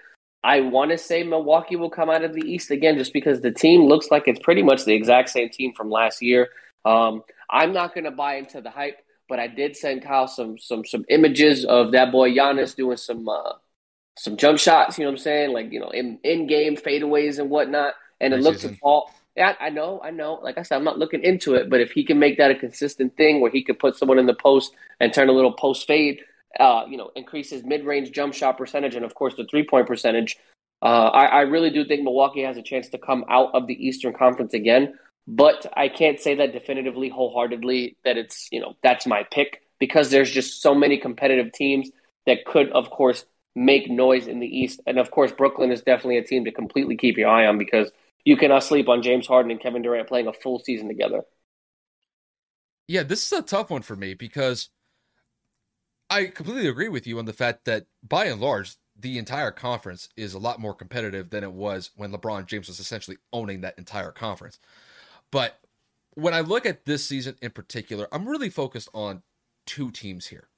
[0.43, 3.51] I want to say Milwaukee will come out of the East again just because the
[3.51, 6.49] team looks like it's pretty much the exact same team from last year.
[6.85, 8.99] Um, I'm not going to buy into the hype,
[9.29, 13.27] but I did send Kyle some some some images of that boy Giannis doing some
[13.29, 13.53] uh,
[14.17, 14.97] some jump shots.
[14.97, 15.53] You know what I'm saying?
[15.53, 17.93] Like you know, in in game fadeaways and whatnot.
[18.19, 18.75] And it looked to
[19.35, 20.39] yeah, I know, I know.
[20.43, 22.55] Like I said, I'm not looking into it, but if he can make that a
[22.55, 25.87] consistent thing where he could put someone in the post and turn a little post
[25.87, 26.21] fade,
[26.59, 29.65] uh, you know, increase his mid range jump shot percentage and of course the three
[29.65, 30.37] point percentage,
[30.83, 33.73] uh, I, I really do think Milwaukee has a chance to come out of the
[33.73, 34.95] Eastern Conference again.
[35.25, 40.11] But I can't say that definitively, wholeheartedly, that it's you know that's my pick because
[40.11, 41.89] there's just so many competitive teams
[42.27, 46.17] that could, of course, make noise in the East, and of course Brooklyn is definitely
[46.17, 47.89] a team to completely keep your eye on because
[48.25, 51.21] you cannot sleep on James Harden and Kevin Durant playing a full season together.
[52.87, 54.69] Yeah, this is a tough one for me because
[56.09, 60.09] I completely agree with you on the fact that by and large, the entire conference
[60.15, 63.77] is a lot more competitive than it was when LeBron James was essentially owning that
[63.77, 64.59] entire conference.
[65.31, 65.59] But
[66.15, 69.23] when I look at this season in particular, I'm really focused on
[69.65, 70.49] two teams here.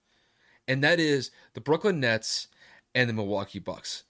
[0.67, 2.47] And that is the Brooklyn Nets
[2.93, 4.03] and the Milwaukee Bucks.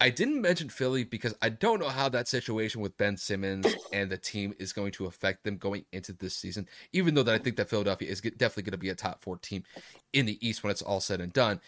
[0.00, 4.08] I didn't mention Philly because I don't know how that situation with Ben Simmons and
[4.08, 6.68] the team is going to affect them going into this season.
[6.92, 9.36] Even though that I think that Philadelphia is definitely going to be a top four
[9.36, 9.64] team
[10.12, 11.60] in the East when it's all said and done.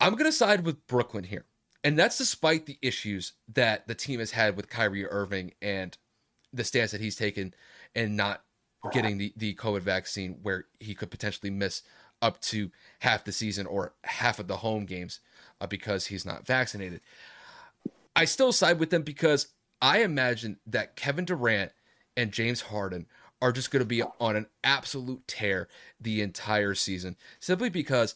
[0.00, 1.44] I'm going to side with Brooklyn here,
[1.84, 5.98] and that's despite the issues that the team has had with Kyrie Irving and
[6.52, 7.52] the stance that he's taken
[7.94, 8.42] and not
[8.92, 11.82] getting the the COVID vaccine, where he could potentially miss
[12.22, 12.70] up to
[13.00, 15.20] half the season or half of the home games
[15.60, 17.00] uh, because he's not vaccinated.
[18.16, 19.48] I still side with them because
[19.80, 21.72] I imagine that Kevin Durant
[22.16, 23.06] and James Harden
[23.42, 25.68] are just going to be on an absolute tear
[26.00, 28.14] the entire season simply because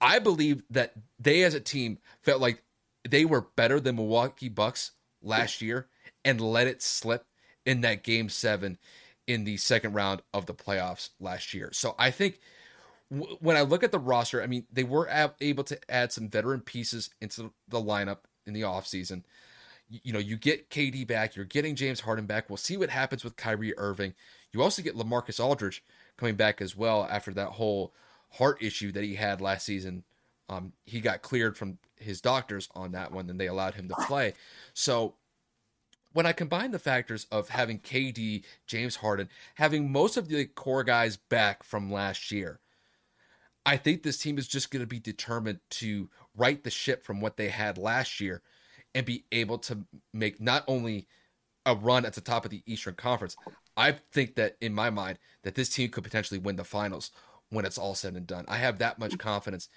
[0.00, 2.62] I believe that they as a team felt like
[3.08, 4.92] they were better than Milwaukee Bucks
[5.22, 5.88] last year
[6.24, 7.26] and let it slip
[7.66, 8.78] in that game 7
[9.26, 11.70] in the second round of the playoffs last year.
[11.72, 12.40] So I think
[13.40, 15.08] when I look at the roster, I mean, they were
[15.40, 19.22] able to add some veteran pieces into the lineup in the offseason.
[19.88, 22.48] You know, you get KD back, you're getting James Harden back.
[22.48, 24.14] We'll see what happens with Kyrie Irving.
[24.52, 25.84] You also get LaMarcus Aldridge
[26.16, 27.92] coming back as well after that whole
[28.30, 30.04] heart issue that he had last season.
[30.48, 33.94] Um, he got cleared from his doctors on that one, and they allowed him to
[34.06, 34.34] play.
[34.72, 35.14] So
[36.12, 40.84] when I combine the factors of having KD, James Harden, having most of the core
[40.84, 42.60] guys back from last year,
[43.66, 47.20] I think this team is just going to be determined to right the ship from
[47.20, 48.42] what they had last year
[48.94, 51.06] and be able to make not only
[51.66, 53.36] a run at the top of the Eastern Conference.
[53.76, 57.10] I think that in my mind that this team could potentially win the finals
[57.50, 58.44] when it's all said and done.
[58.48, 59.68] I have that much confidence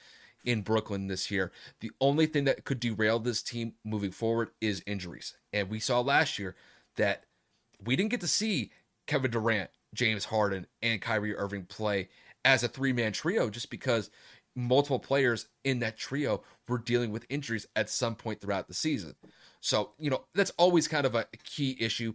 [0.46, 1.52] in Brooklyn this year.
[1.80, 5.36] The only thing that could derail this team moving forward is injuries.
[5.54, 6.56] And we saw last year
[6.98, 7.24] that
[7.84, 8.72] we didn't get to see
[9.08, 12.10] Kevin Durant, James Harden, and Kyrie Irving play
[12.48, 14.10] as a three man trio just because
[14.56, 19.14] multiple players in that trio were dealing with injuries at some point throughout the season.
[19.60, 22.14] So, you know, that's always kind of a key issue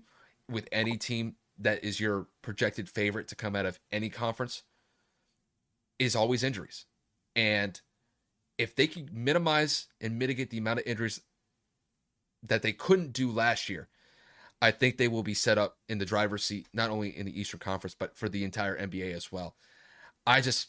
[0.48, 4.62] with any team that is your projected favorite to come out of any conference
[5.98, 6.86] is always injuries.
[7.36, 7.78] And
[8.56, 11.20] if they can minimize and mitigate the amount of injuries
[12.42, 13.88] that they couldn't do last year,
[14.62, 17.38] I think they will be set up in the driver's seat, not only in the
[17.38, 19.56] Eastern Conference, but for the entire NBA as well.
[20.26, 20.68] I just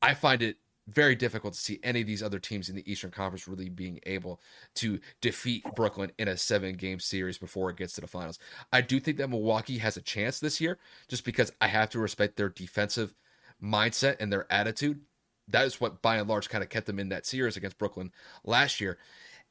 [0.00, 0.56] I find it
[0.88, 4.00] very difficult to see any of these other teams in the Eastern Conference really being
[4.04, 4.40] able
[4.74, 8.38] to defeat Brooklyn in a seven game series before it gets to the finals.
[8.72, 10.78] I do think that Milwaukee has a chance this year
[11.08, 13.14] just because I have to respect their defensive
[13.62, 15.00] mindset and their attitude.
[15.48, 18.12] That is what, by and large, kind of kept them in that series against Brooklyn
[18.44, 18.98] last year.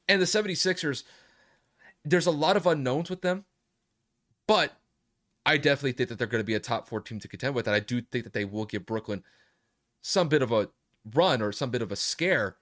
[0.07, 1.03] And the 76ers,
[2.03, 3.45] there's a lot of unknowns with them,
[4.47, 4.73] but
[5.45, 7.67] I definitely think that they're going to be a top four team to contend with.
[7.67, 9.23] And I do think that they will give Brooklyn
[10.01, 10.69] some bit of a
[11.13, 12.57] run or some bit of a scare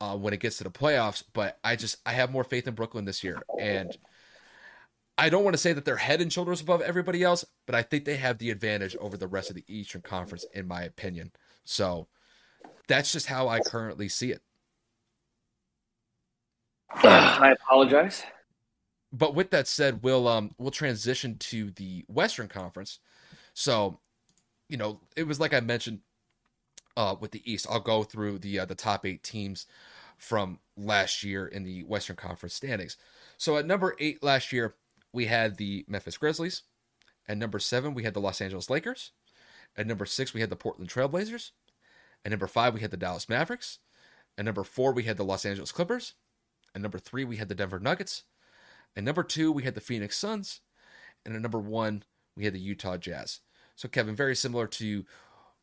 [0.00, 1.22] uh, when it gets to the playoffs.
[1.32, 3.96] But I just I have more faith in Brooklyn this year, and
[5.18, 7.82] I don't want to say that they're head and shoulders above everybody else, but I
[7.82, 11.32] think they have the advantage over the rest of the Eastern Conference, in my opinion.
[11.64, 12.08] So
[12.86, 14.42] that's just how I currently see it.
[16.90, 18.24] I apologize.
[19.16, 22.98] But with that said, we'll um we'll transition to the Western Conference.
[23.54, 24.00] So,
[24.68, 26.00] you know, it was like I mentioned
[26.96, 27.66] uh, with the East.
[27.70, 29.66] I'll go through the uh, the top eight teams
[30.18, 32.96] from last year in the Western Conference standings.
[33.38, 34.74] So at number eight last year,
[35.12, 36.62] we had the Memphis Grizzlies.
[37.28, 39.12] At number seven, we had the Los Angeles Lakers.
[39.76, 41.52] At number six, we had the Portland Trailblazers.
[42.24, 43.78] At number five, we had the Dallas Mavericks.
[44.38, 46.14] At number four, we had the Los Angeles Clippers.
[46.74, 48.24] At number three, we had the Denver Nuggets.
[48.96, 50.60] At number two, we had the Phoenix Suns.
[51.24, 52.04] And at number one,
[52.36, 53.40] we had the Utah Jazz.
[53.74, 55.04] So, Kevin, very similar to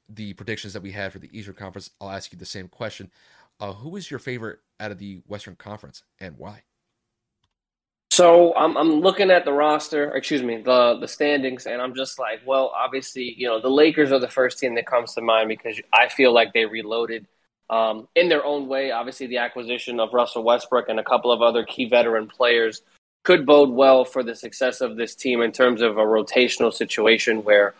[0.09, 3.09] the predictions that we had for the Eastern Conference, I'll ask you the same question.
[3.59, 6.63] Uh, who is your favorite out of the Western Conference and why?
[8.11, 12.19] So I'm I'm looking at the roster, excuse me, the the standings, and I'm just
[12.19, 15.49] like, well, obviously, you know, the Lakers are the first team that comes to mind
[15.49, 17.25] because I feel like they reloaded
[17.71, 18.91] um, in their own way.
[18.91, 22.83] Obviously, the acquisition of Russell Westbrook and a couple of other key veteran players
[23.23, 27.43] could bode well for the success of this team in terms of a rotational situation
[27.43, 27.73] where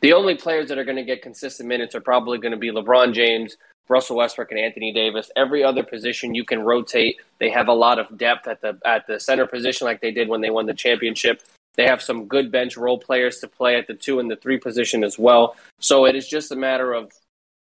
[0.00, 2.70] the only players that are going to get consistent minutes are probably going to be
[2.70, 3.56] LeBron James,
[3.88, 5.30] Russell Westbrook, and Anthony Davis.
[5.36, 7.16] Every other position you can rotate.
[7.38, 10.28] They have a lot of depth at the at the center position, like they did
[10.28, 11.42] when they won the championship.
[11.76, 14.58] They have some good bench role players to play at the two and the three
[14.58, 15.56] position as well.
[15.78, 17.12] So it is just a matter of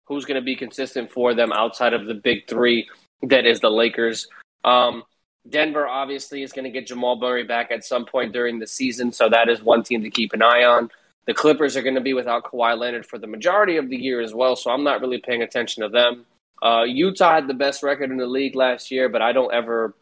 [0.05, 2.89] who's going to be consistent for them outside of the big three.
[3.21, 4.27] That is the Lakers.
[4.63, 5.03] Um,
[5.49, 9.11] Denver obviously is going to get Jamal Murray back at some point during the season,
[9.11, 10.89] so that is one team to keep an eye on.
[11.25, 14.21] The Clippers are going to be without Kawhi Leonard for the majority of the year
[14.21, 16.25] as well, so I'm not really paying attention to them.
[16.61, 19.95] Uh, Utah had the best record in the league last year, but I don't ever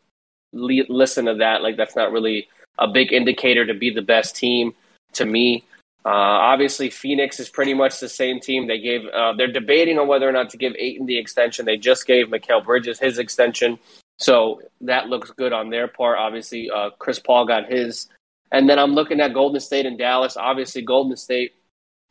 [0.52, 1.62] le- listen to that.
[1.62, 2.48] Like that's not really
[2.78, 4.74] a big indicator to be the best team
[5.14, 5.64] to me.
[6.06, 8.68] Uh, obviously, Phoenix is pretty much the same team.
[8.68, 11.66] They gave uh, they're debating on whether or not to give Ayton the extension.
[11.66, 13.78] They just gave Mikal Bridges his extension,
[14.20, 16.18] so that looks good on their part.
[16.18, 18.08] Obviously, uh, Chris Paul got his
[18.52, 20.36] and then I'm looking at Golden State and Dallas.
[20.36, 21.54] Obviously, Golden State,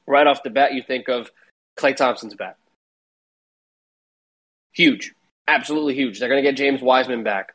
[0.07, 1.31] right off the bat, you think of
[1.77, 2.57] Klay Thompson's back.
[4.73, 5.15] Huge.
[5.49, 6.19] Absolutely huge.
[6.19, 7.55] They're going to get James Wiseman back.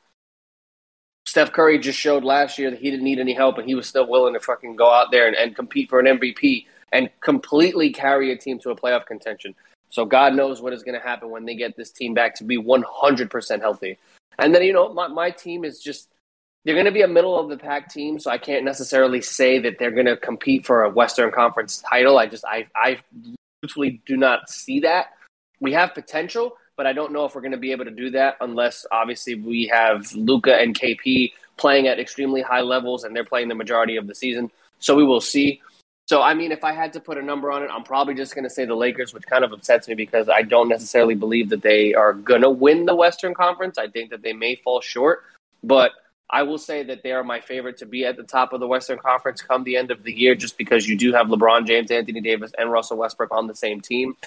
[1.25, 3.87] Steph Curry just showed last year that he didn't need any help and he was
[3.87, 7.91] still willing to fucking go out there and, and compete for an MVP and completely
[7.91, 9.55] carry a team to a playoff contention.
[9.89, 12.43] So God knows what is going to happen when they get this team back to
[12.43, 13.97] be 100% healthy.
[14.39, 16.09] And then, you know, my, my team is just
[16.65, 19.59] they're going to be a middle of the pack team, so I can't necessarily say
[19.59, 22.17] that they're going to compete for a Western Conference title.
[22.17, 22.99] I just I I
[23.61, 25.07] literally do not see that.
[25.59, 28.09] We have potential, but I don't know if we're going to be able to do
[28.11, 33.23] that unless obviously we have Luka and KP playing at extremely high levels and they're
[33.23, 34.51] playing the majority of the season.
[34.79, 35.61] So we will see.
[36.07, 38.35] So I mean, if I had to put a number on it, I'm probably just
[38.35, 41.49] going to say the Lakers, which kind of upsets me because I don't necessarily believe
[41.49, 43.77] that they are going to win the Western Conference.
[43.77, 45.23] I think that they may fall short,
[45.63, 45.91] but
[46.29, 48.67] I will say that they are my favorite to be at the top of the
[48.67, 51.91] Western Conference come the end of the year, just because you do have LeBron James,
[51.91, 54.17] Anthony Davis, and Russell Westbrook on the same team.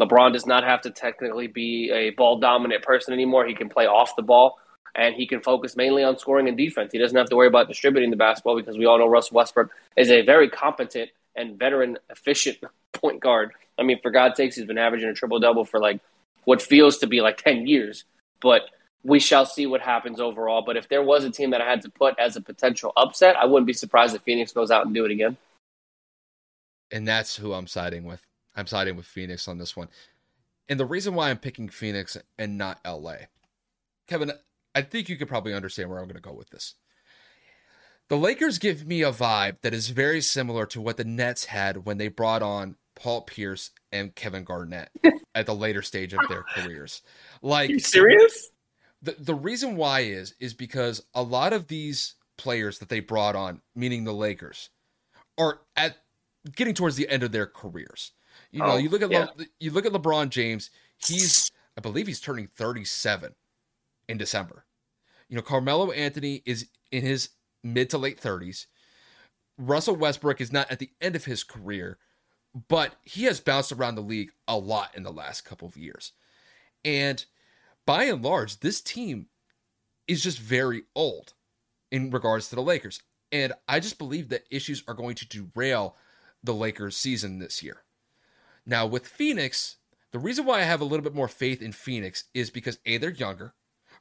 [0.00, 3.46] LeBron does not have to technically be a ball dominant person anymore.
[3.46, 4.58] He can play off the ball
[4.94, 6.92] and he can focus mainly on scoring and defense.
[6.92, 9.70] He doesn't have to worry about distributing the basketball because we all know Russell Westbrook
[9.96, 12.58] is a very competent and veteran efficient
[12.92, 13.52] point guard.
[13.78, 16.00] I mean, for God's sakes, he's been averaging a triple double for like
[16.44, 18.04] what feels to be like 10 years.
[18.40, 18.62] But
[19.02, 20.62] we shall see what happens overall.
[20.62, 23.36] But if there was a team that I had to put as a potential upset,
[23.36, 25.36] I wouldn't be surprised if Phoenix goes out and do it again.
[26.90, 28.22] And that's who I'm siding with.
[28.56, 29.88] I'm siding with Phoenix on this one.
[30.68, 33.14] And the reason why I'm picking Phoenix and not LA,
[34.06, 34.32] Kevin,
[34.74, 36.74] I think you could probably understand where I'm going to go with this.
[38.10, 41.86] The Lakers give me a vibe that is very similar to what the Nets had
[41.86, 44.90] when they brought on Paul Pierce and Kevin Garnett
[45.34, 47.02] at the later stage of their careers.
[47.40, 48.50] Like, Are you serious?
[49.00, 53.36] the the reason why is is because a lot of these players that they brought
[53.36, 54.70] on, meaning the Lakers,
[55.38, 55.96] are at
[56.56, 58.12] getting towards the end of their careers.
[58.50, 59.28] You know, Oh, you look at yeah.
[59.36, 60.70] Le, you look at LeBron James.
[60.98, 63.36] He's I believe he's turning 37
[64.08, 64.66] in December.
[65.28, 67.28] You know, Carmelo Anthony is in his
[67.62, 68.66] mid to late 30s.
[69.58, 71.98] Russell Westbrook is not at the end of his career,
[72.68, 76.12] but he has bounced around the league a lot in the last couple of years.
[76.84, 77.24] And
[77.86, 79.26] by and large, this team
[80.08, 81.34] is just very old
[81.90, 83.00] in regards to the Lakers.
[83.32, 85.96] And I just believe that issues are going to derail
[86.42, 87.82] the Lakers season this year.
[88.66, 89.76] Now, with Phoenix,
[90.12, 92.98] the reason why I have a little bit more faith in Phoenix is because A,
[92.98, 93.54] they're younger.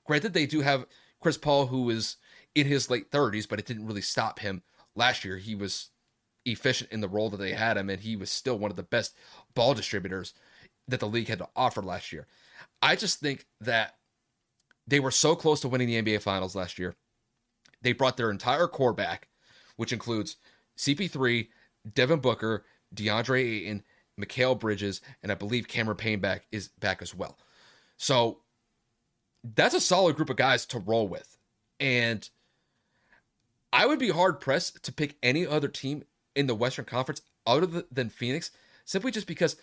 [0.06, 0.86] Granted, they do have
[1.20, 2.18] Chris Paul, who is
[2.56, 4.64] in his late 30s, but it didn't really stop him
[4.96, 5.38] last year.
[5.38, 5.90] He was
[6.46, 8.84] efficient in the role that they had him, and he was still one of the
[8.84, 9.16] best
[9.54, 10.34] ball distributors
[10.88, 12.28] that the league had to offer last year.
[12.82, 13.96] I just think that
[14.88, 16.96] they were so close to winning the NBA Finals last year.
[17.82, 19.30] They brought their entire core back,
[19.76, 20.38] which includes
[20.78, 21.48] CP3,
[21.94, 23.84] Devin Booker, DeAndre Ayton,
[24.20, 27.38] Mikal Bridges, and I believe Cameron Payne back is back as well.
[27.98, 28.40] So
[29.44, 31.38] that's a solid group of guys to roll with.
[31.80, 32.28] And
[33.72, 36.04] I would be hard pressed to pick any other team
[36.36, 38.52] in the Western Conference other than Phoenix,
[38.86, 39.56] simply just because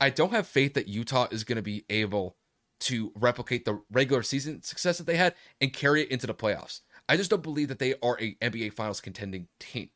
[0.00, 2.36] I don't have faith that Utah is going to be able
[2.80, 6.80] to replicate the regular season success that they had and carry it into the playoffs.
[7.08, 9.90] I just don't believe that they are a NBA Finals contending team.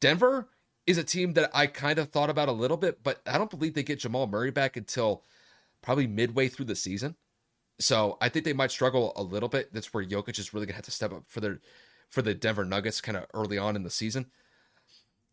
[0.00, 0.48] Denver
[0.86, 3.50] is a team that I kind of thought about a little bit, but I don't
[3.50, 5.22] believe they get Jamal Murray back until
[5.82, 7.16] probably midway through the season.
[7.78, 9.72] So I think they might struggle a little bit.
[9.72, 11.60] That's where Jokic is really gonna have to step up for their
[12.10, 14.26] for the Denver Nuggets kind of early on in the season.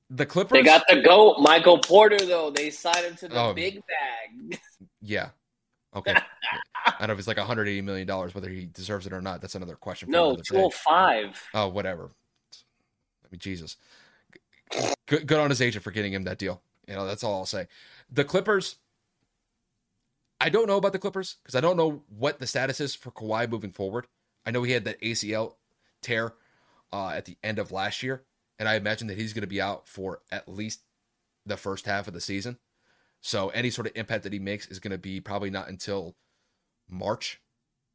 [0.10, 2.52] The Clippers They got the GOAT, Michael Porter, though.
[2.52, 3.54] They signed him to the Oh.
[3.54, 4.60] big bag.
[5.02, 5.30] Yeah.
[5.96, 6.14] Okay.
[6.86, 9.42] I don't know if it's like 180 million dollars, whether he deserves it or not.
[9.42, 10.08] That's another question.
[10.08, 10.56] For No, another day.
[10.58, 11.44] 205.
[11.54, 12.10] Oh, whatever.
[13.24, 13.78] I mean, Jesus.
[15.08, 16.62] Good, good on his agent for getting him that deal.
[16.88, 17.68] You know, that's all I'll say.
[18.12, 18.76] The Clippers.
[20.42, 23.12] I don't know about the Clippers because I don't know what the status is for
[23.12, 24.08] Kawhi moving forward.
[24.46, 25.56] I know he had that ACL
[26.02, 26.34] tear
[26.94, 28.24] uh, at the end of last year,
[28.60, 30.84] and I imagine that he's going to be out for at least
[31.46, 32.60] the first half of the season.
[33.20, 36.16] So any sort of impact that he makes is going to be probably not until
[36.88, 37.42] March,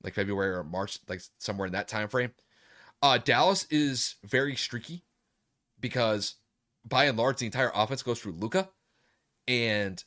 [0.03, 2.33] like February or March, like somewhere in that time frame.
[3.01, 5.05] Uh, Dallas is very streaky
[5.79, 6.35] because
[6.85, 8.69] by and large the entire offense goes through Luka,
[9.47, 10.03] and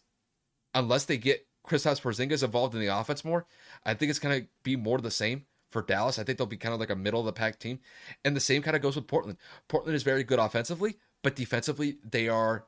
[0.73, 3.45] unless they get Kristaps Porzingis involved in the offense more,
[3.85, 6.19] I think it's going to be more the same for Dallas.
[6.19, 7.80] I think they'll be kind of like a middle of the pack team,
[8.23, 9.38] and the same kind of goes with Portland.
[9.68, 12.65] Portland is very good offensively, but defensively they are,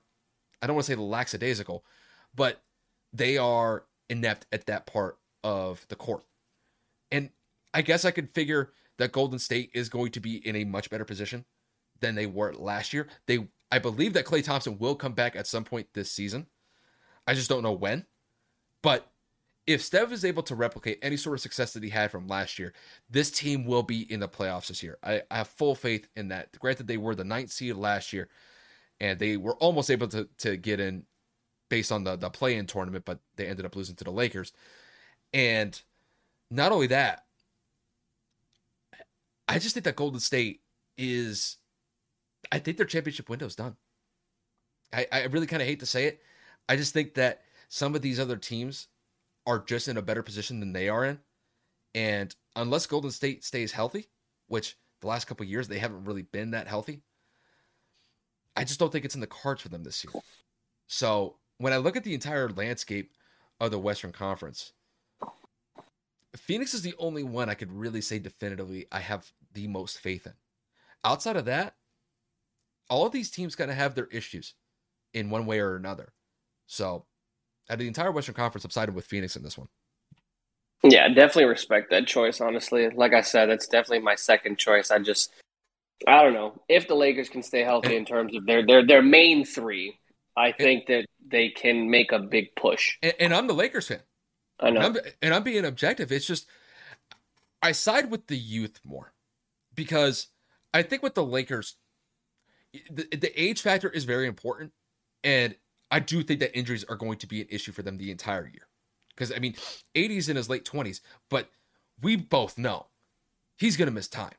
[0.62, 1.86] I don't want to say lackadaisical,
[2.36, 2.64] but
[3.12, 6.24] they are inept at that part of the court.
[7.12, 7.30] And
[7.74, 10.90] I guess I could figure that Golden State is going to be in a much
[10.90, 11.46] better position
[12.00, 13.08] than they were last year.
[13.28, 16.46] They I believe that Klay Thompson will come back at some point this season.
[17.26, 18.06] I just don't know when.
[18.84, 19.10] But
[19.66, 22.60] if Steph is able to replicate any sort of success that he had from last
[22.60, 22.74] year,
[23.10, 24.98] this team will be in the playoffs this year.
[25.04, 26.58] I, I have full faith in that.
[26.60, 28.30] Granted, they were the ninth seed last year,
[29.00, 31.06] and they were almost able to to get in
[31.70, 34.52] based on the the play in tournament, but they ended up losing to the Lakers.
[35.34, 35.82] And
[36.52, 37.26] not only that,
[39.48, 40.62] I just think that Golden State
[40.98, 41.58] is
[42.52, 43.76] I think their championship window is done.
[44.92, 46.22] I, I really kind of hate to say it.
[46.70, 48.90] I just think that some of these other teams
[49.46, 51.20] are just in a better position than they are in.
[51.96, 54.08] And unless Golden State stays healthy,
[54.48, 57.02] which the last couple years they haven't really been that healthy,
[58.56, 60.22] I just don't think it's in the cards for them this year.
[60.88, 63.12] So when I look at the entire landscape
[63.60, 64.74] of the Western Conference,
[66.36, 70.26] Phoenix is the only one I could really say definitively I have the most faith
[70.26, 70.34] in.
[71.04, 71.76] Outside of that,
[72.90, 74.54] all of these teams kind of have their issues
[75.14, 76.14] in one way or another.
[76.66, 77.06] So,
[77.70, 79.68] out of the entire Western Conference, I'm sided with Phoenix in this one.
[80.84, 82.90] Yeah, definitely respect that choice, honestly.
[82.90, 84.92] Like I said, that's definitely my second choice.
[84.92, 85.32] I just
[86.08, 86.62] I don't know.
[86.68, 89.98] If the Lakers can stay healthy in terms of their their their main three,
[90.36, 92.98] I think that they can make a big push.
[93.02, 94.02] And, and I'm the Lakers fan.
[94.60, 94.82] I And know.
[94.82, 96.12] I'm, and I'm being objective.
[96.12, 96.48] It's just
[97.62, 99.14] I side with the youth more
[99.74, 100.28] because
[100.74, 101.78] I think with the Lakers,
[102.90, 104.74] the, the age factor is very important,
[105.24, 105.56] and
[105.94, 108.48] I do think that injuries are going to be an issue for them the entire
[108.48, 108.68] year.
[109.10, 109.54] Because I mean,
[109.94, 111.50] 80s in his late 20s, but
[112.02, 112.88] we both know
[113.58, 114.34] he's going to miss time.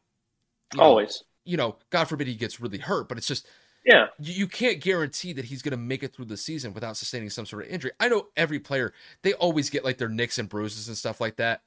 [0.73, 1.23] You know, Always.
[1.45, 3.47] you know, God forbid he gets really hurt, but it's just
[3.87, 4.09] Yeah.
[4.19, 7.31] you, you can't guarantee that he's going to make it through the season without sustaining
[7.31, 7.93] some sort of injury.
[8.01, 11.37] I know every player, they always get like their nicks and bruises and stuff like
[11.37, 11.63] that,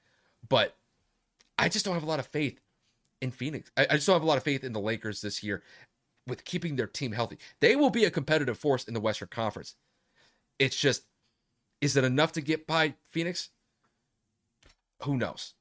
[0.49, 0.75] but
[1.57, 2.59] I just don't have a lot of faith
[3.21, 3.71] in Phoenix.
[3.77, 5.63] I, I just don't have a lot of faith in the Lakers this year
[6.27, 7.37] with keeping their team healthy.
[7.61, 9.75] They will be a competitive force in the Western Conference.
[10.59, 11.03] It's just,
[11.81, 13.49] is it enough to get by Phoenix?
[15.03, 15.53] Who knows?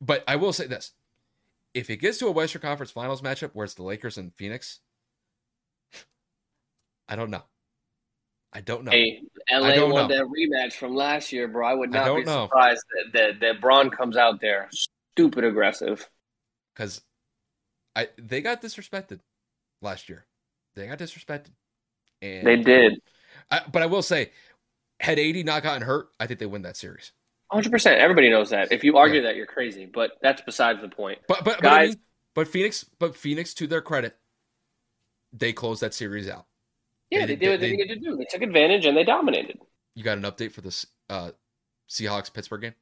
[0.00, 0.92] But I will say this:
[1.74, 4.80] if it gets to a Western Conference Finals matchup where it's the Lakers and Phoenix,
[7.08, 7.42] I don't know.
[8.52, 8.90] I don't know.
[8.90, 10.16] Hey, LA won know.
[10.16, 11.66] that rematch from last year, bro.
[11.66, 12.46] I would not don't be know.
[12.46, 16.08] surprised that, that that Bron comes out there stupid aggressive.
[16.74, 17.02] because
[17.94, 19.20] I they got disrespected
[19.80, 20.26] last year.
[20.74, 21.50] They got disrespected,
[22.22, 23.00] and They did.
[23.50, 24.30] I, but I will say,
[25.00, 27.12] had AD not gotten hurt, I think they win that series.
[27.52, 27.96] 100%.
[27.98, 28.70] Everybody knows that.
[28.70, 31.18] If you argue that, you're crazy, but that's besides the point.
[31.26, 31.96] But but but, I Guys- mean,
[32.34, 34.16] but Phoenix, but Phoenix, to their credit,
[35.32, 36.46] they closed that series out.
[37.10, 38.16] Yeah, They- they, did what they, they- needed to do.
[38.16, 39.58] They took advantage and they dominated.
[39.96, 41.32] You got an update for this uh,
[41.88, 42.74] Seahawks Pittsburgh game?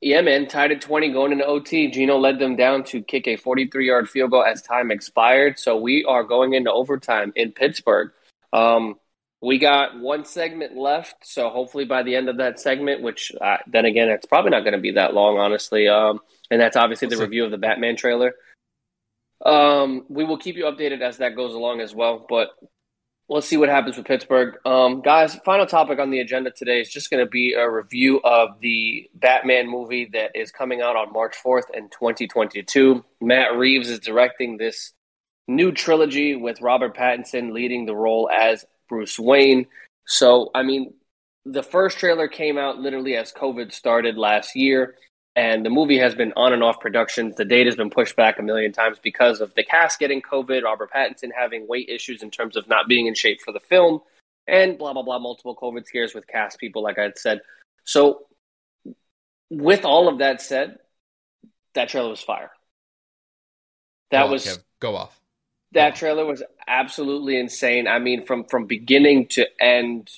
[0.00, 0.48] Yeah, man.
[0.48, 1.90] Tied at 20 going into OT.
[1.90, 5.58] Geno led them down to kick a 43 yard field goal as time expired.
[5.58, 8.10] So we are going into overtime in Pittsburgh.
[8.52, 8.98] Um,
[9.42, 11.26] we got one segment left.
[11.26, 14.60] So hopefully by the end of that segment, which uh, then again, it's probably not
[14.60, 15.86] going to be that long, honestly.
[15.88, 16.20] Um,
[16.50, 18.34] and that's obviously the review of the Batman trailer.
[19.44, 22.24] Um, we will keep you updated as that goes along as well.
[22.26, 22.50] But
[23.30, 24.56] let's see what happens with Pittsburgh.
[24.66, 28.20] Um, guys, final topic on the agenda today is just going to be a review
[28.24, 33.04] of the Batman movie that is coming out on March 4th in 2022.
[33.20, 34.92] Matt Reeves is directing this
[35.46, 39.66] new trilogy with Robert Pattinson leading the role as Bruce Wayne.
[40.06, 40.92] So, I mean,
[41.44, 44.96] the first trailer came out literally as COVID started last year.
[45.36, 47.36] And the movie has been on and off productions.
[47.36, 50.64] The date has been pushed back a million times because of the cast getting COVID,
[50.64, 54.00] Robert Pattinson having weight issues in terms of not being in shape for the film,
[54.48, 57.40] and blah, blah, blah, multiple COVID scares with cast people, like I had said.
[57.84, 58.26] So,
[59.50, 60.78] with all of that said,
[61.74, 62.50] that trailer was fire.
[64.10, 64.58] That Go was Kev.
[64.80, 65.20] go off.
[65.72, 67.86] that trailer was absolutely insane.
[67.86, 70.10] I mean, from from beginning to end,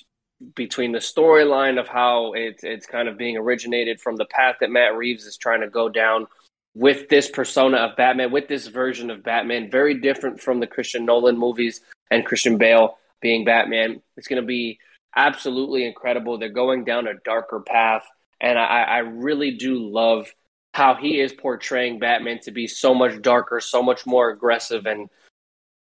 [0.55, 4.71] between the storyline of how it's it's kind of being originated from the path that
[4.71, 6.27] Matt Reeves is trying to go down
[6.75, 11.05] with this persona of Batman, with this version of Batman, very different from the Christian
[11.05, 14.01] Nolan movies and Christian Bale being Batman.
[14.17, 14.79] It's going to be
[15.15, 16.37] absolutely incredible.
[16.37, 18.03] They're going down a darker path,
[18.41, 20.33] and I, I really do love
[20.73, 25.09] how he is portraying Batman to be so much darker, so much more aggressive, and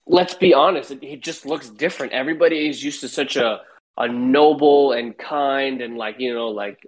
[0.07, 2.13] let's be honest, it just looks different.
[2.13, 3.61] Everybody is used to such a
[3.97, 6.87] a noble and kind and like you know like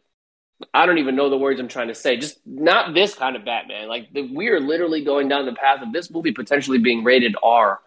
[0.73, 2.17] I don't even know the words I'm trying to say.
[2.17, 3.89] Just not this kind of Batman.
[3.89, 7.35] Like the, we are literally going down the path of this movie potentially being rated
[7.43, 7.79] R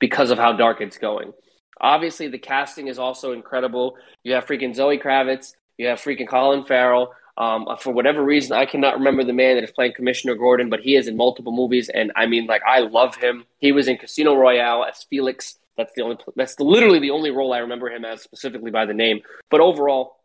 [0.00, 1.32] because of how dark it's going.
[1.80, 3.96] Obviously, the casting is also incredible.
[4.24, 5.54] You have freaking Zoe Kravitz.
[5.78, 7.12] You have freaking Colin Farrell.
[7.38, 10.80] Um, for whatever reason, I cannot remember the man that is playing Commissioner Gordon, but
[10.80, 13.44] he is in multiple movies, and I mean, like, I love him.
[13.58, 15.58] He was in Casino Royale as Felix.
[15.76, 16.16] That's the only.
[16.36, 19.20] That's literally the only role I remember him as, specifically by the name.
[19.50, 20.16] But overall,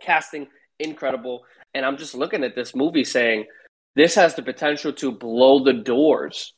[0.00, 0.48] casting
[0.78, 1.42] incredible,
[1.74, 3.46] and I'm just looking at this movie saying
[3.94, 6.54] this has the potential to blow the doors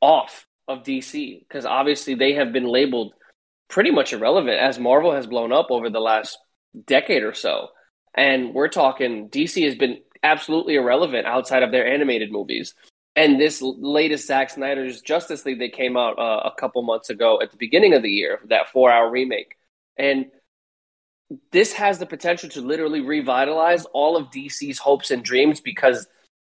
[0.00, 3.12] off of DC because obviously they have been labeled
[3.68, 6.38] pretty much irrelevant as Marvel has blown up over the last
[6.86, 7.68] decade or so.
[8.14, 12.74] And we're talking DC has been absolutely irrelevant outside of their animated movies.
[13.16, 17.40] And this latest Zack Snyder's Justice League that came out uh, a couple months ago
[17.40, 19.56] at the beginning of the year, that four hour remake.
[19.96, 20.26] And
[21.52, 26.06] this has the potential to literally revitalize all of DC's hopes and dreams because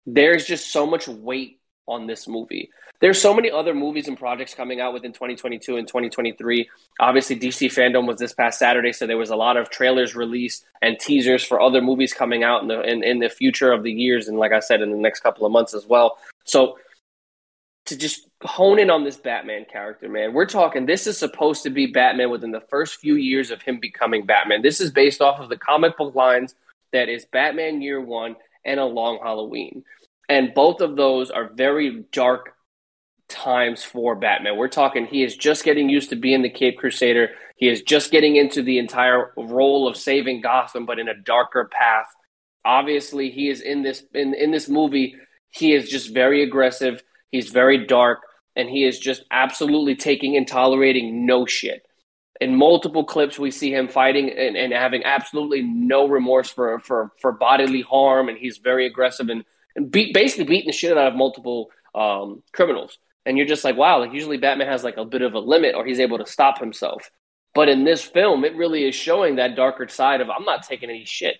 [0.05, 2.69] there's just so much weight on this movie.
[3.01, 6.69] There's so many other movies and projects coming out within 2022 and 2023.
[7.01, 10.63] Obviously, DC FanDome was this past Saturday, so there was a lot of trailers released
[10.81, 13.91] and teasers for other movies coming out in the in, in the future of the
[13.91, 16.17] years, and like I said, in the next couple of months as well.
[16.43, 16.77] So
[17.85, 20.85] to just hone in on this Batman character, man, we're talking.
[20.85, 24.61] This is supposed to be Batman within the first few years of him becoming Batman.
[24.61, 26.55] This is based off of the comic book lines
[26.91, 29.83] that is Batman Year One and A Long Halloween,
[30.29, 32.55] and both of those are very dark
[33.27, 34.57] times for Batman.
[34.57, 37.31] We're talking he is just getting used to being the Cape Crusader.
[37.55, 41.69] He is just getting into the entire role of saving Gotham, but in a darker
[41.71, 42.07] path.
[42.65, 45.15] Obviously, he is in this in, in this movie.
[45.53, 47.03] He is just very aggressive.
[47.31, 48.21] He's very dark,
[48.55, 51.85] and he is just absolutely taking and tolerating no shit.
[52.41, 57.11] In multiple clips, we see him fighting and, and having absolutely no remorse for, for,
[57.19, 61.15] for bodily harm, and he's very aggressive and, and basically beating the shit out of
[61.15, 65.21] multiple um, criminals and you're just like, wow, like usually Batman has like a bit
[65.21, 67.09] of a limit or he's able to stop himself.
[67.55, 70.89] But in this film, it really is showing that darker side of I'm not taking
[70.89, 71.37] any shit.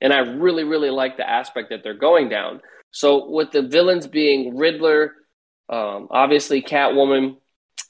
[0.00, 2.60] And I really, really like the aspect that they're going down.
[2.90, 5.14] So with the villains being Riddler,
[5.68, 7.36] um, obviously Catwoman,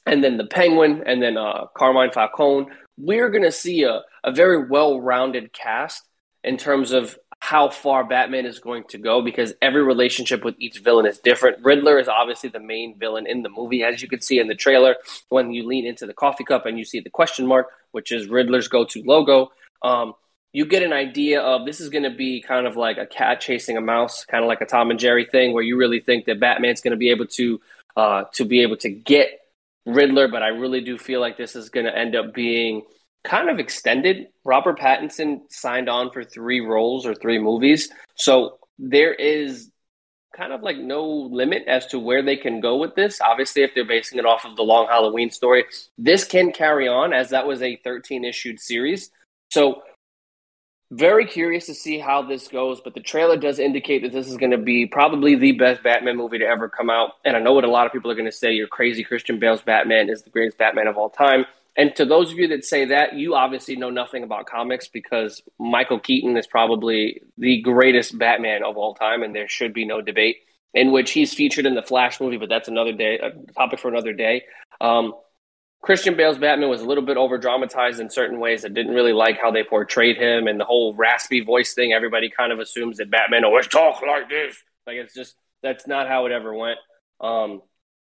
[0.05, 2.67] and then the Penguin, and then uh, Carmine Falcone,
[2.97, 6.03] we're going to see a, a very well-rounded cast
[6.43, 10.79] in terms of how far Batman is going to go because every relationship with each
[10.79, 11.63] villain is different.
[11.63, 14.55] Riddler is obviously the main villain in the movie, as you can see in the
[14.55, 14.95] trailer
[15.29, 18.27] when you lean into the coffee cup and you see the question mark, which is
[18.27, 19.51] Riddler's go to logo.
[19.81, 20.13] Um,
[20.51, 23.39] you get an idea of this is going to be kind of like a cat
[23.39, 26.25] chasing a mouse, kind of like a Tom and Jerry thing, where you really think
[26.25, 27.61] that Batman's going to be able to
[27.95, 29.39] uh, to be able to get
[29.85, 32.83] Riddler, but I really do feel like this is going to end up being
[33.23, 34.27] kind of extended.
[34.43, 39.71] Robert Pattinson signed on for three roles or three movies, so there is
[40.35, 43.19] kind of like no limit as to where they can go with this.
[43.19, 45.65] Obviously, if they're basing it off of the Long Halloween story,
[45.97, 49.09] this can carry on as that was a 13 issued series.
[49.49, 49.81] So
[50.91, 54.37] very curious to see how this goes, but the trailer does indicate that this is
[54.37, 57.11] going to be probably the best Batman movie to ever come out.
[57.23, 59.03] And I know what a lot of people are going to say you're crazy.
[59.03, 61.45] Christian Bale's Batman is the greatest Batman of all time.
[61.77, 65.41] And to those of you that say that, you obviously know nothing about comics because
[65.59, 70.01] Michael Keaton is probably the greatest Batman of all time, and there should be no
[70.01, 70.37] debate.
[70.73, 73.87] In which he's featured in the Flash movie, but that's another day, a topic for
[73.87, 74.43] another day.
[74.81, 75.13] Um,
[75.81, 78.65] Christian Bale's Batman was a little bit over dramatized in certain ways.
[78.65, 81.93] I didn't really like how they portrayed him and the whole raspy voice thing.
[81.93, 84.57] Everybody kind of assumes that Batman always talks like this.
[84.85, 86.79] Like it's just that's not how it ever went.
[87.21, 87.61] Um,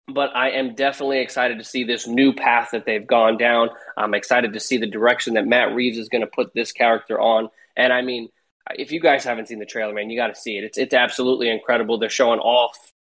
[0.09, 3.71] but I am definitely excited to see this new path that they've gone down.
[3.97, 7.21] I'm excited to see the direction that Matt Reeves is going to put this character
[7.21, 7.49] on.
[7.77, 8.29] And I mean,
[8.75, 10.65] if you guys haven't seen the trailer, man, you got to see it.
[10.65, 11.99] It's it's absolutely incredible.
[11.99, 12.73] They're showing all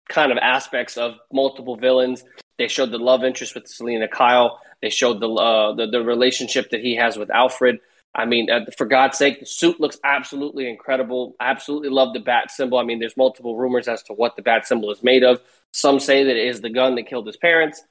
[0.10, 2.24] kind of aspects of multiple villains.
[2.64, 4.61] They showed the love interest with Selina Kyle.
[4.81, 7.80] They showed the uh, the, the relationship that he has with Alfred.
[8.15, 11.35] I mean, uh, for God's sake, the suit looks absolutely incredible.
[11.41, 12.77] I absolutely love the bat symbol.
[12.77, 15.41] I mean, there's multiple rumors as to what the bat symbol is made of.
[15.73, 17.84] Some say that it is the gun that killed his parents.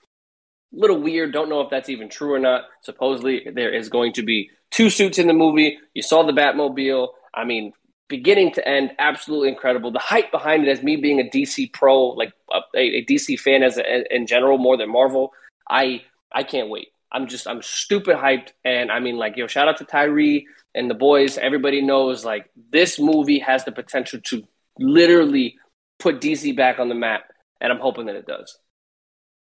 [0.74, 1.34] A little weird.
[1.34, 2.62] Don't know if that's even true or not.
[2.80, 5.76] Supposedly, there is going to be two suits in the movie.
[5.92, 7.08] You saw the Batmobile.
[7.34, 7.74] I mean,
[8.08, 9.90] beginning to end, absolutely incredible.
[9.90, 13.62] The hype behind it, as me being a DC pro, like a, a DC fan
[13.62, 15.32] as a, in general, more than Marvel,
[15.68, 16.02] I
[16.32, 16.88] I can't wait.
[17.10, 20.90] I'm just I'm stupid hyped, and I mean like yo, shout out to Tyree and
[20.90, 21.38] the boys.
[21.38, 24.42] Everybody knows like this movie has the potential to
[24.78, 25.56] literally
[25.98, 27.24] put DC back on the map,
[27.60, 28.58] and I'm hoping that it does.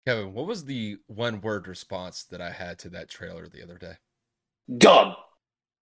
[0.07, 3.77] Kevin, what was the one word response that I had to that trailer the other
[3.77, 3.95] day?
[4.77, 5.13] Dub.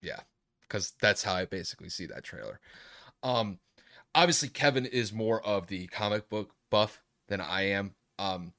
[0.02, 0.22] Yeah,
[0.68, 2.60] because that's how I basically see that trailer.
[3.22, 3.60] Um,
[4.16, 7.96] obviously, Kevin is more of the comic book buff than I am.
[8.20, 8.54] Um,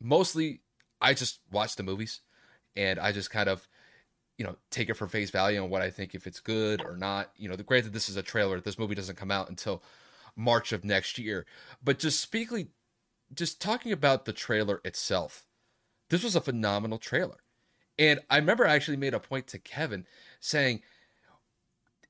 [0.00, 0.60] mostly,
[1.00, 2.20] I just watch the movies
[2.76, 3.66] and I just kind of,
[4.38, 6.96] you know, take it for face value on what I think if it's good or
[6.96, 7.30] not.
[7.36, 8.60] You know, the granted this is a trailer.
[8.60, 9.82] This movie doesn't come out until
[10.36, 11.46] March of next year.
[11.82, 12.68] But just speaking,
[13.32, 15.46] just talking about the trailer itself,
[16.10, 17.38] this was a phenomenal trailer.
[17.98, 20.06] And I remember I actually made a point to Kevin
[20.40, 20.82] saying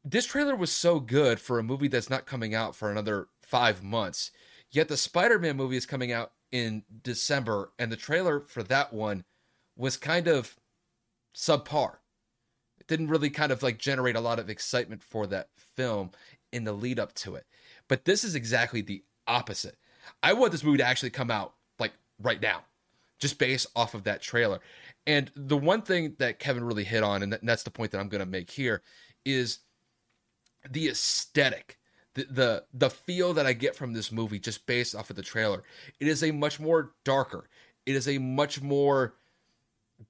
[0.05, 3.83] this trailer was so good for a movie that's not coming out for another five
[3.83, 4.31] months.
[4.71, 8.93] Yet the Spider Man movie is coming out in December, and the trailer for that
[8.93, 9.25] one
[9.77, 10.57] was kind of
[11.35, 11.97] subpar.
[12.79, 16.11] It didn't really kind of like generate a lot of excitement for that film
[16.53, 17.47] in the lead up to it.
[17.89, 19.77] But this is exactly the opposite.
[20.23, 22.65] I want this movie to actually come out like right now,
[23.19, 24.61] just based off of that trailer.
[25.07, 28.09] And the one thing that Kevin really hit on, and that's the point that I'm
[28.09, 28.83] going to make here,
[29.25, 29.61] is
[30.71, 31.79] the aesthetic,
[32.15, 35.23] the, the the feel that I get from this movie just based off of the
[35.23, 35.63] trailer.
[36.01, 37.49] It is a much more darker.
[37.87, 39.15] It is a much more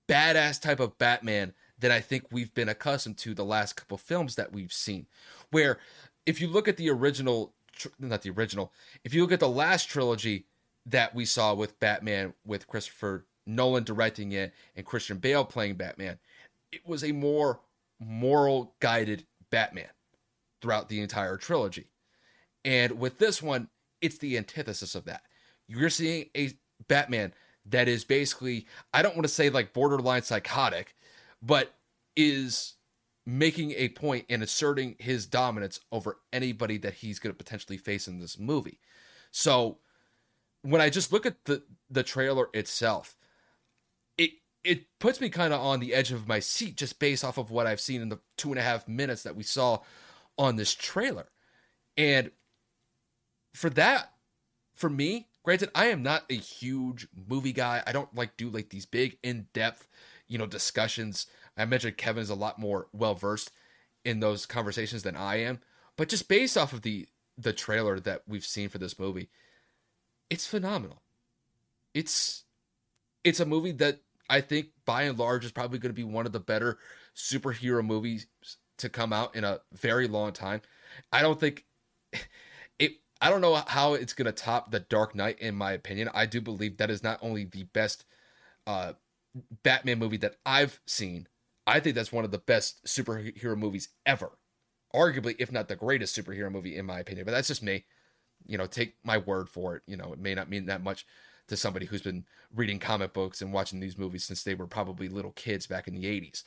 [0.08, 4.36] badass type of Batman than I think we've been accustomed to the last couple films
[4.36, 5.06] that we've seen.
[5.50, 5.78] Where
[6.26, 7.54] if you look at the original
[7.98, 8.72] not the original,
[9.02, 10.46] if you look at the last trilogy
[10.86, 16.18] that we saw with Batman with Christopher Nolan directing it and Christian Bale playing Batman,
[16.70, 17.60] it was a more
[17.98, 19.88] moral guided Batman
[20.64, 21.90] throughout the entire trilogy.
[22.64, 23.68] And with this one,
[24.00, 25.20] it's the antithesis of that.
[25.68, 26.52] You're seeing a
[26.88, 27.34] Batman
[27.66, 30.94] that is basically, I don't want to say like borderline psychotic,
[31.42, 31.74] but
[32.16, 32.76] is
[33.26, 38.08] making a point and asserting his dominance over anybody that he's going to potentially face
[38.08, 38.80] in this movie.
[39.32, 39.80] So
[40.62, 43.18] when I just look at the the trailer itself,
[44.16, 44.30] it
[44.62, 47.50] it puts me kind of on the edge of my seat just based off of
[47.50, 49.80] what I've seen in the two and a half minutes that we saw
[50.38, 51.28] on this trailer.
[51.96, 52.30] And
[53.52, 54.12] for that,
[54.74, 57.82] for me, granted, I am not a huge movie guy.
[57.86, 59.86] I don't like do like these big in-depth,
[60.26, 61.26] you know, discussions.
[61.56, 63.52] I mentioned Kevin is a lot more well versed
[64.04, 65.60] in those conversations than I am.
[65.96, 69.28] But just based off of the the trailer that we've seen for this movie,
[70.30, 71.02] it's phenomenal.
[71.94, 72.44] It's
[73.22, 76.26] it's a movie that I think by and large is probably going to be one
[76.26, 76.78] of the better
[77.14, 78.26] superhero movies
[78.78, 80.62] to come out in a very long time.
[81.12, 81.64] I don't think
[82.78, 82.92] it.
[83.20, 85.38] I don't know how it's going to top the Dark Knight.
[85.40, 88.04] In my opinion, I do believe that is not only the best
[88.66, 88.94] uh,
[89.62, 91.28] Batman movie that I've seen.
[91.66, 94.32] I think that's one of the best superhero movies ever,
[94.94, 97.24] arguably, if not the greatest superhero movie in my opinion.
[97.24, 97.84] But that's just me.
[98.46, 99.82] You know, take my word for it.
[99.86, 101.06] You know, it may not mean that much
[101.48, 102.24] to somebody who's been
[102.54, 105.94] reading comic books and watching these movies since they were probably little kids back in
[105.94, 106.42] the 80s.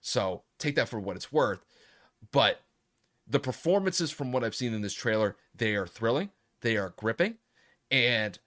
[0.00, 1.64] So take that for what it's worth.
[2.32, 2.60] But
[3.26, 6.30] the performances from what I've seen in this trailer, they are thrilling,
[6.62, 7.36] they are gripping,
[7.90, 8.38] and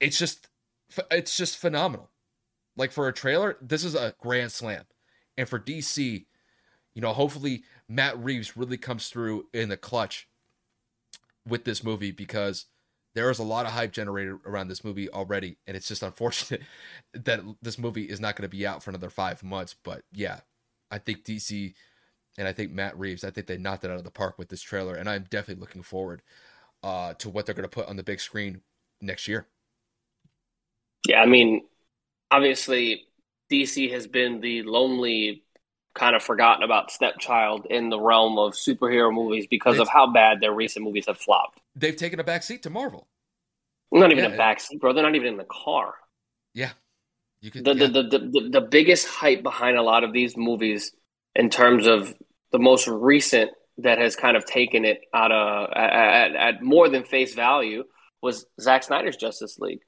[0.00, 0.48] it's just
[1.10, 2.10] it's just phenomenal.
[2.76, 4.84] Like for a trailer, this is a grand slam.
[5.36, 6.26] And for DC,
[6.94, 10.28] you know, hopefully Matt Reeves really comes through in the clutch
[11.46, 12.66] with this movie because
[13.16, 16.60] there is a lot of hype generated around this movie already, and it's just unfortunate
[17.14, 19.74] that this movie is not going to be out for another five months.
[19.82, 20.40] But yeah,
[20.90, 21.74] I think DC
[22.38, 24.50] and I think Matt Reeves, I think they knocked it out of the park with
[24.50, 26.20] this trailer, and I'm definitely looking forward
[26.82, 28.60] uh, to what they're going to put on the big screen
[29.00, 29.46] next year.
[31.08, 31.62] Yeah, I mean,
[32.30, 33.06] obviously,
[33.50, 35.44] DC has been the lonely,
[35.96, 40.40] kind of forgotten about stepchild in the realm of superhero movies because of how bad
[40.40, 43.06] their recent movies have flopped they've taken a backseat to Marvel.
[43.92, 44.30] Not even yeah.
[44.30, 44.92] a backseat, bro.
[44.92, 45.94] They're not even in the car.
[46.54, 46.70] Yeah.
[47.40, 47.86] You could, the, yeah.
[47.86, 50.92] The, the, the, the biggest hype behind a lot of these movies
[51.34, 52.14] in terms of
[52.50, 57.04] the most recent that has kind of taken it out of at, at more than
[57.04, 57.84] face value
[58.22, 59.80] was Zack Snyder's Justice League.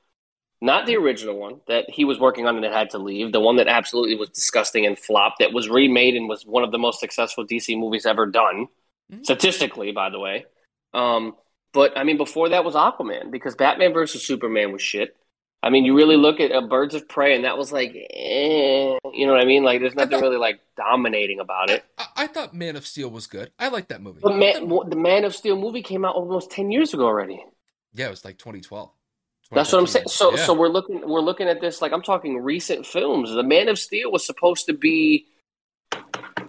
[0.60, 3.32] Not the original one that he was working on and it had to leave.
[3.32, 6.72] The one that absolutely was disgusting and flopped, that was remade and was one of
[6.72, 8.66] the most successful DC movies ever done,
[9.12, 9.22] mm-hmm.
[9.22, 10.46] statistically, by the way.
[10.92, 11.36] Um,
[11.72, 15.16] but I mean, before that was Aquaman because Batman versus Superman was shit.
[15.62, 18.96] I mean, you really look at uh, Birds of Prey, and that was like, eh,
[19.12, 19.64] you know what I mean?
[19.64, 21.84] Like, there's nothing thought, really like dominating about it.
[21.98, 23.50] I, I, thought Man of Steel was good.
[23.58, 24.20] I like that movie.
[24.22, 27.44] But Man, the Man of Steel movie came out almost ten years ago already.
[27.92, 28.90] Yeah, it was like 2012.
[29.52, 30.08] That's what I'm saying.
[30.08, 30.44] So, yeah.
[30.44, 33.32] so we're looking, we're looking at this like I'm talking recent films.
[33.32, 35.26] The Man of Steel was supposed to be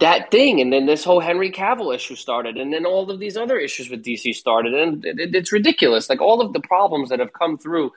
[0.00, 3.36] that thing, and then this whole Henry Cavill issue started, and then all of these
[3.36, 6.10] other issues with DC started, and it, it's ridiculous.
[6.10, 7.92] Like all of the problems that have come through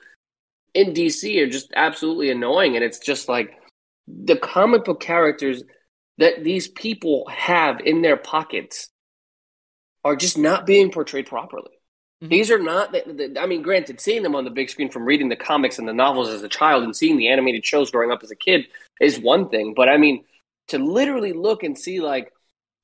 [0.72, 3.58] in DC are just absolutely annoying, and it's just like
[4.06, 5.62] the comic book characters
[6.18, 8.88] that these people have in their pockets
[10.04, 11.72] are just not being portrayed properly.
[12.22, 12.28] Mm-hmm.
[12.28, 12.92] These are not.
[12.92, 15.78] The, the, I mean, granted, seeing them on the big screen from reading the comics
[15.78, 18.36] and the novels as a child and seeing the animated shows growing up as a
[18.36, 18.66] kid
[19.00, 20.24] is one thing, but I mean
[20.68, 22.32] to literally look and see like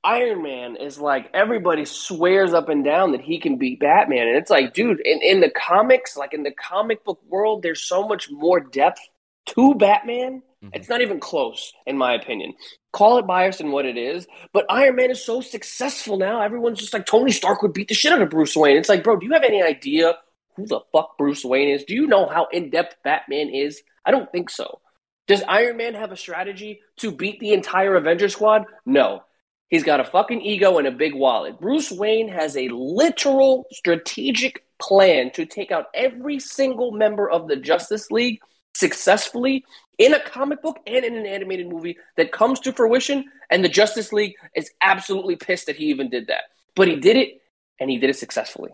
[0.03, 4.29] Iron Man is like everybody swears up and down that he can beat Batman.
[4.29, 7.83] And it's like, dude, in, in the comics, like in the comic book world, there's
[7.83, 9.01] so much more depth
[9.47, 10.43] to Batman.
[10.65, 10.69] Mm-hmm.
[10.73, 12.55] It's not even close, in my opinion.
[12.93, 16.41] Call it biased and what it is, but Iron Man is so successful now.
[16.43, 18.77] Everyone's just like Tony Stark would beat the shit out of Bruce Wayne.
[18.77, 20.15] It's like, bro, do you have any idea
[20.57, 21.85] who the fuck Bruce Wayne is?
[21.85, 23.81] Do you know how in depth Batman is?
[24.05, 24.81] I don't think so.
[25.29, 28.65] Does Iron Man have a strategy to beat the entire Avenger squad?
[28.85, 29.23] No.
[29.69, 31.61] He's got a fucking ego and a big wallet.
[31.61, 37.55] Bruce Wayne has a literal strategic plan to take out every single member of the
[37.55, 38.41] Justice League
[38.75, 39.65] successfully
[40.01, 43.27] in a comic book and in an animated movie that comes to fruition.
[43.51, 46.45] And the Justice League is absolutely pissed that he even did that.
[46.75, 47.43] But he did it,
[47.79, 48.71] and he did it successfully.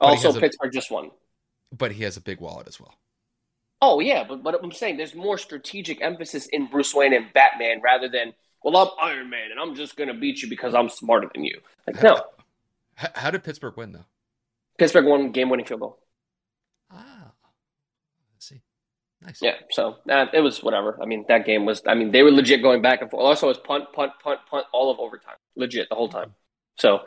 [0.00, 1.10] But also, Pittsburgh just won.
[1.70, 2.94] But he has a big wallet as well.
[3.82, 7.82] Oh yeah, but but I'm saying there's more strategic emphasis in Bruce Wayne and Batman
[7.82, 8.32] rather than
[8.62, 11.60] well I'm Iron Man and I'm just gonna beat you because I'm smarter than you.
[11.86, 12.22] Like no.
[12.94, 14.06] How, how did Pittsburgh win though?
[14.78, 15.98] Pittsburgh won game winning field goal.
[16.90, 17.23] Ah.
[19.24, 19.40] Nice.
[19.40, 20.98] Yeah, so uh, it was whatever.
[21.02, 21.82] I mean, that game was.
[21.86, 23.24] I mean, they were legit going back and forth.
[23.24, 26.34] Also, it was punt, punt, punt, punt, all of overtime, legit the whole time.
[26.78, 27.00] So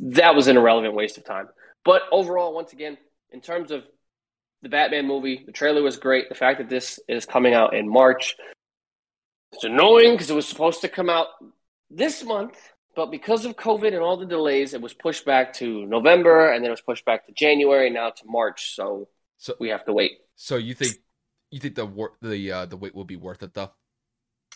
[0.00, 1.48] that was an irrelevant waste of time.
[1.84, 2.98] But overall, once again,
[3.30, 3.88] in terms of
[4.62, 5.42] the Batman movie.
[5.46, 6.28] The trailer was great.
[6.28, 8.36] The fact that this is coming out in March,
[9.52, 11.28] it's annoying because it was supposed to come out
[11.90, 12.58] this month,
[12.94, 16.64] but because of COVID and all the delays, it was pushed back to November, and
[16.64, 18.74] then it was pushed back to January, now to March.
[18.74, 19.08] So,
[19.38, 20.18] so we have to wait.
[20.34, 20.96] So you think
[21.50, 23.70] you think the the uh, the wait will be worth it though?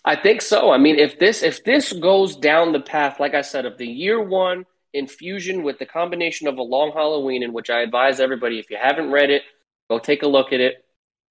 [0.04, 0.70] I think so.
[0.70, 3.86] I mean, if this if this goes down the path, like I said, of the
[3.86, 8.58] year one infusion with the combination of a long Halloween, in which I advise everybody,
[8.58, 9.42] if you haven't read it,
[9.90, 10.84] Go take a look at it.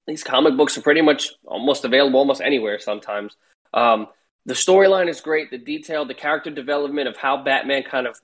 [0.05, 3.37] These comic books are pretty much almost available almost anywhere sometimes.
[3.73, 4.07] Um,
[4.45, 5.49] the storyline is great.
[5.49, 8.19] The detail, the character development of how Batman kind of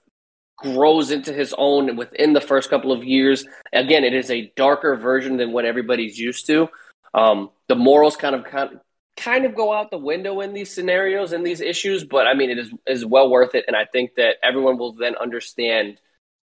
[0.57, 3.45] grows into his own within the first couple of years.
[3.71, 6.67] Again, it is a darker version than what everybody's used to.
[7.15, 8.79] Um, the morals kind of kind
[9.17, 12.49] kind of go out the window in these scenarios and these issues, but I mean,
[12.49, 15.97] it is is well worth it, and I think that everyone will then understand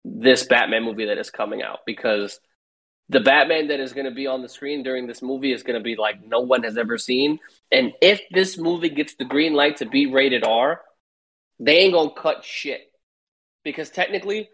[0.05, 2.40] this Batman movie that is coming out because
[3.11, 5.78] the Batman that is going to be on the screen during this movie is going
[5.78, 7.39] to be like no one has ever seen.
[7.70, 10.81] And if this movie gets the green light to be rated R,
[11.61, 12.81] they ain't going to cut shit.
[13.65, 14.49] Because technically,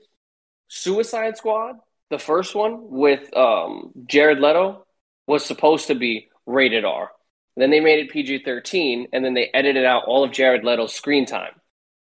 [0.66, 1.76] Suicide Squad,
[2.10, 4.84] the first one with um, Jared Leto,
[5.28, 7.10] was supposed to be rated R.
[7.56, 10.94] Then they made it PG 13, and then they edited out all of Jared Leto's
[10.94, 11.52] screen time.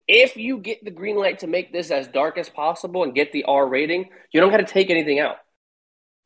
[0.07, 3.31] If you get the green light to make this as dark as possible and get
[3.31, 5.35] the R rating, you don't got to take anything out.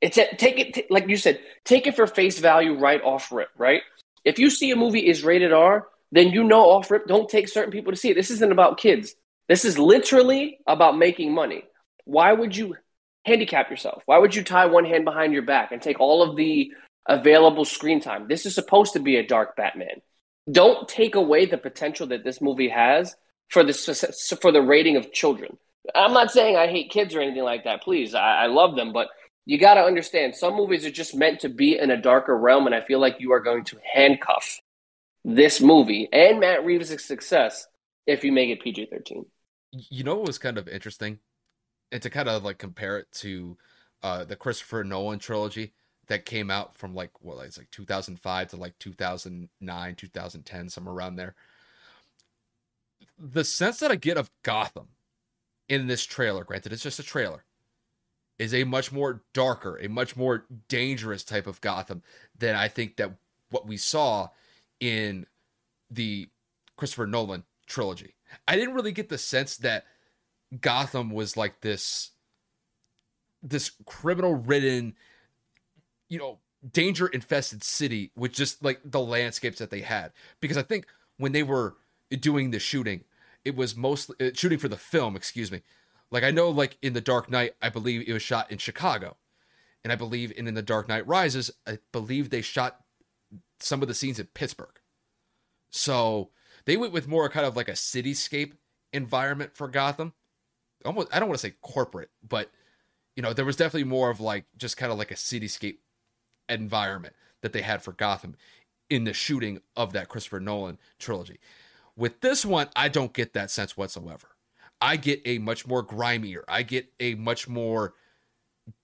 [0.02, 3.32] It's a, take it t- like you said, take it for face value right off
[3.32, 3.82] rip, right?
[4.24, 7.48] If you see a movie is rated R, then you know off rip, don't take
[7.48, 8.14] certain people to see it.
[8.14, 9.16] This isn't about kids.
[9.50, 11.64] This is literally about making money.
[12.06, 12.76] Why would you
[13.26, 14.04] handicap yourself?
[14.06, 16.72] Why would you tie one hand behind your back and take all of the
[17.08, 18.28] available screen time?
[18.28, 20.02] This is supposed to be a dark Batman.
[20.52, 23.16] Don't take away the potential that this movie has
[23.50, 23.74] for the
[24.42, 25.58] for the rating of children.
[25.94, 27.82] I'm not saying I hate kids or anything like that.
[27.82, 29.10] Please, I, I love them, but
[29.46, 32.66] you got to understand some movies are just meant to be in a darker realm,
[32.66, 34.62] and I feel like you are going to handcuff
[35.26, 37.68] this movie and Matt Reeves' success
[38.06, 39.26] if you make it PG 13.
[39.72, 41.20] You know what was kind of interesting?
[41.94, 43.56] And to kind of like compare it to
[44.02, 45.72] uh, the Christopher Nolan trilogy
[46.08, 51.16] that came out from like, what, it's like 2005 to like 2009, 2010, somewhere around
[51.16, 51.36] there.
[53.18, 54.90] The sense that I get of Gotham
[55.70, 57.46] in this trailer, granted, it's just a trailer
[58.40, 62.02] is a much more darker, a much more dangerous type of Gotham
[62.38, 63.12] than I think that
[63.52, 64.30] what we saw
[64.80, 65.28] in
[65.90, 66.28] the
[66.76, 68.16] Christopher Nolan trilogy.
[68.48, 69.86] I didn't really get the sense that
[70.62, 72.12] Gotham was like this
[73.42, 74.96] this criminal ridden
[76.10, 76.40] you know
[76.72, 81.34] danger infested city with just like the landscapes that they had because I think when
[81.34, 81.76] they were
[82.20, 83.04] doing the shooting
[83.44, 85.62] it was mostly uh, shooting for the film excuse me
[86.14, 89.18] like I know, like in The Dark Knight, I believe it was shot in Chicago,
[89.84, 92.82] and I believe in In The Dark Knight Rises, I believe they shot
[93.60, 94.80] some of the scenes in Pittsburgh.
[95.72, 96.30] So
[96.66, 98.54] they went with more kind of like a cityscape
[98.94, 100.14] environment for Gotham.
[100.86, 102.50] Almost, I don't want to say corporate, but
[103.16, 105.78] you know, there was definitely more of like just kind of like a cityscape
[106.50, 108.36] environment that they had for Gotham
[108.90, 111.40] in the shooting of that Christopher Nolan trilogy.
[111.96, 114.30] With this one, I don't get that sense whatsoever.
[114.82, 117.94] I get a much more grimier, I get a much more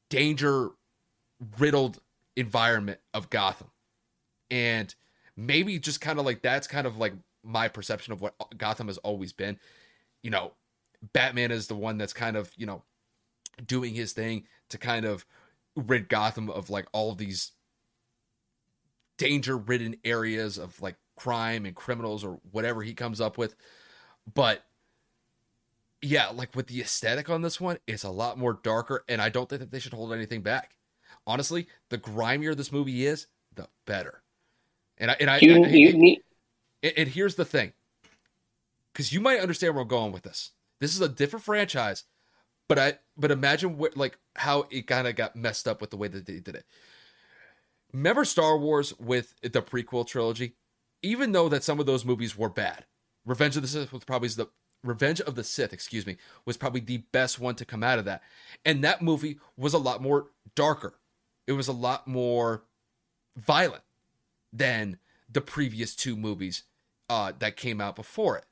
[0.09, 0.69] danger
[1.57, 1.99] riddled
[2.35, 3.71] environment of Gotham.
[4.51, 4.93] And
[5.35, 7.13] maybe just kind of like that's kind of like
[7.43, 9.59] my perception of what Gotham has always been.
[10.23, 10.53] You know,
[11.13, 12.84] Batman is the one that's kind of, you know,
[13.65, 15.26] doing his thing to kind of
[15.76, 17.51] rid Gotham of like all of these
[19.17, 23.55] danger ridden areas of like crime and criminals or whatever he comes up with.
[24.34, 24.63] But
[26.01, 29.30] yeah, like with the aesthetic on this one, it's a lot more darker, and I
[29.30, 30.76] don't think that they should hold anything back.
[31.27, 34.21] Honestly, the grimier this movie is, the better.
[34.97, 36.17] And I and I, you, you
[36.81, 37.73] and, and here's the thing,
[38.93, 40.51] because you might understand where I'm going with this.
[40.80, 42.06] This is a different franchise,
[42.68, 45.97] but I but imagine what like how it kind of got messed up with the
[45.97, 46.65] way that they did it.
[47.93, 50.56] Remember Star Wars with the prequel trilogy?
[51.01, 52.85] Even though that some of those movies were bad,
[53.26, 54.49] Revenge of the Sith was probably the
[54.84, 58.06] Revenge of the Sith, excuse me, was probably the best one to come out of
[58.06, 58.22] that.
[58.65, 60.99] And that movie was a lot more darker.
[61.47, 62.64] It was a lot more
[63.35, 63.84] violent
[64.53, 64.99] than
[65.30, 66.64] the previous two movies
[67.10, 68.45] uh, that came out before it.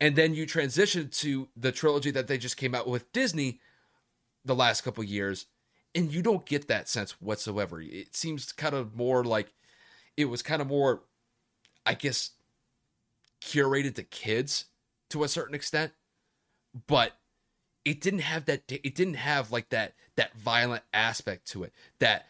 [0.00, 3.60] And then you transition to the trilogy that they just came out with Disney
[4.44, 5.46] the last couple years,
[5.94, 7.80] and you don't get that sense whatsoever.
[7.80, 9.52] It seems kind of more like
[10.16, 11.02] it was kind of more,
[11.84, 12.30] I guess,
[13.40, 14.66] curated to kids
[15.10, 15.92] to a certain extent,
[16.86, 17.12] but
[17.84, 18.62] it didn't have that.
[18.68, 22.26] It didn't have like that that violent aspect to it that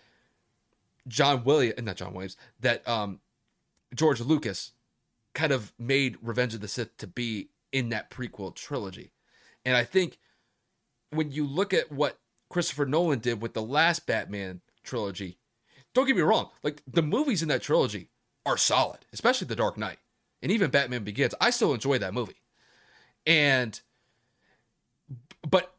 [1.07, 3.20] John Williams, not John Williams, that um
[3.95, 4.73] George Lucas
[5.35, 9.12] kind of made Revenge of the Sith to be in that prequel trilogy.
[9.65, 10.19] And I think
[11.11, 12.19] when you look at what
[12.49, 15.39] Christopher Nolan did with the last Batman trilogy,
[15.95, 18.09] don't get me wrong, like the movies in that trilogy
[18.47, 19.99] are solid, especially The Dark Knight
[20.43, 21.35] and even Batman Begins.
[21.40, 22.40] I still enjoy that movie.
[23.27, 23.81] And
[25.49, 25.74] but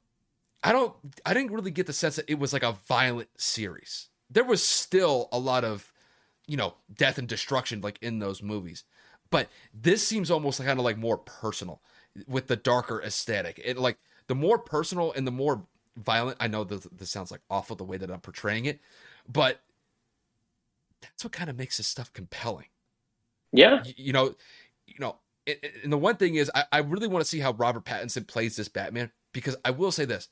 [0.64, 0.94] I don't
[1.26, 4.10] I didn't really get the sense that it was like a violent series.
[4.30, 5.91] There was still a lot of,
[6.48, 8.84] you know, death and destruction like in those movies.
[9.32, 11.82] But this seems almost kind of like more personal
[12.28, 13.62] with the darker aesthetic.
[13.64, 13.98] It like
[14.28, 15.64] the more personal and the more
[15.98, 16.38] violent.
[16.40, 18.80] I know this, this sounds like awful the way that I'm portraying it,
[19.32, 19.62] but
[21.02, 22.68] that's what kind of makes this stuff compelling.
[23.52, 23.84] Yeah.
[23.84, 24.36] You, you know,
[24.88, 27.86] you know, and the one thing is, I, I really want to see how Robert
[27.86, 30.30] Pattinson plays this Batman because I will say this: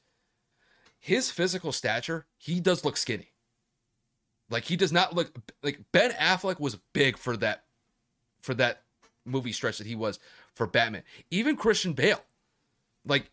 [1.00, 3.34] his physical stature, he does look skinny.
[4.50, 7.64] Like he does not look like Ben Affleck was big for that
[8.42, 8.84] for that
[9.28, 10.20] movie stretch that he was
[10.56, 11.04] for Batman.
[11.30, 12.24] Even Christian Bale,
[13.06, 13.30] like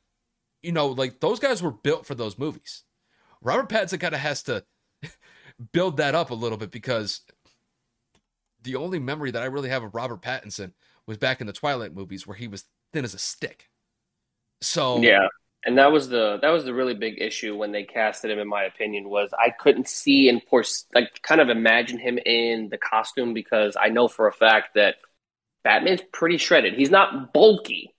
[0.62, 2.84] you know, like those guys were built for those movies.
[3.42, 4.64] Robert Pattinson kind of has to
[5.72, 7.20] build that up a little bit because
[8.62, 10.72] the only memory that I really have of Robert Pattinson
[11.06, 13.68] was back in the Twilight movies where he was thin as a stick.
[14.62, 15.28] So yeah,
[15.66, 18.38] and that was the that was the really big issue when they casted him.
[18.38, 20.64] In my opinion, was I couldn't see and for
[20.94, 24.96] like kind of imagine him in the costume because I know for a fact that
[25.64, 26.74] Batman's pretty shredded.
[26.74, 27.92] He's not bulky,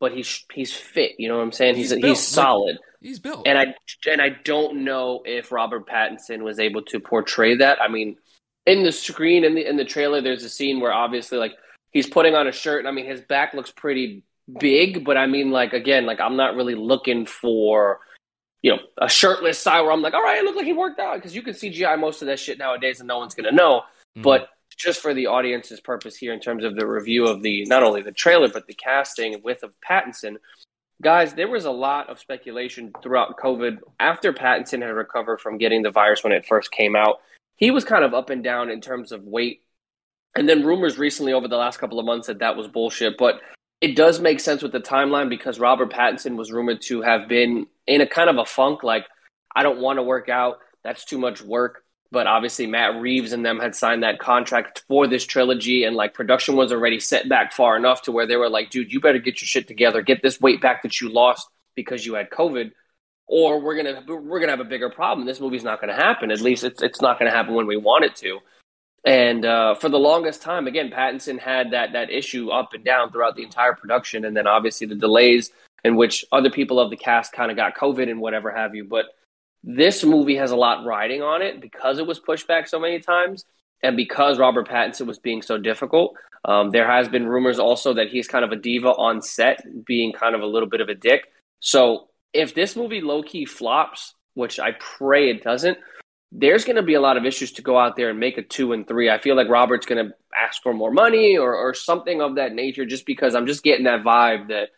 [0.00, 1.12] but he's he's fit.
[1.18, 1.76] You know what I'm saying?
[1.76, 2.76] He's he's, he's solid.
[2.76, 3.46] Like, he's built.
[3.46, 3.74] And I
[4.10, 7.82] and I don't know if Robert Pattinson was able to portray that.
[7.82, 8.16] I mean,
[8.66, 11.52] in the screen in the in the trailer, there's a scene where obviously like
[11.90, 14.22] he's putting on a shirt, and I mean his back looks pretty
[14.60, 17.98] big, but I mean like again, like I'm not really looking for
[18.62, 21.00] you know a shirtless side where I'm like, all right, it looked like he worked
[21.00, 23.80] out because you can CGI most of that shit nowadays, and no one's gonna know.
[23.80, 24.22] Mm-hmm.
[24.22, 27.82] But just for the audience's purpose here, in terms of the review of the not
[27.82, 30.36] only the trailer but the casting with of Pattinson,
[31.02, 35.82] guys, there was a lot of speculation throughout COVID after Pattinson had recovered from getting
[35.82, 37.16] the virus when it first came out.
[37.56, 39.62] He was kind of up and down in terms of weight
[40.36, 43.18] and then rumors recently over the last couple of months that that was bullshit.
[43.18, 43.40] But
[43.80, 47.66] it does make sense with the timeline because Robert Pattinson was rumored to have been
[47.86, 49.06] in a kind of a funk, like,
[49.54, 50.58] I don't want to work out.
[50.84, 51.84] That's too much work.
[52.10, 56.14] But obviously, Matt Reeves and them had signed that contract for this trilogy, and like
[56.14, 59.18] production was already set back far enough to where they were like, dude, you better
[59.18, 62.72] get your shit together, get this weight back that you lost because you had COVID,
[63.26, 65.26] or we're gonna we're gonna have a bigger problem.
[65.26, 66.30] This movie's not gonna happen.
[66.30, 68.38] At least it's it's not gonna happen when we want it to.
[69.04, 73.12] And uh, for the longest time, again, Pattinson had that that issue up and down
[73.12, 75.50] throughout the entire production, and then obviously the delays
[75.84, 78.84] in which other people of the cast kind of got COVID and whatever have you.
[78.84, 79.06] But
[79.68, 83.00] this movie has a lot riding on it because it was pushed back so many
[83.00, 83.44] times,
[83.82, 86.16] and because Robert Pattinson was being so difficult.
[86.46, 90.12] Um, there has been rumors also that he's kind of a diva on set, being
[90.12, 91.26] kind of a little bit of a dick.
[91.60, 95.76] So if this movie low key flops, which I pray it doesn't,
[96.32, 98.42] there's going to be a lot of issues to go out there and make a
[98.42, 99.10] two and three.
[99.10, 102.54] I feel like Robert's going to ask for more money or, or something of that
[102.54, 104.70] nature, just because I'm just getting that vibe that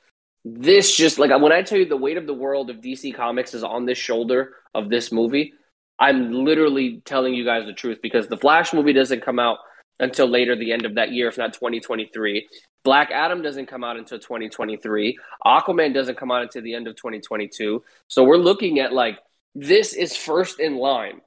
[0.44, 3.54] this just like when I tell you the weight of the world of DC Comics
[3.54, 5.52] is on this shoulder of this movie,
[5.98, 9.58] I'm literally telling you guys the truth because the Flash movie doesn't come out
[9.98, 12.48] until later the end of that year, if not 2023.
[12.84, 15.18] Black Adam doesn't come out until 2023.
[15.44, 17.82] Aquaman doesn't come out until the end of 2022.
[18.08, 19.18] So we're looking at like
[19.54, 21.20] this is first in line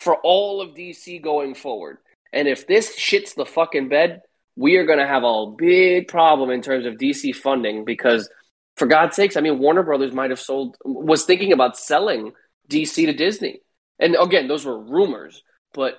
[0.00, 1.98] for all of DC going forward.
[2.32, 4.22] And if this shits the fucking bed,
[4.56, 8.28] we are going to have a big problem in terms of DC funding because,
[8.76, 12.32] for God's sakes, I mean, Warner Brothers might have sold, was thinking about selling
[12.68, 13.60] DC to Disney.
[13.98, 15.42] And again, those were rumors,
[15.72, 15.94] but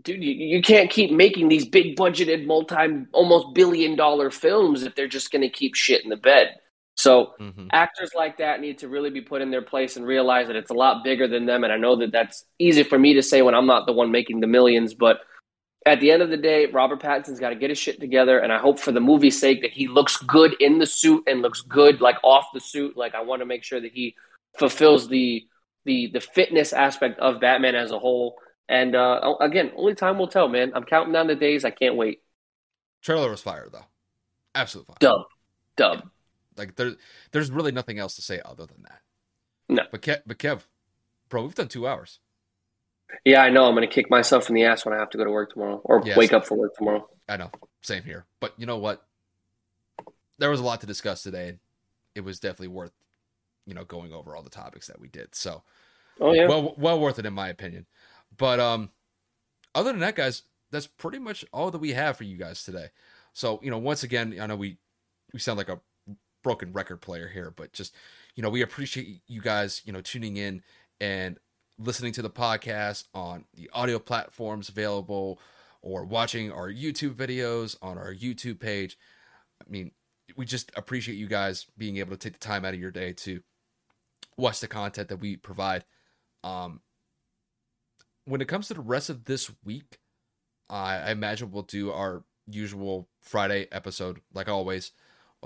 [0.00, 4.94] dude, you, you can't keep making these big budgeted, multi, almost billion dollar films if
[4.94, 6.54] they're just going to keep shit in the bed.
[6.96, 7.68] So mm-hmm.
[7.70, 10.70] actors like that need to really be put in their place and realize that it's
[10.70, 11.62] a lot bigger than them.
[11.62, 14.10] And I know that that's easy for me to say when I'm not the one
[14.10, 15.18] making the millions, but
[15.86, 18.38] at the end of the day, Robert Pattinson's got to get his shit together.
[18.38, 21.42] And I hope for the movie's sake that he looks good in the suit and
[21.42, 22.96] looks good like off the suit.
[22.96, 24.14] Like I want to make sure that he
[24.58, 25.46] fulfills the
[25.84, 28.36] the the fitness aspect of Batman as a whole.
[28.68, 30.72] And uh, again, only time will tell, man.
[30.74, 31.64] I'm counting down the days.
[31.64, 32.20] I can't wait.
[33.02, 33.86] Trailer was fire though,
[34.54, 34.96] absolute fire.
[35.00, 35.22] Dub,
[35.76, 36.10] dub.
[36.56, 36.96] Like there's
[37.30, 39.00] there's really nothing else to say other than that.
[39.68, 39.82] No.
[39.90, 40.62] But Kev, but Kev,
[41.28, 42.18] bro, we've done two hours.
[43.24, 43.66] Yeah, I know.
[43.66, 45.52] I'm going to kick myself in the ass when I have to go to work
[45.52, 46.16] tomorrow or yes.
[46.16, 47.08] wake up for work tomorrow.
[47.28, 47.50] I know.
[47.82, 48.26] Same here.
[48.40, 49.04] But you know what?
[50.38, 51.58] There was a lot to discuss today.
[52.14, 52.92] It was definitely worth,
[53.66, 55.34] you know, going over all the topics that we did.
[55.34, 55.62] So,
[56.20, 57.86] oh yeah, well, well worth it in my opinion.
[58.36, 58.90] But um,
[59.74, 62.88] other than that, guys, that's pretty much all that we have for you guys today.
[63.32, 64.78] So, you know, once again, I know we
[65.32, 65.80] we sound like a
[66.42, 67.94] broken record player here, but just
[68.34, 70.62] you know, we appreciate you guys, you know, tuning in
[71.00, 71.38] and
[71.78, 75.40] listening to the podcast on the audio platforms available
[75.80, 78.98] or watching our YouTube videos on our YouTube page.
[79.60, 79.92] I mean,
[80.36, 83.12] we just appreciate you guys being able to take the time out of your day
[83.12, 83.40] to
[84.36, 85.84] watch the content that we provide.
[86.44, 86.80] Um,
[88.24, 89.98] when it comes to the rest of this week,
[90.68, 94.92] I, I imagine we'll do our usual Friday episode, like always.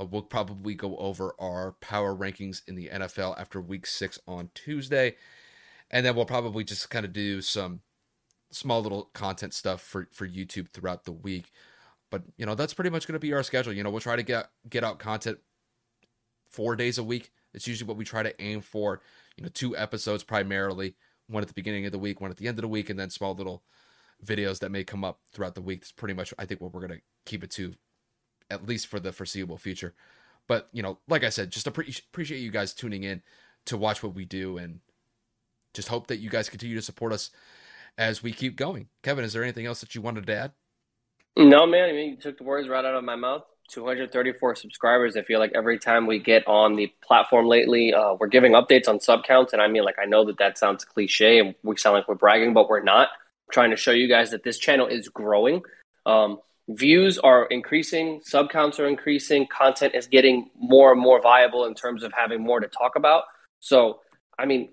[0.00, 4.48] Uh, we'll probably go over our power rankings in the NFL after week six on
[4.54, 5.16] Tuesday.
[5.92, 7.80] And then we'll probably just kind of do some
[8.50, 11.50] small little content stuff for, for YouTube throughout the week.
[12.10, 13.72] But you know, that's pretty much going to be our schedule.
[13.72, 15.38] You know, we'll try to get get out content
[16.50, 17.30] four days a week.
[17.54, 19.00] It's usually what we try to aim for.
[19.36, 20.94] You know, two episodes primarily,
[21.26, 22.98] one at the beginning of the week, one at the end of the week, and
[22.98, 23.62] then small little
[24.24, 25.80] videos that may come up throughout the week.
[25.80, 27.74] That's pretty much I think what we're going to keep it to,
[28.50, 29.94] at least for the foreseeable future.
[30.46, 33.22] But you know, like I said, just appreciate you guys tuning in
[33.66, 34.80] to watch what we do, and
[35.74, 37.30] just hope that you guys continue to support us
[37.98, 38.88] as we keep going.
[39.02, 40.52] Kevin, is there anything else that you wanted to add?
[41.36, 41.88] No, man.
[41.88, 43.44] I mean, you took the words right out of my mouth.
[43.68, 45.16] 234 subscribers.
[45.16, 48.86] I feel like every time we get on the platform lately, uh, we're giving updates
[48.86, 49.54] on sub counts.
[49.54, 52.16] And I mean, like, I know that that sounds cliche and we sound like we're
[52.16, 53.08] bragging, but we're not.
[53.08, 55.62] I'm trying to show you guys that this channel is growing.
[56.04, 61.64] Um, views are increasing, sub counts are increasing, content is getting more and more viable
[61.64, 63.24] in terms of having more to talk about.
[63.60, 64.00] So,
[64.38, 64.70] I mean,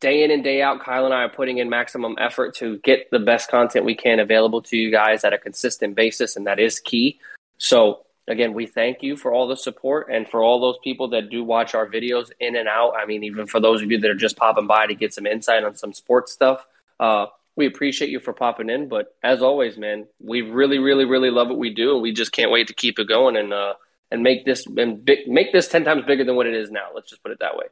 [0.00, 3.10] day in and day out, Kyle and I are putting in maximum effort to get
[3.10, 6.58] the best content we can available to you guys at a consistent basis, and that
[6.58, 7.18] is key.
[7.58, 11.30] So, again, we thank you for all the support and for all those people that
[11.30, 12.94] do watch our videos in and out.
[12.96, 15.26] I mean, even for those of you that are just popping by to get some
[15.26, 16.64] insight on some sports stuff,
[16.98, 17.26] uh,
[17.56, 18.88] we appreciate you for popping in.
[18.88, 22.32] But as always, man, we really, really, really love what we do, and we just
[22.32, 23.74] can't wait to keep it going and uh,
[24.10, 26.88] and make this and big, make this ten times bigger than what it is now.
[26.94, 27.66] Let's just put it that way.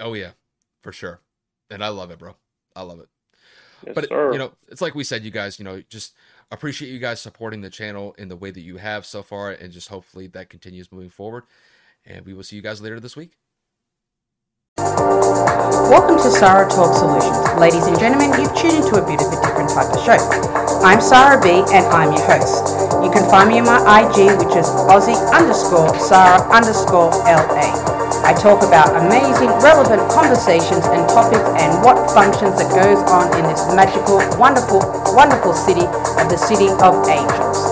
[0.00, 0.32] Oh yeah,
[0.82, 1.20] for sure.
[1.70, 2.36] And I love it, bro.
[2.74, 3.08] I love it.
[3.84, 4.32] Yes, but sir.
[4.32, 6.14] you know, it's like we said, you guys, you know, just
[6.50, 9.72] appreciate you guys supporting the channel in the way that you have so far, and
[9.72, 11.44] just hopefully that continues moving forward.
[12.04, 13.32] And we will see you guys later this week.
[14.78, 17.60] Welcome to Sarah Talk Solutions.
[17.60, 20.18] Ladies and gentlemen, you've tuned into a bit of a different type of show.
[20.84, 22.94] I'm Sarah B and I'm your host.
[23.02, 28.05] You can find me on my IG, which is Aussie underscore Sarah underscore LA.
[28.26, 33.46] I talk about amazing, relevant conversations and topics and what functions that goes on in
[33.46, 34.82] this magical, wonderful,
[35.14, 37.62] wonderful city of the City of Angels.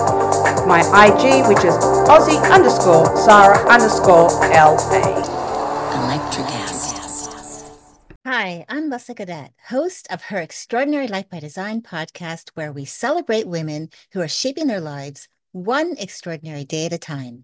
[0.63, 1.75] My IG, which is
[2.07, 5.19] Aussie underscore Sarah underscore LA.
[6.07, 6.45] Electric
[8.25, 13.45] Hi, I'm Lessa Gadet, host of her Extraordinary Life by Design podcast, where we celebrate
[13.45, 17.43] women who are shaping their lives one extraordinary day at a time.